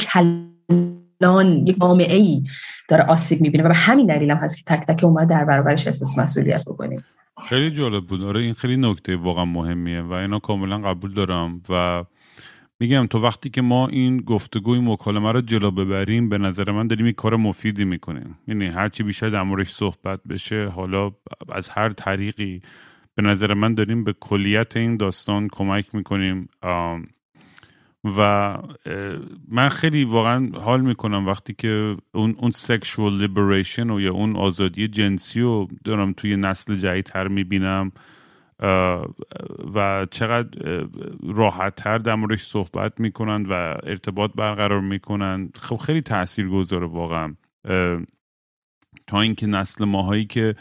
[1.24, 2.42] کلان یک جامعه ای
[2.88, 5.86] داره آسیب می‌بینه و به همین دلیل هم هست که تک تک اومد در برابرش
[5.86, 7.04] احساس مسئولیت بکنیم.
[7.48, 8.22] خیلی جالب بود.
[8.22, 12.04] آره این خیلی نکته واقعا مهمیه و اینا کاملا قبول دارم و
[12.80, 17.04] میگم تو وقتی که ما این گفتگوی مکالمه رو جلو ببریم به نظر من داریم
[17.04, 18.38] این کار مفیدی می‌کنیم.
[18.48, 21.10] یعنی هرچی بیشتر در موردش صحبت بشه حالا
[21.52, 22.60] از هر طریقی
[23.14, 26.48] به نظر من داریم به کلیت این داستان کمک می‌کنیم.
[28.05, 28.59] و
[29.48, 34.88] من خیلی واقعا حال می‌کنم وقتی که اون اون سکشوال لیبریشن و یا اون آزادی
[34.88, 37.92] جنسی رو دارم توی نسل جدیدتر می‌بینم
[39.74, 40.84] و چقدر
[41.22, 43.52] راحت تر در موردش صحبت می‌کنن و
[43.82, 45.50] ارتباط برقرار می‌کنن.
[45.55, 47.34] خب خیلی تاثیر گذاره واقعا
[49.07, 50.55] تا اینکه نسل ماهایی که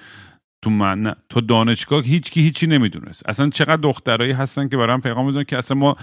[0.61, 3.29] تو من تو دانشگاه هیچ کی هیچی نمی‌دونست.
[3.29, 5.95] اصلا چقدر دخترایی هستن که برام پیغام می‌زنن که اصلا ما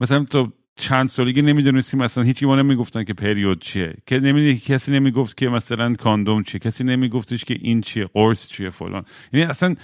[0.00, 3.94] مثلا تو چند سالگی نمی‌دونستیم مثلا هیچی ما نمی‌گفتن که پریود چیه.
[4.06, 6.58] که نمی‌دونی کسی نمی‌گفت که مثلا کاندوم چیه.
[6.58, 9.04] کسی نمیگفتش که این چیه قرص چیه فلان.
[9.32, 9.76] یعنی اصلا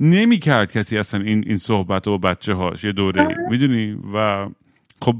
[0.00, 3.22] نمی‌کرد کسی اصلا این این صحبت و بچه هاش یه دوره.
[3.22, 3.36] آره.
[3.50, 4.48] می‌دونی؟ و
[5.02, 5.16] خب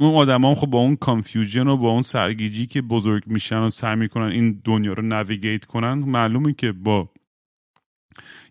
[0.00, 3.70] اون آدم هم خب با اون confusion و با اون سرگیجی که بزرگ میشن و
[3.70, 7.08] سعی می‌کنن این دنیا رو navigate کنن معلومه که با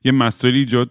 [0.06, 0.90] یه مسائلی ایجاد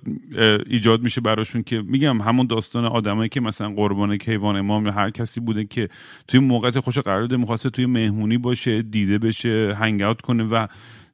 [0.66, 5.10] ایجاد میشه براشون که میگم همون داستان آدمایی که مثلا قربانی کیوان امام یا هر
[5.10, 5.88] کسی بوده که
[6.28, 10.66] توی موقعیت خوش قرار داده می‌خواسته توی مهمونی باشه دیده بشه hang کنه و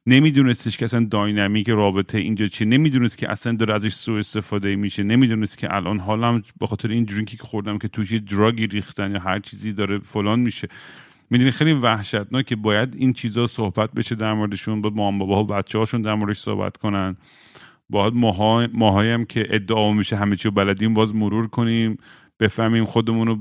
[0.07, 2.67] نمیدونستش که اصلا داینامیک رابطه اینجا چیه.
[2.67, 5.03] نمی‌دونست که اصلا داره ازش سوء استفاده میشه.
[5.03, 9.11] نمی‌دونست که الان حالم به خاطر این درینکی که خوردم که توش یه دراگی ریختن
[9.11, 10.67] یا هر چیزی داره فلان میشه.
[11.29, 15.47] می‌دونی خیلی وحشتناک که باید این چیزا صحبت بشه در موردشون با مام بابا و
[15.47, 17.17] بچه هاشون در موردش صحبت کنن.
[17.91, 18.13] باید
[18.73, 21.97] ماهای هم که ادعا میشه همه چی بلدیم باز مرور کنیم
[22.39, 23.37] بفهمیم خودمون رو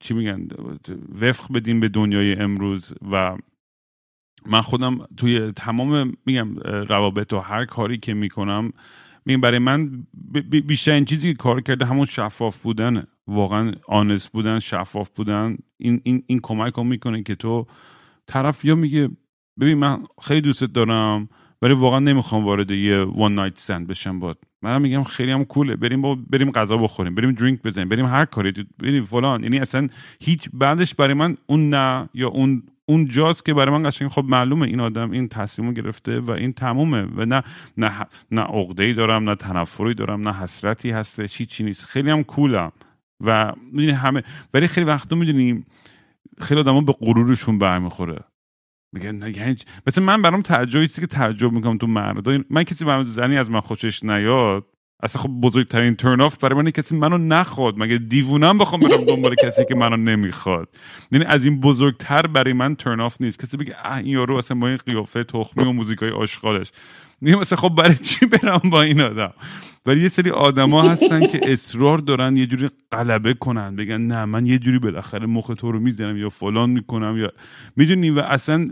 [0.00, 0.48] چی میگن
[1.20, 2.94] وفق بدیم به دنیای امروز.
[3.12, 3.36] و
[4.46, 8.72] من خودم توی تمام میگم روابط و هر کاری که می‌کنم
[9.26, 10.06] میگم برای من
[10.66, 13.06] بیشترین چیزی که کار کرده همون شفاف بودنه.
[13.26, 17.66] واقعا آنست بودن شفاف بودن این, این, این کمک هم می‌کنه که تو
[18.26, 19.08] طرف یا میگه
[19.60, 21.28] ببین من خیلی دوستت دارم
[21.64, 25.76] ولی واقعا نمی‌خوام وارد یه وان نایت سند بشم باد منم میگم خیلی هم کوله.
[25.76, 28.52] بریم با بریم غذا بخوریم بریم درینک بزنیم بریم هر کاری.
[28.78, 29.42] بریم فلان.
[29.42, 29.88] یعنی اصلا
[30.20, 34.08] هیچ بعدش برای من اون نه یا اون اون جاست که برای من قشنگ.
[34.08, 37.42] خب معلومه این آدم این تصمیمو گرفته و این تمومه و نه
[37.76, 37.92] نه
[38.30, 41.84] نه عقده‌ای دارم نه تنفری دارم نه حسرتی هسته چی چی نیست.
[41.84, 42.72] خیلی هم کولم.
[43.24, 44.22] و می‌دونی همه
[44.54, 45.66] ولی خیلی وقتا می‌دونیم
[46.40, 48.20] خیلی آدما به غرورشون برمیخوره.
[48.94, 52.38] میگن یعنی مثلا من برام تعجبی چیزی که تعجب می‌کنم تو مردا.
[52.50, 54.66] من کسی برام زنی از من خوشش نیاد.
[55.02, 57.74] اصلا خب بزرگترین turn off برای من کسی منو نخواد.
[57.78, 60.68] مگه دیوونم بخوام برم دنبال کسی که منو نمی‌خواد؟
[61.12, 63.38] یعنی از این بزرگتر برای من turn off نیست.
[63.38, 66.72] کسی بگه اه این یارو اصلا با این قیافه تخمی و موزیکای آشغالش.
[67.24, 69.32] میگم مثلا خب برای چی برم با این آدم؟
[69.86, 74.46] ولی یه سری آدما هستن که اصرار دارن یه جوری غلبه کنن بگن نه من
[74.46, 77.32] یه جوری بالاخره مخ تو رو می‌زنم یا فلان می‌کنم یا
[77.76, 78.70] می‌دونی؟ و اصلا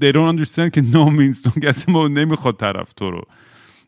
[0.00, 3.22] they don't understand که no means کسی ما نمی‌خواد طرف تو رو.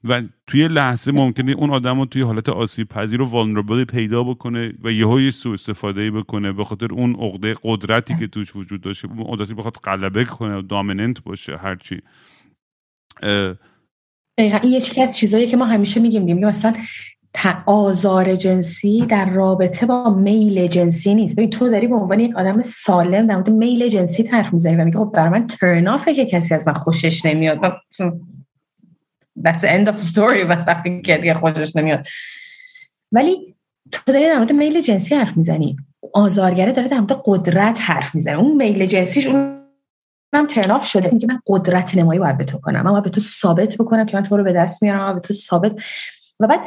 [0.04, 4.72] و توی لحظه ممکنه اون آدم رو توی حالت آسیب پذیر و vulnerable پیدا بکنه
[4.84, 9.08] و یه های سو استفاده بکنه به خاطر اون عقده قدرتی که توش وجود داشته
[9.08, 12.00] اون قدرتی بخواد غلبه کنه و دامیننت باشه هرچی.
[14.38, 16.74] دقیقا این یکی از چیزایی که ما همیشه میگیم میگیم مثلا
[17.66, 21.36] آزار جنسی در رابطه با میل جنسی نیست.
[21.36, 24.84] ببین تو داری به عنوان یک آدم سالم در مورد میل جنسی حرف می‌زنی و
[24.84, 27.58] میگه خب برای من ترن که کسی از من خوشش نمیاد.
[29.40, 30.48] That's the end of the story.
[30.48, 32.06] وقتی که دیگه خوشش نمیاد.
[33.12, 33.54] ولی
[33.92, 35.76] تو داری در مورد میل جنسی حرف می‌زنی.
[36.12, 38.38] آزارگره داره در مورد قدرت حرف می‌زنه.
[38.38, 39.61] اون میل جنسیش اون
[40.32, 41.10] هم ترناف شده.
[41.12, 42.82] میگه من قدرت نمایی باید به تو کنم.
[42.82, 45.06] من به تو ثابت بکنم که من تو رو به دست میارم.
[45.06, 45.82] من به تو ثابت
[46.40, 46.60] و بعد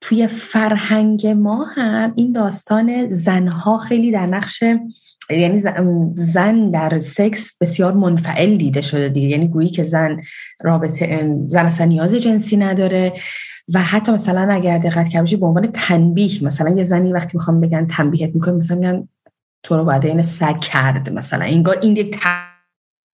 [0.00, 4.62] توی فرهنگ ما هم این داستان زنها خیلی در نقش
[5.30, 5.62] یعنی
[6.14, 9.28] زن در سکس بسیار منفعل دیده شده دیگه.
[9.28, 10.20] یعنی گویی که زن
[10.60, 13.12] رابطه زن اصلا نیاز جنسی نداره
[13.74, 17.86] و حتی مثلا اگر دقت کردی به عنوان تنبیه مثلا یه زنی وقتی می‌خوام بگن
[17.86, 19.08] تنبیهت می‌کنه مثلا میگن
[19.62, 21.44] تو رو باید این سگ کرد مثلا.
[21.44, 22.20] انگار این یک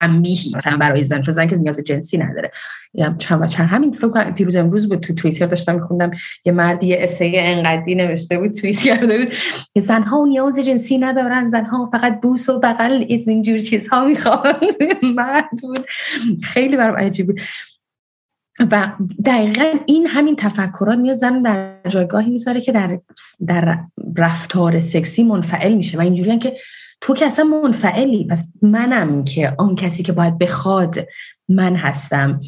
[0.06, 2.50] تنبیهی مثلا برای زن چون زن که نیاز جنسی نداره.
[2.94, 3.68] یا چند و چند.
[3.68, 6.10] همین فکر کنم دیروز امروز بود تو توییتر داشتم میخوندم
[6.44, 9.34] یه مردی یه اسه انقدی نوشته بود توییت کرده بود
[9.74, 14.54] که زنها نیاز جنسی ندارن زنها فقط بوس و بغل از اینجور چیزها می‌خوان.
[15.16, 15.86] مرد بود.
[16.42, 17.40] خیلی برام عجیب بود.
[18.70, 18.92] و
[19.24, 22.98] دقیقا این همین تفکرات میاد زن در جایگاهی می‌ذاره که در
[23.46, 23.78] در
[24.16, 26.56] رفتار سکسی منفعل میشه و اینجوری که
[27.00, 28.26] تو که اصلا منفعلی.
[28.30, 31.06] پس منم که آن کسی که باید بخواد
[31.48, 32.40] من هستم.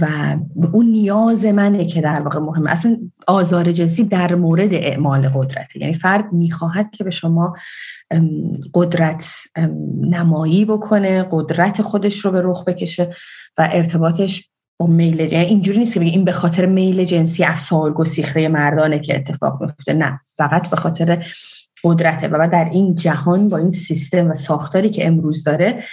[0.00, 0.36] و
[0.72, 5.80] اون نیاز منه که در واقع مهمه اصلا آزار جنسی در مورد اعمال قدرته.
[5.80, 7.56] یعنی فرد می‌خواهد که به شما
[8.74, 9.32] قدرت
[10.00, 13.14] نمایی بکنه قدرت خودش رو به رخ بکشه
[13.58, 17.92] و ارتباطش با میل جنسی یعنی اینجوری نیست که این به خاطر میل جنسی افسار
[17.92, 21.26] گسیخته مردانه که اتفاق میفته نه فقط به خاطر
[21.84, 25.84] قدرته و در این جهان با این سیستم و ساختاری که امروز داره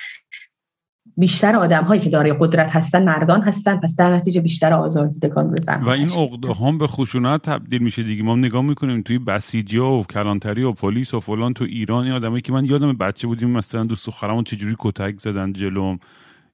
[1.17, 5.51] بیشتر آدم هایی که دارای قدرت هستن مردان هستن پس در نتیجه بیشتر آزار دیدگان
[5.51, 8.03] بزن و این عقده هم به خشونت تبدیل میشه.
[8.03, 12.13] دیگه ما نگاه می‌کنیم توی بسیجی و کلانتری و پلیس و فلان تو ایران این
[12.13, 15.99] آدمایی که من یادم بچه بودیم مثلا دوست خرمون چجوری کتک زدن جلوم.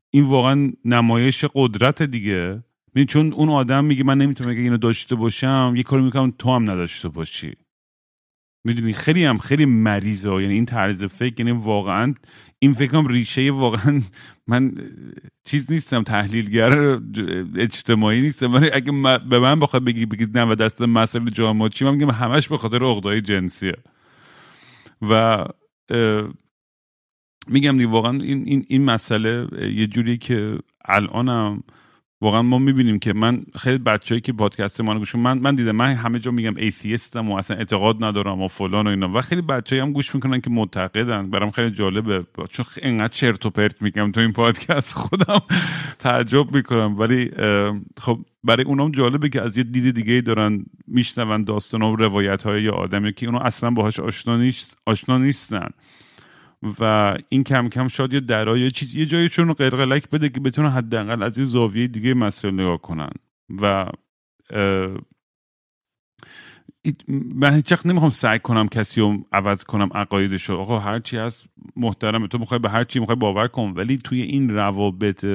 [0.10, 2.64] این واقعا نمایش قدرت دیگه.
[3.08, 6.72] چون اون آدم میگه من نمی‌تونم اگه اینو داشته باشم یه کاری می‌کنم تو هم
[6.72, 7.54] نداشته باشی.
[8.66, 12.14] می‌دونی خیلی هم خیلی مریضه یعنی این طرز فکر یعنی واقعا
[12.60, 14.02] این فکرم ریشه واقعا
[14.48, 14.74] من
[15.46, 17.00] چیز نیستم تحلیلگر
[17.56, 18.54] اجتماعی نیستم.
[18.54, 18.92] ولی اگه
[19.30, 22.58] به من بخواد بگی بگید نه و دست مسئله جامعه چی من میگم همش به
[22.58, 23.76] خاطر عقدای جنسیه.
[25.02, 25.46] و
[27.48, 31.64] میگم دیگه واقعا این, این, این مسئله یه جوری که الانم
[32.22, 35.94] واقعا ما می‌بینیم که من خیلی بچه‌ای که پادکست ما گوش من من دیدم من
[35.94, 39.10] همه جا میگم ایتیستم و اصلا اعتقاد ندارم و فلان و اینا.
[39.14, 42.24] و خیلی بچه‌ای هم گوش می‌کنن که معتقدن برام خیلی جالبه.
[42.50, 44.94] چون اینقدر چرت و پرت میگم تو این پادکست.
[45.04, 45.42] خودم
[46.00, 47.00] تعجب می‌کنم.
[47.00, 47.32] ولی
[48.02, 52.64] خب برای اونام جالبه که از یه دید دیگه دارن میشنون داستان و روایت های
[52.64, 55.70] یه آدمی که اونو اصلا باهاش آشنا نیست آشنا نیستن.
[56.80, 60.72] و این کم کم شاید یه درای چیز یه جایی چون قلقلک بده که بتونه
[60.72, 63.12] حداقل از یه زاویه دیگه مسئله نگاه کنن.
[63.62, 63.86] و
[67.36, 71.46] من هیچ نمی‌خوام سعی کنم کسی رو عوض کنم عقایدش آقا هرچی هست
[71.76, 75.26] محترمه تو می‌خوای به هر چی می‌خوای باور کن ولی توی این روابط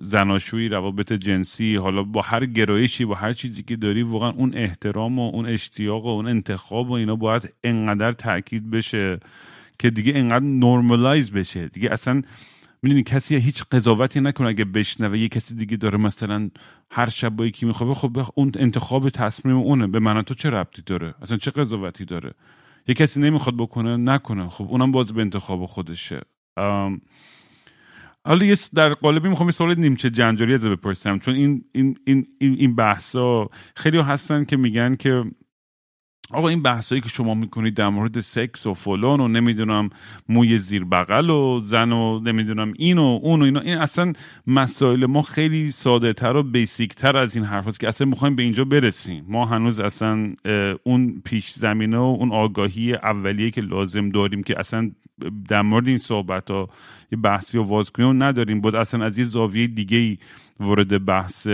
[0.00, 5.18] زناشویی روابط جنسی حالا با هر گرایشی با هر چیزی که داری واقعا اون احترام
[5.18, 9.20] و اون اشتیاق و اون انتخاب و اینا باید انقدر تاکید بشه
[9.78, 11.68] که دیگه انقدر نورمالایز بشه.
[11.68, 12.22] دیگه اصلا
[12.82, 15.18] می‌دونی کسی هیچ قضاوتی نکنه اگه بشنوه.
[15.18, 16.50] یه کسی دیگه داره مثلا
[16.90, 19.86] هر شب با یکی میخوابه خب اون انتخاب تصمیم اونه.
[19.86, 22.32] به من تو چه ربطی داره؟ اصلا چه قضاوتی داره؟
[22.88, 24.48] یه کسی نمی‌خواد بکنه نکنه.
[24.48, 26.20] خب اونم باز به انتخاب خودشه.
[28.26, 32.26] حالا یه در قالبی می‌خوام یه سوال نیمچه جنجالی از بپرسم چون این این این
[32.38, 35.24] این, بحثا خیلی هستن که میگن که
[36.32, 39.90] آقا این بحثایی که شما می‌کنید در مورد سکس و فلان و نمی‌دونم
[40.28, 44.12] موی زیر بغل و زن و نمی‌دونم این و اون و اینا این اصلا
[44.46, 48.36] مسائل ما خیلی ساده تر و بیسیک تر از این حرف هست که اصلا می‌خوایم
[48.36, 49.24] به اینجا برسیم.
[49.28, 50.34] ما هنوز اصلا
[50.82, 54.90] اون پیش زمینه و اون آگاهی اولیه که لازم داریم که اصلا
[55.48, 56.68] در مورد این صحبت ها
[57.12, 58.60] یه بحثی و واز نداریم.
[58.60, 60.18] بود اصلا از یه زاویه دیگه
[60.60, 61.48] وارد بحث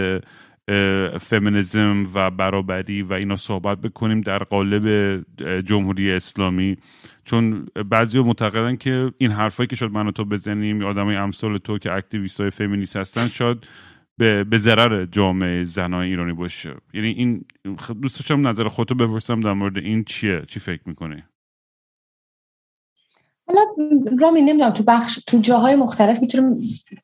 [1.21, 5.25] فمینیزم و برابری و اینا صحبت بکنیم در قالب
[5.65, 6.77] جمهوری اسلامی.
[7.25, 11.59] چون بعضی معتقدن که این حرفایی که شاید من و تو بزنیم یا آدمای امثال
[11.59, 13.67] تو که اکتیویست های فمینیست هستن شاید
[14.19, 16.75] به, به ضرر جامعه زنای ایرانی باشه.
[16.95, 17.45] یعنی این
[18.03, 21.23] دوست داشتم نظر خودتو بپرسم در مورد این چیه؟ چی فکر می‌کنی؟
[23.47, 23.61] حالا
[24.21, 26.55] رامی نمی‌دونم تو بخش تو جاهای مختلف می‌تونم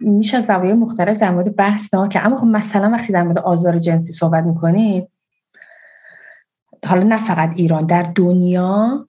[0.01, 3.79] میشه از زوایای مختلف در مورد بحث که اما خب مثلا وقتی در مورد آزار
[3.79, 5.09] جنسی صحبت می‌کنیم
[6.87, 9.07] حالا نه فقط ایران در دنیا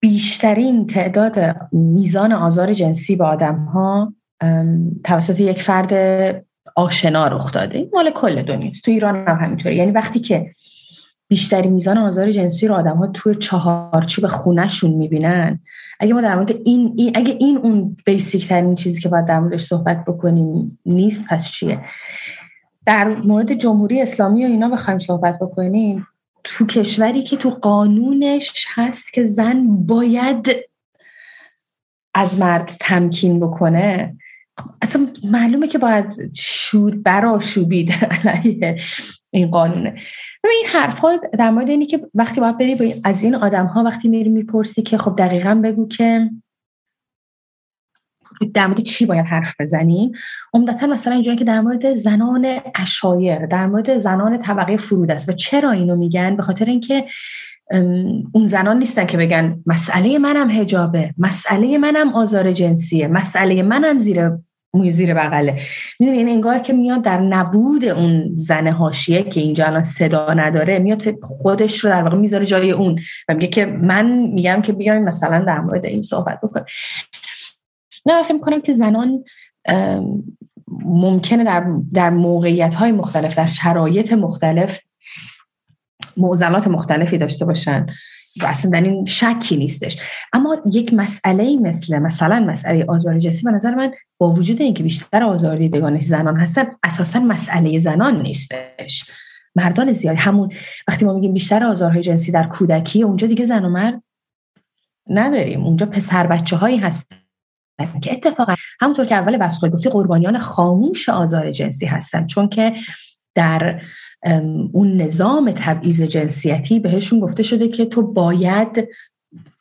[0.00, 4.12] بیشترین تعداد میزان آزار جنسی به آدم ها
[5.04, 5.92] توسط یک فرد
[6.76, 7.78] آشنا رخ داده.
[7.78, 9.74] این مال کل دنیاست تو ایران هم همینطوره.
[9.74, 10.50] یعنی وقتی که
[11.30, 15.60] بیشترین میزان آزار جنسی رو آدم ها توی چهارچوب خونهشون می‌بینن.
[16.00, 19.40] اگه ما در مورد این, این اگه این اون بیسیک ترین چیزی که باید در
[19.40, 21.80] موردش صحبت بکنیم نیست پس چیه؟
[22.86, 26.06] در مورد جمهوری اسلامی و اینا بخوایم صحبت بکنیم.
[26.44, 30.48] تو کشوری که تو قانونش هست که زن باید
[32.14, 34.16] از مرد تمکین بکنه
[34.82, 37.92] اصلا معلومه که باید شور براشوبید
[38.24, 38.80] علیه
[39.30, 39.94] این قانونه.
[40.44, 44.08] این حرف ها در مورد اینی که وقتی باید بری از این آدم ها وقتی
[44.08, 46.30] میری می‌پرسی که خب دقیقا بگو که
[48.54, 50.12] در مورد چی باید حرف بزنی؟
[50.54, 55.28] عمدتا مثلا اینجوری که در مورد زنان اشایر در مورد زنان طبقه فرود است.
[55.28, 57.04] و چرا اینو میگن؟ به خاطر اینکه
[58.32, 64.30] اون زنان نیستن که بگن مسئله منم هجابه مسئله منم آزار جنسیه مسئله منم زیر
[64.74, 65.60] موی زیر بغله.
[66.00, 70.78] می‌دونی این انگار که میاد در نبود اون زن هاشیه که اینجا الان صدا نداره
[70.78, 75.04] میاد خودش رو در واقع می‌ذاره جای اون و میگه که من میگم که بیایم
[75.04, 76.60] مثلا در مورد این صحبت بکن
[78.06, 79.24] نه فکر کنم که زنان
[80.84, 84.80] ممکنه در, در موقعیت های مختلف در شرایط مختلف
[86.16, 87.86] معضلات مختلفی داشته باشن.
[88.42, 89.96] اصلا در این شکی نیستش.
[90.32, 95.24] اما یک مسئله مثل مثلا مسئله آزار جنسی به نظر من با وجود اینکه بیشتر
[95.24, 99.10] آزار دیدگانش زنان هستن اساسا مسئله زنان نیستش.
[99.54, 100.52] مردان زیاد همون
[100.88, 104.02] وقتی ما میگیم بیشتر آزارهای جنسی در کودکی اونجا دیگه زن و مرد
[105.06, 105.64] نداریم.
[105.64, 107.16] اونجا پسر بچه هایی هستن
[108.02, 112.26] که اتفاقا همونطور که اول بس گفتی قربانیان خاموش آزار جنسی هستن.
[112.26, 112.72] چون که
[113.34, 113.80] در
[114.72, 118.88] اون نظام تبعیض جنسیتی بهشون گفته شده که تو باید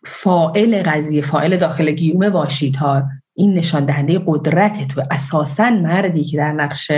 [0.06, 3.04] فائل قضیه فائل داخل گیومه باشی تا
[3.34, 6.92] این نشان دهنده قدرت تو اساسا مردی که در نقش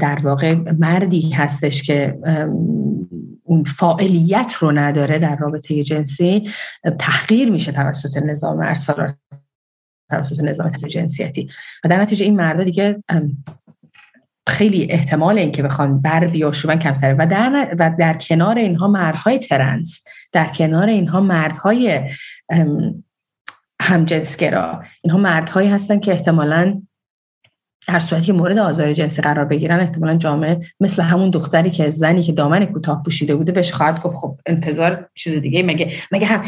[0.00, 2.18] در واقع مردی هستش که
[3.42, 6.50] اون فاعلیت رو نداره در رابطه جنسی
[6.98, 9.12] تحقیر میشه توسط نظام ارسال
[10.10, 11.48] توسط نظام جنسیتی.
[11.84, 13.02] و در نتیجه این مردا دیگه
[14.46, 17.14] خیلی احتمال این که بخوان بر بیاشوبن کمتره.
[17.18, 22.10] و در, و در کنار اینها مردهای ترنس در کنار اینها مردهای
[23.82, 26.82] همجنسگرا اینها مردهایی هستن که احتمالا
[27.88, 32.32] در صورتی مورد آزار جنسی قرار بگیرن احتمالا جامعه مثل همون دختری که زنی که
[32.32, 36.44] دامن کوتاه پوشیده بوده بهش خواهد گفت خب انتظار چیز دیگه مگه مگه هم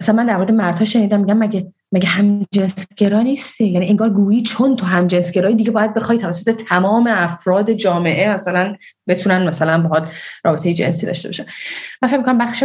[0.00, 4.76] مثلا من در مورد مردها شنیدم میگم مگه مگه همجنسگرا نیستی یعنی انگار گویی چون
[4.76, 8.76] تو همجنسگرایی دیگه باید بخوای توسط تمام افراد جامعه مثلا
[9.08, 10.08] بتونن مثلا باهات
[10.44, 11.44] رابطه جنسی داشته باشن
[12.02, 12.64] من فکر می‌کنم بخش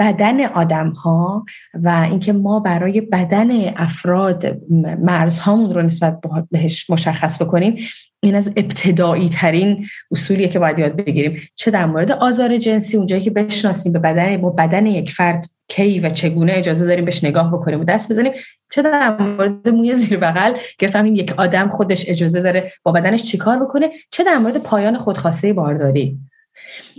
[0.00, 1.44] بدن آدم ها
[1.74, 4.56] و اینکه ما برای بدن افراد
[5.00, 6.18] مرزهامون رو نسبت
[6.50, 7.78] بهش مشخص بکنیم
[8.22, 11.40] این از ابتدایی ترین اصولیه که باید یاد بگیریم.
[11.54, 16.00] چه در مورد آزار جنسی اونجایی که بشناسیم به بدن با بدن یک فرد کی
[16.00, 18.32] و چگونه اجازه داریم بهش نگاه بکنیم و دست بزنیم.
[18.70, 23.22] چه در مورد موی زیر بغل؟ گرفتم این یک آدم خودش اجازه داره با بدنش
[23.22, 26.18] چیکار بکنه؟ چه در مورد پایان خودخواسته بارداری؟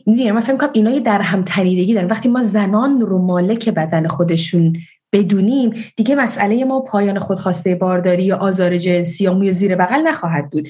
[0.05, 2.07] می‌دونی من فکر کنم اینا در هم تنیدگی دارن.
[2.07, 4.75] وقتی ما زنان رو مالک بدن خودشون
[5.13, 10.49] بدونیم دیگه مسئله ما پایان خودخواسته بارداری یا آزار جنسی یا موی زیر بغل نخواهد
[10.51, 10.67] بود.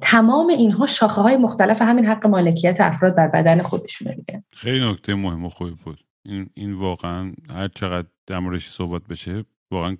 [0.00, 5.14] تمام اینها شاخه های مختلف همین حق مالکیت افراد بر بدن خودشونه دیگه خیلی نکته
[5.14, 6.03] مهم و خوبی بود.
[6.24, 9.96] این, این واقعا هر چقدر در موردش صحبت بشه واقعا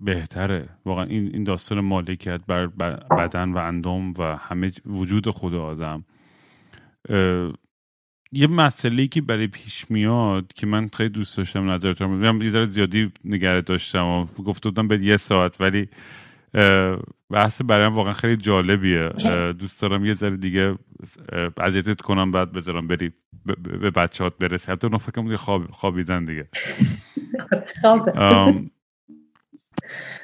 [0.00, 0.68] بهتره.
[0.84, 2.66] واقعا این این داستان مالکیت بر
[3.18, 6.04] بدن و اندام و همه وجود خود آدم.
[8.32, 13.12] یه مسئله که برای پیش میاد که من خیلی دوست داشتم نظرتون یه ذره زیادی
[13.24, 15.88] نگره داشتم و گفته بودم به یه ساعت ولی
[17.30, 19.08] بحث برایم واقعا خیلی جالبیه.
[19.52, 20.78] دوست دارم یه ذره دیگه
[21.56, 23.12] اذیتت کنم بعد بذارم بری
[23.80, 24.72] به بچه هات برسی.
[24.72, 26.48] حتی اونو فکرم خواب خوابیدن دیگه.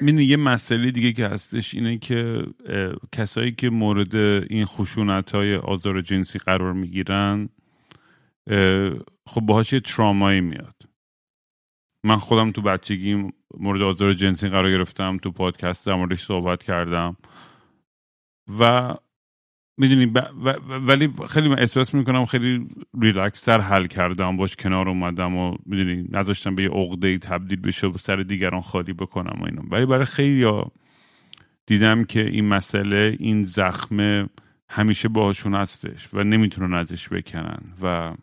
[0.01, 2.47] یه مسئله دیگه که هستش اینه که
[3.13, 7.49] کسایی که مورد این خشونت های آزار جنسی قرار می‌گیرن
[9.27, 10.78] خب باهاش یه ترامایی میاد.
[12.05, 17.17] من خودم تو بچگی مورد آزار جنسی قرار گرفتم تو پادکست در موردش صحبت کردم.
[18.61, 18.95] و
[19.81, 20.13] می‌دونی
[20.87, 22.69] ولی خیلی من احساس می‌کنم خیلی
[23.01, 27.87] ریلکس تر حل کردم باش کنار اومدم و می‌دونی نذاشتم به یه عقده تبدیل بشه
[27.87, 29.63] و سر دیگران خالی بکنم و اینو.
[29.71, 30.73] ولی برای خیلی ها
[31.67, 34.29] دیدم که این مسئله این زخم
[34.71, 38.15] همیشه باهاشون هستش و نمی‌تونن ازش بکنن و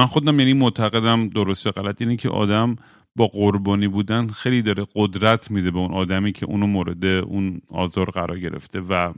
[0.00, 2.76] من خودم یعنی معتقدم درست غلط اینه که آدم
[3.16, 8.10] با قربانی بودن خیلی داره قدرت میده به اون آدمی که اونو مورد اون آزار
[8.10, 9.12] قرار گرفته و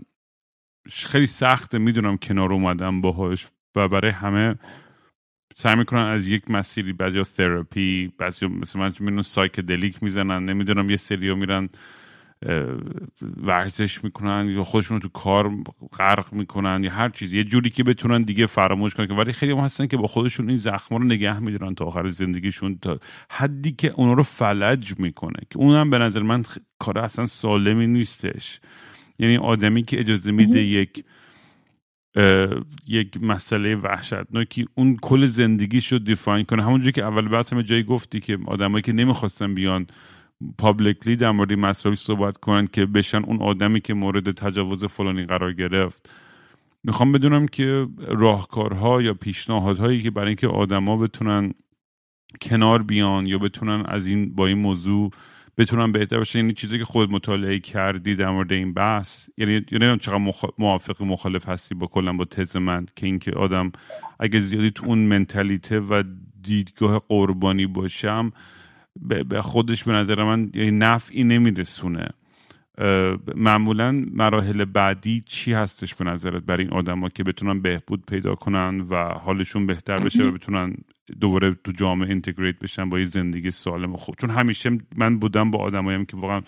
[0.91, 4.55] خیلی سخته می‌دونم کنار اومدم باهاش و برای همه
[5.57, 11.35] سعی می‌کنن از یک مسیری بعضی تراپی بعضی مثل من psychedelic می‌زنن نمی‌دونم یه سریا
[11.35, 11.68] میرن
[13.36, 15.51] ورزش می‌کنن یا خودشون رو تو کار
[15.99, 19.53] غرق می‌کنن یا هر چیز یه جوری که بتونن دیگه فراموش کنن که ولی خیلی
[19.53, 22.99] هم هستن که با خودشون این زخم رو نگه میدارن تا آخر زندگیشون تا
[23.30, 25.38] حدی که اونا رو فلج می‌کنه.
[25.51, 26.45] که اونم به نظر من
[26.78, 28.61] کار اصلا سالمی نیستش.
[29.18, 31.05] یعنی آدمی که اجازه میده یک
[32.86, 36.62] یک مسئله وحشتناکی اون کل زندگیش رو دیفاین کنه.
[36.62, 39.86] همونجوری که اول بحث جایی گفتی که آدمایی که نمی‌خواستن بیان
[40.59, 45.53] پابلیکلی در مورد مسائل صحبت کنن که بشن اون آدمی که مورد تجاوز فلانی قرار
[45.53, 46.11] گرفت.
[46.84, 51.53] می‌خوام بدونم که راهکارها یا پیشنهادهایی که برای اینکه آدما بتونن
[52.43, 55.11] کنار بیان یا بتونن از این با این موضوع
[55.59, 59.99] بتونن بهتر بشن یعنی چیزی که خود مطالعه کردی در مورد این بحث یعنی یعنی
[59.99, 60.45] چقدر مخ...
[60.59, 63.72] موافق مخالف هستی با کلا با تز من که اینکه آدم
[64.20, 66.03] اگه زیادی تو اون منتالیته و
[66.43, 68.32] دیدگاه قربانی باشم
[69.01, 72.09] به خودش به نظر من یعنی نفعی نمیرسونه.
[73.34, 78.80] معمولا مراحل بعدی چی هستش به نظرت برای این آدما که بتونن بهبود پیدا کنن
[78.80, 80.74] و حالشون بهتر بشه و بتونن
[81.20, 85.51] دوباره تو جامعه اینتگریت بشن با یه زندگی سالم و خوب؟ چون همیشه من بودم
[85.51, 86.43] با آدمایی که واقعا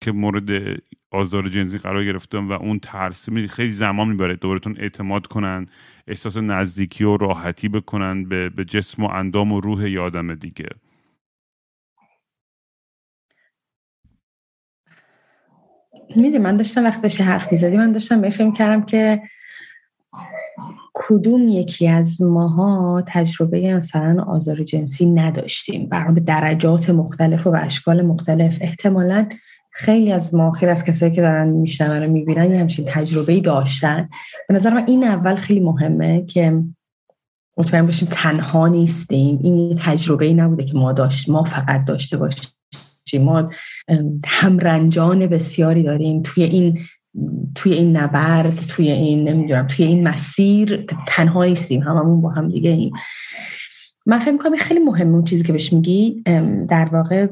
[0.00, 0.80] که مورد
[1.10, 5.66] آزار جنسی قرار گرفتم و اون ترس خیلی زمان می‌بره دوبارهتون اعتماد کنن
[6.08, 10.68] احساس نزدیکی و راحتی بکنن به, به جسم و اندام و روح یه آدم دیگه.
[16.16, 17.76] میدی من داشتم وقت داشتی حرف می‌زدی.
[17.76, 19.22] من داشتم فکر کردم که
[20.94, 25.88] کدوم یکی از ماها تجربه مثلا آزار جنسی نداشتیم.
[25.88, 28.58] برای به درجات مختلف و به اشکال مختلف.
[28.60, 29.28] احتمالا
[29.70, 34.08] خیلی از ما خیلی از کسایی که دارن میشنون رو می‌بینن یه همچین تجربه داشتن.
[34.48, 36.62] به نظر من این اول خیلی مهمه که
[37.56, 39.38] مطمئن باشیم تنها نیستیم.
[39.42, 43.22] این تجربه ای نبوده که ما داشت ما فقط داشته باشیم.
[43.22, 43.50] ما
[44.26, 46.78] همرنجان بسیاری داریم توی این
[47.54, 50.84] توی این نبرد توی این نمی‌دونم توی این مسیر.
[51.06, 52.92] تنها نیستیم هممون با هم دیگه ایم.
[54.06, 56.22] من فکر می‌کنم خیلی مهمه اون چیزی که بهش میگی.
[56.68, 57.26] در واقع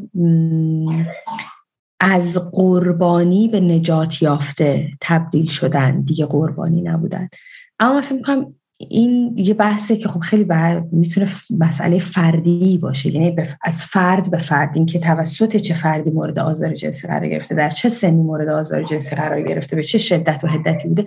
[2.00, 6.00] از قربانی به نجات یافته تبدیل شدن.
[6.00, 7.28] دیگه قربانی نبودن.
[7.78, 8.54] اما من فکر می‌کنم
[8.90, 13.14] این یه بحثه که خب خیلی بر می‌تونه مسئله فردی باشه.
[13.14, 14.70] یعنی از فرد به فرد.
[14.74, 18.82] این که توسط چه فردی مورد آزار جنسی قرار گرفته در چه سنی مورد آزار
[18.82, 21.06] جنسی قرار گرفته به چه شدت و حدتی بوده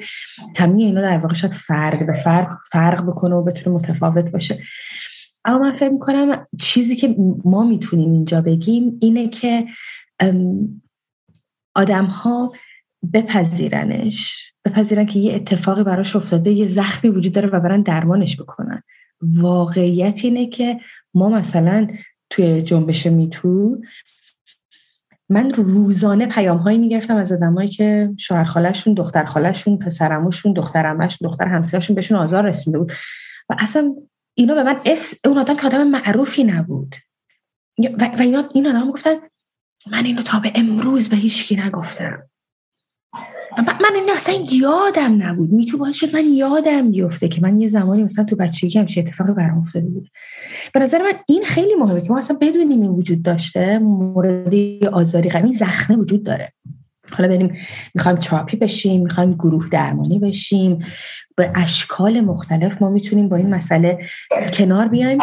[0.56, 4.60] همه اینا در واقع شاید فرد به فرد فرق بکنه و بتونه متفاوت باشه.
[5.46, 7.16] اما من فکر می‌کنم چیزی که
[7.46, 9.66] ما می‌تونیم اینجا بگیم اینه که
[11.76, 12.54] آدم ها
[13.14, 14.52] بپذیرنش.
[14.66, 18.84] بپذیرن که یه اتفاقی براش افتاده یه زخمی وجود داره و برن درمانش بکنن.
[19.22, 20.80] واقعیت اینه که
[21.14, 21.88] ما مثلا
[22.30, 23.82] توی جنبش میتو
[25.30, 31.48] من روزانه پیام هایی می‌گرفتم از آدمایی که شوهر خالشون دختر خالشون پسرموشون دختر دختر
[31.48, 32.92] همسایه‌شون بهشون آزار رسونده بود.
[33.50, 33.96] و اصلا
[34.34, 36.96] اینا به من اسم اون آدم که آدم معروفی نبود.
[38.00, 38.22] و, و
[38.54, 39.16] این آدم گفتن
[39.92, 42.30] من اینو تا به امروز به هیچکی نگفتم.
[43.58, 45.52] من این اصلا یادم نبود.
[45.52, 49.34] میتو باعث شد من یادم بیفته که من یه زمانی مثلا تو بچگی همچین اتفاقی
[49.34, 50.10] برام افتاده بود.
[50.74, 53.80] به نظر من این خیلی مهمه که ما اصلا بدونیم این وجود داشته.
[53.80, 54.54] مورد
[54.92, 56.54] آزاری قوی زخمه وجود داره.
[57.12, 57.52] حالا بریم
[57.96, 60.86] می‌خوایم تراپی بشیم می‌خوایم گروه درمانی بشیم.
[61.36, 64.00] به اشکال مختلف ما می‌تونیم با این مسئله
[64.54, 65.18] کنار بیایم.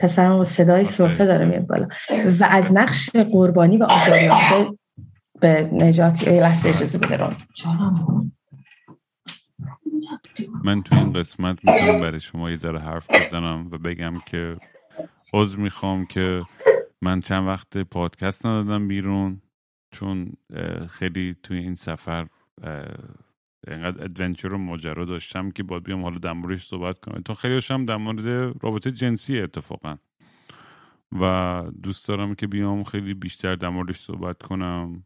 [0.00, 1.88] پسرم صدای صرفه داره میاد بالا.
[2.40, 4.78] و از نقش قربانی و آزاریافته
[5.42, 7.36] به نجات یه لحظه اجازه بده
[10.64, 14.56] من تو این قسمت می‌تونم برای شما یه ذره حرف بزنم و بگم که
[15.32, 16.42] عذر می‌خوام که
[17.02, 19.42] من چند وقت پادکست ندادم بیرون
[19.90, 20.32] چون
[20.88, 22.26] خیلی توی این سفر
[23.68, 27.22] اینقدر ادونچر و ماجرا داشتم که باید بیام حالا در موردش صحبت کنم.
[27.22, 29.96] تا خیلی هاشم در مورد رابطه جنسی اتفاقا.
[31.20, 35.04] و دوست دارم که بیام خیلی بیشتر در موردش صحبت کنم.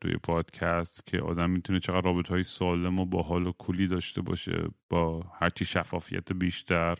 [0.00, 4.22] توی پادکست که آدم می‌تونه چقدر رابطه های سالم و با حال و کلی داشته
[4.22, 6.98] باشه با هرچی شفافیت بیشتر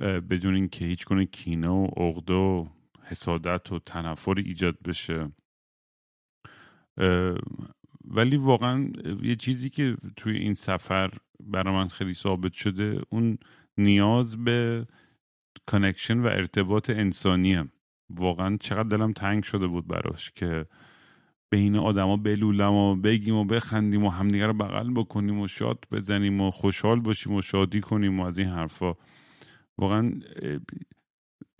[0.00, 2.66] بدون اینکه هیچ کنه کینه و عقده و
[3.02, 5.32] حسادت و تنفر ایجاد بشه.
[8.04, 11.10] ولی واقعا یه چیزی که توی این سفر
[11.40, 13.38] برای من خیلی ثابت شده اون
[13.78, 14.86] نیاز به
[15.66, 17.68] connection و ارتباط انسانیه.
[18.10, 20.66] واقعا چقدر دلم تنگ شده بود براش که
[21.50, 26.40] بین آدما بلولم و بگیم و بخندیم و همدیگه رو بغل بکنیم و شاد بزنیم
[26.40, 28.94] و خوشحال باشیم و شادی کنیم و از این حرفا.
[29.78, 30.12] واقعا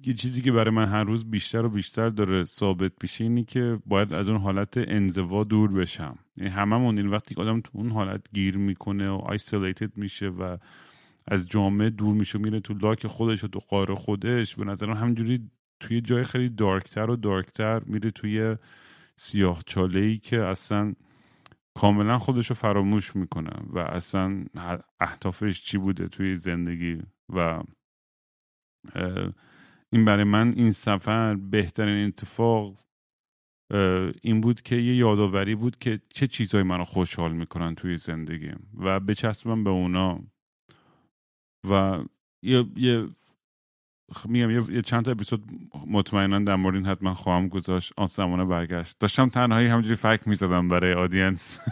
[0.04, 3.78] یه چیزی که برای من هر روز بیشتر و بیشتر داره ثابت میشه اینی که
[3.86, 6.18] باید از اون حالت انزوا دور بشم.
[6.36, 10.56] یعنی هممون این وقتی که آدم تو اون حالت گیر می‌کنه و آیسولیتد میشه و
[11.28, 15.50] از جامعه دور میشه میره تو لاک خودش و تو قاره خودش به نظرم همجوری
[15.80, 18.56] توی جای خیلی دارکتر و دارکتر میره توی
[19.22, 20.94] سیاه چاله ای که اصلا
[21.74, 24.44] کاملا خودش رو فراموش می‌کنه و اصلا
[25.00, 27.62] اهدافش چی بوده توی زندگی و
[29.92, 32.84] این برای من این سفر بهترین اتفاق
[34.22, 39.00] این بود که یه یادآوری بود که چه چیزهایی منو خوشحال می‌کنن توی زندگیم و
[39.00, 40.20] بچسبم به اونا
[41.70, 42.04] و
[42.42, 43.08] یه, یه
[44.28, 45.42] میگم یه چند تا اپیزود
[45.86, 47.92] مطمئنا در مورد این حتما خواهم گذاشت.
[47.96, 48.96] آن برگشت.
[49.00, 51.58] داشتم تنهایی همجوری فکر می‌زدم برای آدینس.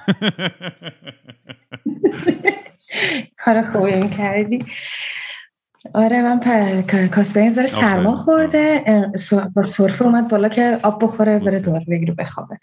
[3.45, 4.67] کار خوبی می‌کردی.
[5.95, 6.41] آره من
[7.09, 8.85] کاسپه زر سرما خورده.
[9.55, 12.59] با صرفه اومد بالا که آب بخوره بره دوباره بگیره بخوابه.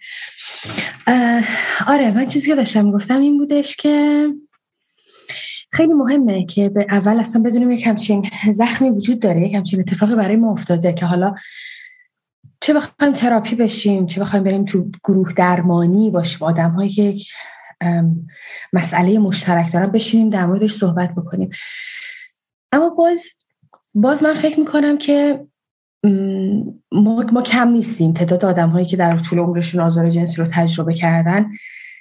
[1.88, 4.28] آره من چیزی که داشتم گفتم این بودش که
[5.72, 10.16] خیلی مهمه که به اول اصلا بدونیم یک همچین زخمی وجود داره یک همچین اتفاقی
[10.16, 11.36] برای ما افتاده که حالا
[12.62, 17.30] چه بخوایم تراپی بشیم چه بخوایم بریم تو گروه درمانی باشیم آدم هایی که یک
[18.74, 21.50] مسئله مشترک دارن بشینیم در موردش صحبت بکنیم.
[22.72, 23.26] اما باز
[23.94, 25.46] باز من فکر می‌کنم که
[26.92, 28.14] ما, ما کم نیستیم.
[28.14, 31.52] تعداد آدم هایی که در طول عمرشون آزار جنسی رو تجربه کردن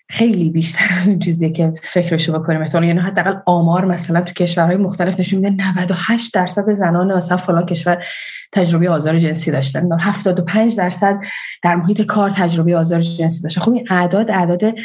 [0.09, 4.76] خیلی بیشتر از اون چیزیه که فکرشو بکنیم مثلا یعنی حداقل آمار مثلا تو کشورهای
[4.76, 8.05] مختلف نشون میده 98 درصد زنان مثلا فلان کشور
[8.52, 9.88] تجربه آزار جنسی داشتن.
[10.00, 11.20] 75 درصد
[11.62, 13.61] در محیط کار تجربه آزار جنسی داشتن.
[13.61, 14.78] خب این اعداد اعداد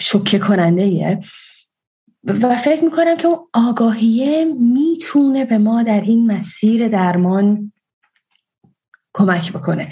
[0.00, 1.20] شوکه کننده ایه
[2.24, 7.72] و فکر می‌کنم که اون آگاهیه می‌تونه به ما در این مسیر درمان
[9.14, 9.88] کمک بکنه.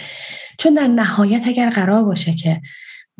[0.58, 2.60] چون در نهایت اگر قرار باشه که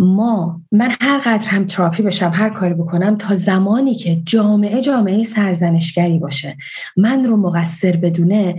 [0.03, 5.25] ما من هر قدر هم تراپی بشم هر کاری بکنم تا زمانی که جامعه جامعه
[5.25, 6.57] سرزنشگری باشه.
[6.97, 8.57] من رو مقصر بدونه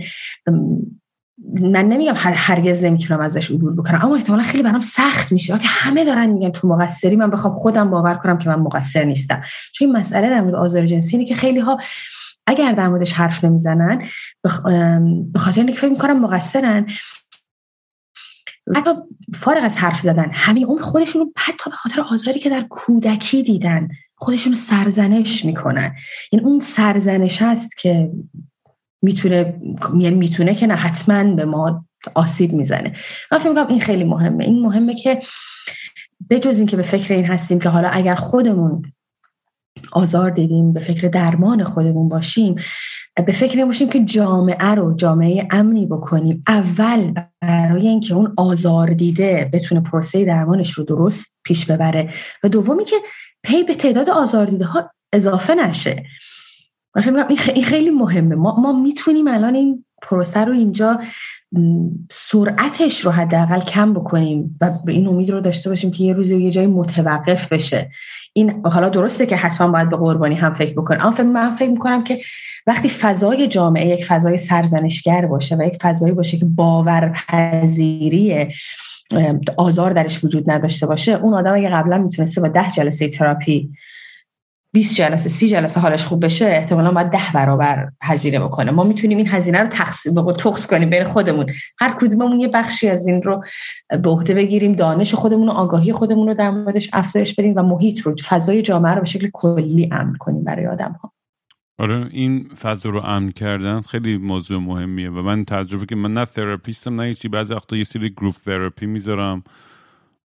[1.60, 5.58] من نمیگم هرگز نمی‌تونم ازش عبور بکنم اما احتمالا خیلی برام سخت میشه.
[5.58, 9.42] که همه دارن میگن تو مقصری من بخوام خودم باور کنم که من مقصر نیستم.
[9.72, 11.78] چون این مسئله در مورد آزار جنسی که خیلی ها
[12.46, 14.02] اگر در موردش حرف نمی‌زنن
[15.32, 16.86] به خاطر اینکه فکر می‌کنم مقصرن
[18.76, 18.90] حتی
[19.34, 23.88] فارغ از حرف زدن همین اون خودشون حتی به خاطر آزاری که در کودکی دیدن
[24.16, 25.94] خودشون سرزنش می‌کنن.
[26.32, 28.10] این اون سرزنش هست که
[29.02, 29.60] می‌تونه
[29.98, 31.84] یعنی می‌تونه که نه حتما به ما
[32.14, 32.92] آسیب می‌زنه.
[33.32, 34.44] من فکر می‌کنم این خیلی مهمه.
[34.44, 35.20] این مهمه که
[36.30, 38.92] بجز این که به فکر این هستیم که حالا اگر خودمون
[39.92, 42.54] آزار دیدیم به فکر درمان خودمون باشیم.
[43.26, 46.44] به فکر این باشیم که جامعه رو جامعه امنی بکنیم.
[46.48, 52.10] اول برای اینکه اون آزار دیده بتونه پروسه درمانش رو درست پیش ببره.
[52.44, 52.96] و دومی که
[53.42, 56.04] پی به تعداد آزار دیده ها اضافه نشه.
[56.94, 58.34] فکر این خیلی مهمه.
[58.34, 61.00] ما, ما می‌تونیم الان این پروسه رو اینجا
[62.10, 66.36] سرعتش رو حداقل کم بکنیم و به این امید رو داشته باشیم که یه روزی
[66.36, 67.90] یه جایی متوقف بشه.
[68.32, 72.04] این حالا درسته که حتما باید به قربانی هم فکر بکنیم اما من فکر می‌کنم
[72.04, 72.18] که
[72.66, 78.48] وقتی فضای جامعه یک فضای سرزنشگر باشه و یک فضایی باشه که باورپذیری
[79.56, 83.70] آزار درش وجود نداشته باشه اون آدم اگه قبلا می‌تونسته با ده جلسه تراپی
[84.72, 88.70] 20 جلسه 30 جلسه حالش خوب بشه احتمالا باید ده برابر هزینه بکنه.
[88.70, 91.46] ما می‌تونیم این هزینه رو تقسیم به تخص کنیم بین خودمون.
[91.78, 93.44] هر کدوممون یه بخشی از این رو
[94.02, 98.00] به عهده بگیریم دانش خودمون و آگاهی خودمون رو در موردش افزایش بدیم و محیط
[98.00, 101.12] رو فضای جامعه رو به شکل کلی امن کنیم برای آدم ها
[101.78, 106.24] آره این فضا رو امن کردن خیلی موضوع مهمیه و من تجربه که من نه
[106.24, 109.42] تراپیستم نه چی بعضی وقتا یه سری گروپ تراپی می‌ذارم.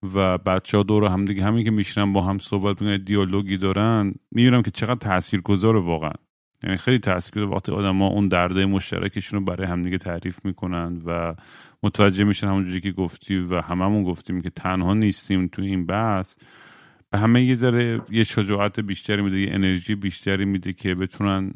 [0.04, 4.14] و بچه ها دور هم دیگه همین که میشنن با هم صحبت می‌کنن دیالوگی دارن
[4.32, 6.14] می‌بینم که چقدر تاثیرگذاره واقعا.
[6.64, 7.56] یعنی خیلی تاثیرگذار.
[7.56, 11.36] وقتی آدم ها اون درده مشترکشون رو برای همدیگه تعریف می‌کنن و
[11.84, 16.36] متوجه میشن همونجوری که گفتی و هممون گفتیم که تنها نیستیم تو این بحث
[17.12, 21.54] به همه یه ذره یه شجاعت بیشتری میده یه انرژی بیشتری میده که بتونن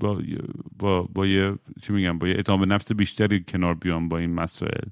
[0.00, 0.22] با
[0.78, 4.88] با با یه چی میگم با یه اعتماد نفس بیشتری کنار بیان با این مسائل.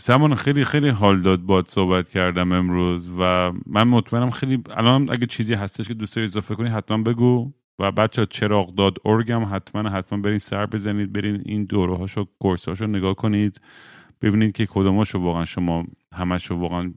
[0.00, 5.26] سمان خیلی خیلی حال داد باد صحبت کردم امروز و من مطمئنم خیلی الان اگه
[5.26, 7.52] چیزی هستش که دوست اضافه کنی حتما بگو.
[7.78, 12.68] و بچه چراغ داد ارگم حتما حتما برین سر بزنید برین این دوره هاشو کورس
[12.68, 13.60] هاشو نگاه کنید.
[14.22, 16.92] ببینید که کدوماشو واقعا شما همشو واقعا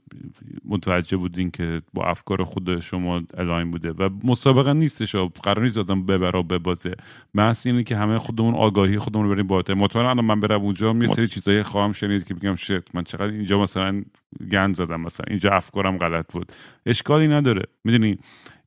[0.66, 6.06] متوجه بودین که با افکار خود شما الاین بوده و مسابقه نیستش قرار نیست آدم
[6.06, 6.94] ببره ببازه.
[7.34, 9.74] محض اینه که همه خودمون آگاهی خودمون رو بریم بالاتر.
[9.74, 13.34] مطمئنا الان من برم اونجا یه سری چیزایی خواهم شنید که بگم شت من چقدر
[13.34, 14.04] اینجا مثلا
[14.52, 16.52] گند زدم مثلا اینجا افکارم غلط بود.
[16.86, 17.64] اشکالی نداره.
[17.84, 18.18] می‌دونی؟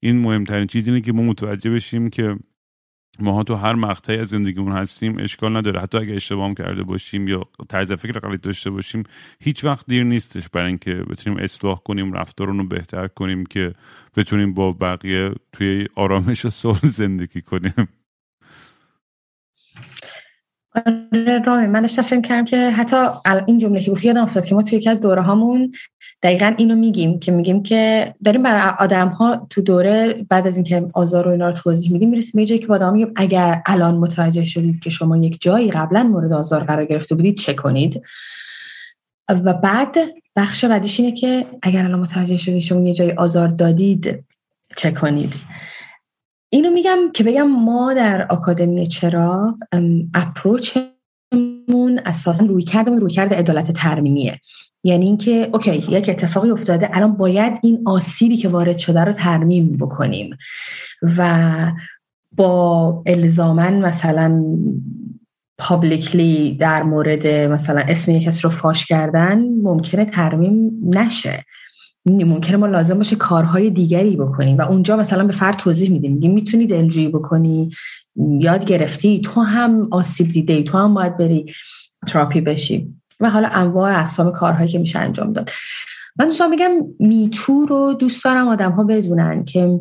[0.01, 2.37] این مهمترین چیز اینه که ما متوجه بشیم که
[3.19, 5.81] ماها تو هر مقطعی از زندگیمون هستیم اشکال نداره.
[5.81, 9.03] حتی اگه اشتباه کرده باشیم یا طرز فکر غلط داشته باشیم
[9.41, 13.75] هیچ وقت دیر نیستش برای اینکه بتونیم اصلاح کنیم رفتارون رو بهتر کنیم که
[14.17, 17.89] بتونیم با بقیه توی آرامش و صلح زندگی کنیم.
[20.87, 22.97] آره رامی من داشتم فکر کردم که حتی
[23.47, 25.73] این جمله که یادم افتاد که ما توی یکی از دوره هامون
[26.23, 30.87] دقیقا اینو میگیم که میگیم که داریم برای آدم ها تو دوره بعد از اینکه
[30.95, 34.45] آزار و اینا رو توضیح میدیم می‌رسیم به که با آدم میگیم اگر الان متوجه
[34.45, 38.03] شدید که شما یک جایی قبلا مورد آزار قرار گرفته بودید چه کنید؟
[39.29, 39.97] و بعد
[40.37, 44.25] بخش بعدیش اینه که اگر الان متوجه شدید شما یه جایی آزار دادید
[44.77, 45.35] چه کنید؟
[46.53, 49.59] اینو میگم که بگم ما در آکادمی چرا
[50.15, 54.41] اپروچمون اساسا روی کردمون روی کرده عدالت ترمیمیه.
[54.85, 59.77] یعنی اینکه اوکی یک اتفاقی افتاده الان باید این آسیبی که وارد شده رو ترمیم
[59.77, 60.37] بکنیم.
[61.17, 61.73] و
[62.37, 64.45] با الزامن مثلا
[65.59, 71.45] پابلیکلی در مورد مثلا اسم یک کس رو فاش کردن ممکنه ترمیم نشه.
[72.07, 74.59] ممکنه ما لازم باشه کارهای دیگری بکنیم.
[74.59, 76.13] و اونجا مثلا به فرد توضیح میدیم.
[76.13, 77.71] میگیم می‌تونی دلجویی بکنی
[78.17, 81.55] یاد گرفتی تو هم آسیب دیده ای تو هم باید بری
[82.09, 82.95] تراپی بشی.
[83.21, 85.51] و حالا انواع اقسام کارهایی که میشه انجام داد.
[86.19, 89.81] من دوستان میگم میتو رو دوست دارم آدم ها بدونن که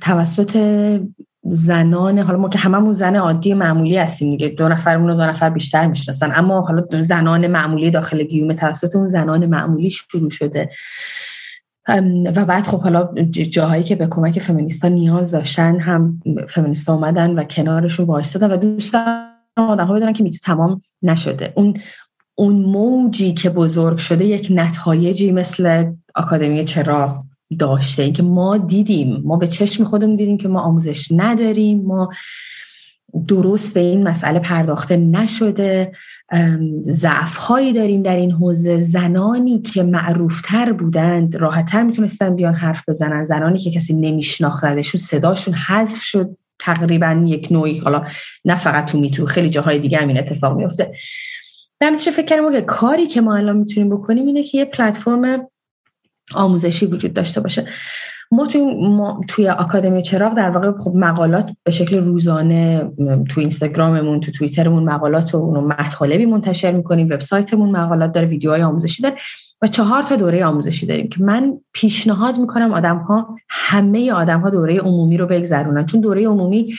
[0.00, 0.56] توسط
[1.50, 4.48] زنان حالا ما که هممون زن عادی معمولی هستیم دیگه.
[4.48, 6.32] دو نفرمون رو دو نفر بیشتر می‌شناسن.
[6.34, 10.70] اما حالا زنان معمولی داخل گیوم توسط اون زنان معمولی شروع شده.
[12.36, 17.44] و بعد خب حالا جاهایی که به کمک فمینیستا نیاز داشتن هم فمینیستا اومدن و
[17.44, 21.52] کنارشون وایستادن و دوست دارم بدونن که میتو تمام نشده.
[21.56, 21.74] اون
[22.34, 27.25] اون موجی که بزرگ شده یک نتایجی مثل آکادمی چراغ
[27.58, 28.02] داشته.
[28.02, 32.10] اینکه ما دیدیم ما به چشم خودمون دیدیم که ما آموزش نداریم ما
[33.28, 35.92] درست به این مسئله پرداخته نشده.
[36.90, 38.80] ضعف هایی داریم در این حوزه.
[38.80, 43.24] زنانی که معروفتر بودند راحتتر می‌تونستن بیان حرف بزنن.
[43.24, 46.36] زنانی که کسی نمیشناختشون صداشون حذف شد.
[46.58, 48.04] تقریبا یک نوعی حالا
[48.44, 50.92] نه فقط تو میتو خیلی جاهای دیگه همین اتفاق میفته
[51.80, 55.48] در فکر کردم که کاری که ما الان می‌تونیم بکنیم اینه که یه پلتفرم
[56.34, 57.66] آموزشی وجود داشته باشه.
[58.30, 62.90] ما توی, ما توی آکادمی چراغ در واقع خب مقالات به شکل روزانه
[63.28, 69.14] تو اینستاگراممون تو توییترمون مقالات و مطالبی منتشر می‌کنیم وبسایتمون مقالات داره ویدیوهای آموزشی داره
[69.62, 74.50] و چهار تا دوره آموزشی داریم که من پیشنهاد می‌کنم آدم ها همه آدم ها
[74.50, 75.86] دوره عمومی رو بگذرونن.
[75.86, 76.74] چون دوره عمومی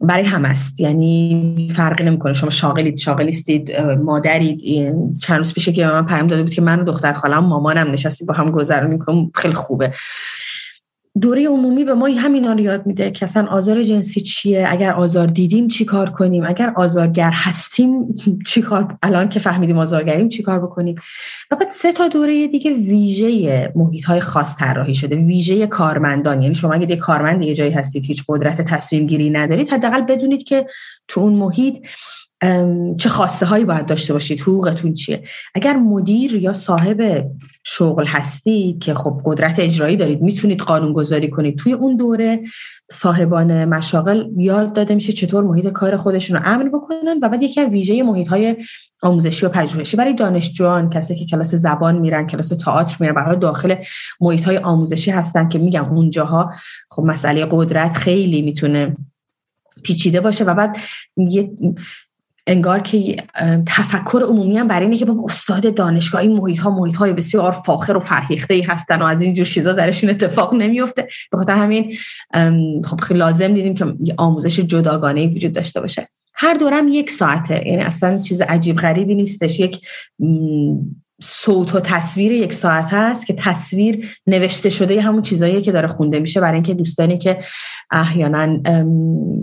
[0.00, 0.80] برای هم است.
[0.80, 2.32] یعنی فرقی نمی‌کنه.
[2.32, 4.62] شما شاغلید شاغلیستید مادرید.
[5.18, 8.34] چند روز پیشه که من پیام داده بود که من دختر خالم مامانم نشستی با
[8.34, 9.92] هم گذرونیم خیلی خوبه.
[11.20, 15.26] دوره عمومی به ما همینا رو یاد میده که اصلا آزار جنسی چیه اگر آزار
[15.26, 18.14] دیدیم چی کار کنیم اگر آزارگر هستیم
[18.48, 20.96] چی کار الان که فهمیدیم آزارگریم چی کار بکنیم.
[21.50, 26.42] و بعد سه تا دوره دیگه ویژه محیط های خاص طراحی شده ویژه کارمندان.
[26.42, 30.44] یعنی شما اگه یه کارمند یه جایی هستید هیچ قدرت تصمیم گیری ندارید حداقل بدونید
[30.44, 30.66] که
[31.08, 31.78] تو اون محیط
[32.98, 35.22] چه خواسته هایی باید داشته باشید حقوقتون چیه؟
[35.54, 37.26] اگر مدیر یا صاحب
[37.64, 41.58] شغل هستید که خب قدرت اجرایی دارید می‌تونید قانون گذاری کنید.
[41.58, 42.40] توی اون دوره
[42.90, 47.60] صاحبان مشاغل یاد داده میشه چطور محیط کار خودشون رو امن بکنن و بعد یکی
[47.60, 48.56] از ویژه محیط های
[49.02, 49.96] آموزشی و پژوهشی.
[49.96, 53.74] برای دانشجویان کسی که کلاس زبان میرن کلاس تئاتر میرن برای داخل
[54.20, 56.52] محیط های آموزشی هستن که میگم اونجاها
[56.90, 58.96] خب مسئله قدرت خیلی می‌تونه
[59.82, 60.76] پیچیده باشه و بعد
[61.16, 61.50] یه
[62.48, 63.16] انگار که
[63.66, 67.52] تفکر عمومی هم برای اینه که با استاد دانشگاه این محیط ها محیط های بسیار
[67.52, 71.96] فاخر و فرهیخته ای هستن و از اینجور چیزا درشون اتفاق نمیفته به خاطر همین
[72.84, 76.08] خب خیلی لازم دیدیم که آموزش جداگانه وجود داشته باشه.
[76.34, 77.68] هر دورم یک ساعته.
[77.68, 79.60] یعنی اصلا چیز عجیب غریبی نیستش.
[79.60, 79.80] یک
[81.22, 86.20] صوت و تصویر یک ساعت هست که تصویر نوشته شده همون چیزایی که داره خونده
[86.20, 87.38] میشه برای اینکه دوستانی که
[87.90, 88.62] احیانا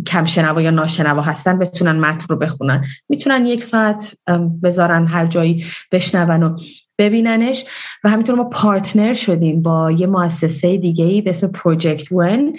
[0.08, 2.86] کم شنوا یا ناشنوا هستن بتونن متن رو بخونن.
[3.10, 4.16] می‌تونن یک ساعت
[4.64, 6.58] بذارن هر جایی بشنون و
[6.98, 7.66] ببیننش
[8.04, 12.58] و همینطور ما پارتنر شدیم با یه مؤسسه دیگه ای به اسم پروژکت ون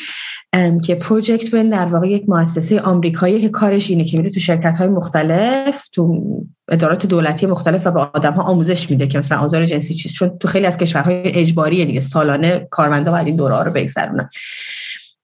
[0.84, 4.76] که پروژکت ون در واقع یک مؤسسه آمریکایی که کارش اینه که میره تو شرکت
[4.76, 6.22] های مختلف تو
[6.68, 10.38] ادارات دولتی مختلف و به آدم ها آموزش میده که مثلا آزار جنسی چیز چون
[10.38, 14.30] تو خیلی از کشورهای اجباریه دیگه سالانه کارمندا باید این دوره رو بگذرونن.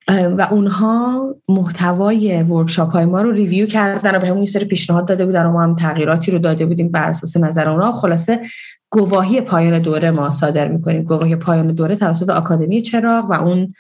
[0.09, 5.27] و اونها محتوای ورکشاپ های ما رو ریویو کردن و به همون سری پیشنهاد داده
[5.27, 7.93] بودن و ما هم تغییراتی رو داده بودیم بر اساس نظر اونها.
[7.93, 8.41] خلاصه
[8.91, 11.03] گواهی پایان دوره ما صادر می‌کنیم.
[11.03, 13.75] گواهی پایان دوره توسط آکادمی چراغ و اون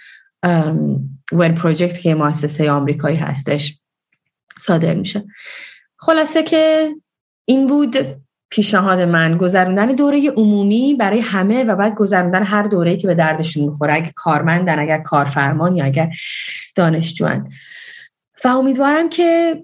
[1.32, 3.78] ون پروژکت که مؤسسه آمریکایی هستش
[4.58, 5.24] صادر میشه.
[5.96, 6.90] خلاصه که
[7.44, 7.96] این بود.
[8.52, 13.64] پیشنهاد من گذروندن دوره عمومی برای همه و بعد گذروندن هر دوره که به دردشون
[13.64, 16.10] می‌خوره اگر کارمندن اگر کارفرمان یا اگر
[16.74, 17.50] دانشجوان.
[18.44, 19.62] و امیدوارم که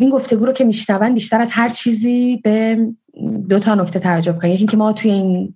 [0.00, 2.78] این گفتگو رو که میشنون بیشتر از هر چیزی به
[3.48, 5.54] دو تا نکته توجه کنیم یکی که ما توی این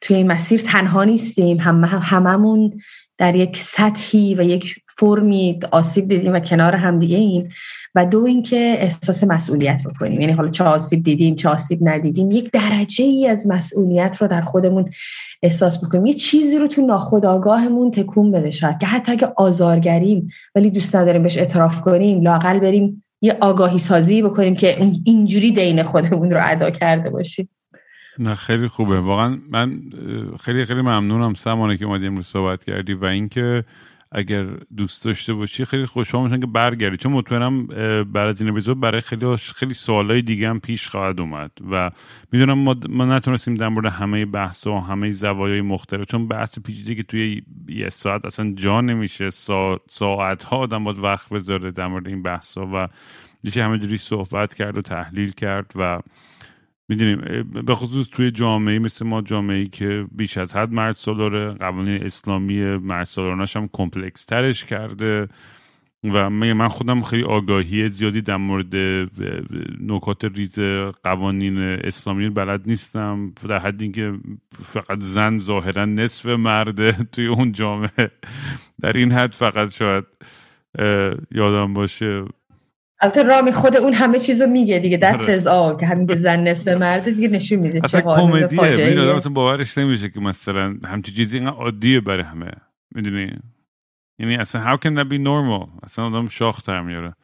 [0.00, 1.58] توی این مسیر تنها نیستیم.
[1.60, 2.80] هم هممون
[3.18, 7.48] در یک سطحی و یک فرمی آسیب دیدیم و کنار هم دیگه ایم.
[7.94, 10.20] و دو اینکه احساس مسئولیت بکنیم.
[10.20, 12.30] یعنی حالا چه آسیب دیدیم چه آسیب ندیدیم.
[12.30, 14.90] یک درجه ای از مسئولیت رو در خودمون
[15.42, 16.06] احساس بکنیم.
[16.06, 18.78] یه چیزی رو تو ناخودآگاهمون تکون بده شاید.
[18.78, 24.22] که حتی اگه آزارگریم ولی دوست نداریم بهش اعتراف کنیم لاقل بریم یه آگاهی سازی
[24.22, 27.48] بکنیم که اینجوری دین خودمون رو ادا کرده باشیم.
[28.18, 29.00] نه خیلی خوبه.
[29.00, 29.80] واقعا من
[30.40, 33.64] خیلی خیلی ممنونم سمانه که اومدی امروز صحبت کردی و اینکه
[34.12, 34.46] اگر
[34.76, 36.96] دوست داشته باشی خیلی خوشحال میشن که برگردی.
[36.96, 37.66] چون مطمئنم
[38.04, 41.50] بعد از این اپیزود برای خیلی خیلی سوالای دیگه هم پیش خواهد اومد.
[41.70, 41.90] و
[42.32, 46.94] می‌دونم ما, ما نتونستیم در مورد همه بحث و همه زوایای مختلف چون بحث پیچیده
[46.94, 49.30] که توی یه ساعت اصلا جا نمیشه.
[49.30, 52.88] ساعت, ساعت ها آدم باید وقت بذاره در مورد این بحث ها و
[53.42, 56.00] میشه همه جوری صحبت کرد و تحلیل کرد و
[56.90, 62.02] می‌دونیم به خصوص توی جامعه مثل ما جامعه که بیش از حد مرد سالاره قوانین
[62.02, 65.28] اسلامی مرد سالارانش هم کمپلکس ترش کرده
[66.04, 68.74] و من خودم خیلی آگاهی زیادی در مورد
[69.80, 70.58] نکات ریز
[71.04, 74.12] قوانین اسلامی بلد نیستم در حد اینکه
[74.62, 78.10] فقط زن ظاهرا نصف مرده توی اون جامعه.
[78.80, 80.04] در این حد فقط شاید
[81.30, 82.24] یادم باشه
[83.00, 84.96] البته رامی خود اون همه چیزو میگه دیگه.
[84.96, 88.88] دست از که همین زن نصف مرد دیگه نشون میده اصلا کمدیه.
[88.88, 92.50] می‌دونی آدم باورش نمیشه که مثلا همچین چیزی اینقدر عادیه برای همه.
[92.94, 93.32] می‌دونی؟
[94.18, 97.14] یعنی اصلا how can that be normal اصلا آدم شاخ در میاره.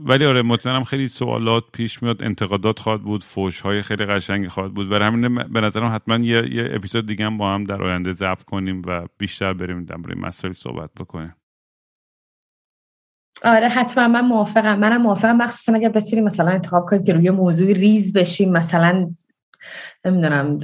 [0.00, 4.74] ولی آره مطمئنم خیلی سوالات پیش میاد انتقادات خواهد بود فوش های خیلی قشنگی خواهد
[4.74, 4.88] بود.
[4.88, 8.42] برای همین به نظرم حتما یه, یه اپیزود دیگه هم با هم در آینده ضبط
[8.42, 11.34] کنیم و بیشتر بریم در مسائل صحبت بکنیم.
[13.42, 14.78] آره حتما من موافقم.
[14.78, 15.36] منم موافقم.
[15.36, 19.10] مخصوصا اگر بتونیم مثلا انتخاب کنیم که روی موضوع ریز بشیم مثلا
[20.04, 20.58] نمی‌دونم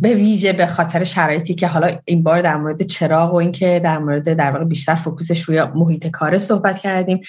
[0.00, 3.98] به ویژه به خاطر شرایطی که حالا این بار در مورد چراغ و اینکه در
[3.98, 7.20] مورد در واقع بیشتر فوکوسش روی محیط کار صحبت کردیم.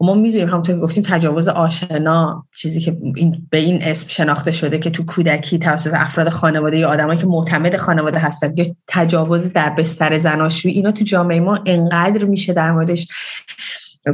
[0.00, 4.52] و ما می‌دونیم همونطور که گفتیم تجاوز آشنا چیزی که این به این اسم شناخته
[4.52, 9.52] شده که تو کودکی توسط افراد خانواده یا آدمایی که معتمد خانواده هستن یا تجاوز
[9.52, 13.08] در بستر زناشویی اینا تو جامعه ما انقدر میشه در موردش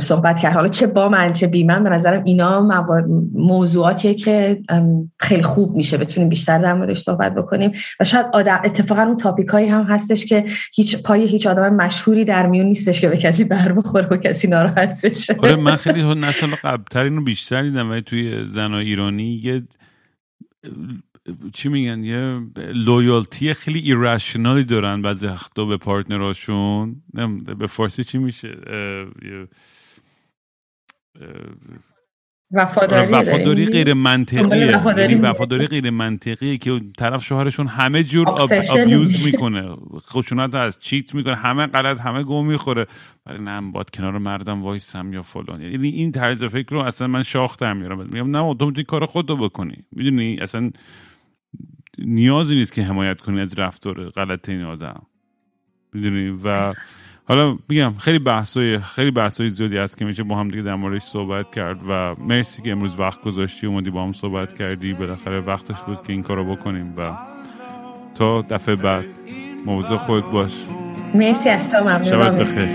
[0.01, 0.55] صحبت کرد.
[0.55, 2.85] حالا چه با من چه بی من به نظرم اینا
[3.33, 4.63] موضوعاتیه که
[5.19, 5.97] خیلی خوب میشه.
[5.97, 7.73] بتونیم بیشتر در موردش صحبت بکنیم.
[8.01, 10.45] و شاید آدم اتفاقا اون تاپیک هایی هم هستش که
[10.75, 14.49] هیچ پای هیچ آدم مشهوری در میون نیستش که به کسی بر بخوره و کسی
[14.49, 15.37] ناراحت بشه.
[15.43, 17.91] آره من خیلی نسل قبلتر اینو بیشتر دیدم.
[17.91, 19.63] ولی توی زنای ایرانی یه
[21.53, 22.41] چی میگن؟ یه
[22.73, 27.03] لویالتی خیلی ایرشنالی دارن بعضی وقتا به پارتنراشون.
[27.59, 28.57] به فارسی چی میشه؟
[32.51, 34.83] وفاداری, آره، وفاداری غیر منطقیه.
[34.97, 39.77] یعنی وفاداری غیر منطقیه که طرف شوهرشون همه جور ابیوز می‌کنه.
[39.99, 41.37] خشونت از چیت می‌کنه.
[41.37, 42.87] همه غلط همه گم می‌خوره.
[43.27, 45.63] ولی نه باید کنار مردم وایسم یا فلان.
[45.63, 49.37] یعنی این طرز فکر رو اصلا من شاختم میارم میگم نه تو می‌تونی کار خودتو
[49.37, 49.85] بکنی.
[49.93, 50.71] می‌دونی؟ اصلا
[51.99, 55.07] نیازی نیست که حمایت کنی از رفتار غلط این آدم.
[55.93, 56.75] می‌دونی؟ و
[57.29, 61.03] حالا میگم خیلی بحثای خیلی بحثای زیادی هست که میشه با هم دیگه در موردش
[61.03, 64.93] صحبت کرد و مرسی که امروز وقت گذاشتی اومدی با هم صحبت کردی.
[64.93, 67.13] بالاخره وقتش بود که این کارو بکنیم و
[68.15, 69.05] تا دفعه بعد.
[69.67, 70.53] موضوع خود باش.
[71.15, 72.69] مرسی از تو ممنون شبت بخیر.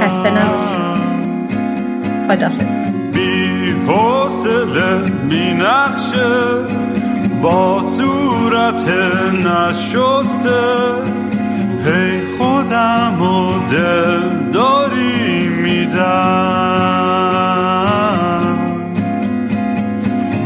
[0.00, 0.90] خسته نباشی.
[2.28, 2.64] خدافظ
[3.14, 6.64] بی حوصله می نقشه
[7.42, 8.88] با صورت
[9.46, 11.19] نشسته.
[11.84, 16.80] هی خودم و دل داری میدم.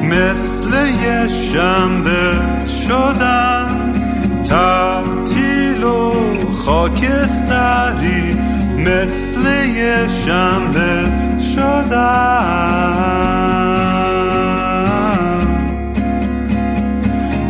[0.02, 3.92] مثل یه شنبه شدم
[4.44, 6.12] تعطیل و
[6.50, 8.36] خاکستری.
[8.78, 9.40] مثل
[9.76, 11.12] یه شنبه
[11.54, 12.34] شدم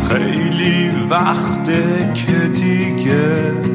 [0.09, 3.74] خیلی وقته که دیگه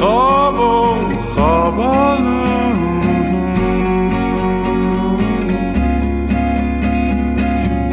[0.00, 1.76] خواب و خواب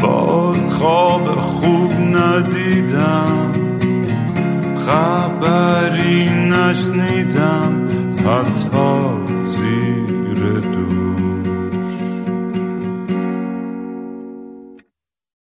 [0.02, 3.52] باز خواب خوب ندیدم
[4.76, 7.88] خبری نشنیدم
[8.26, 11.17] حتی زیر دور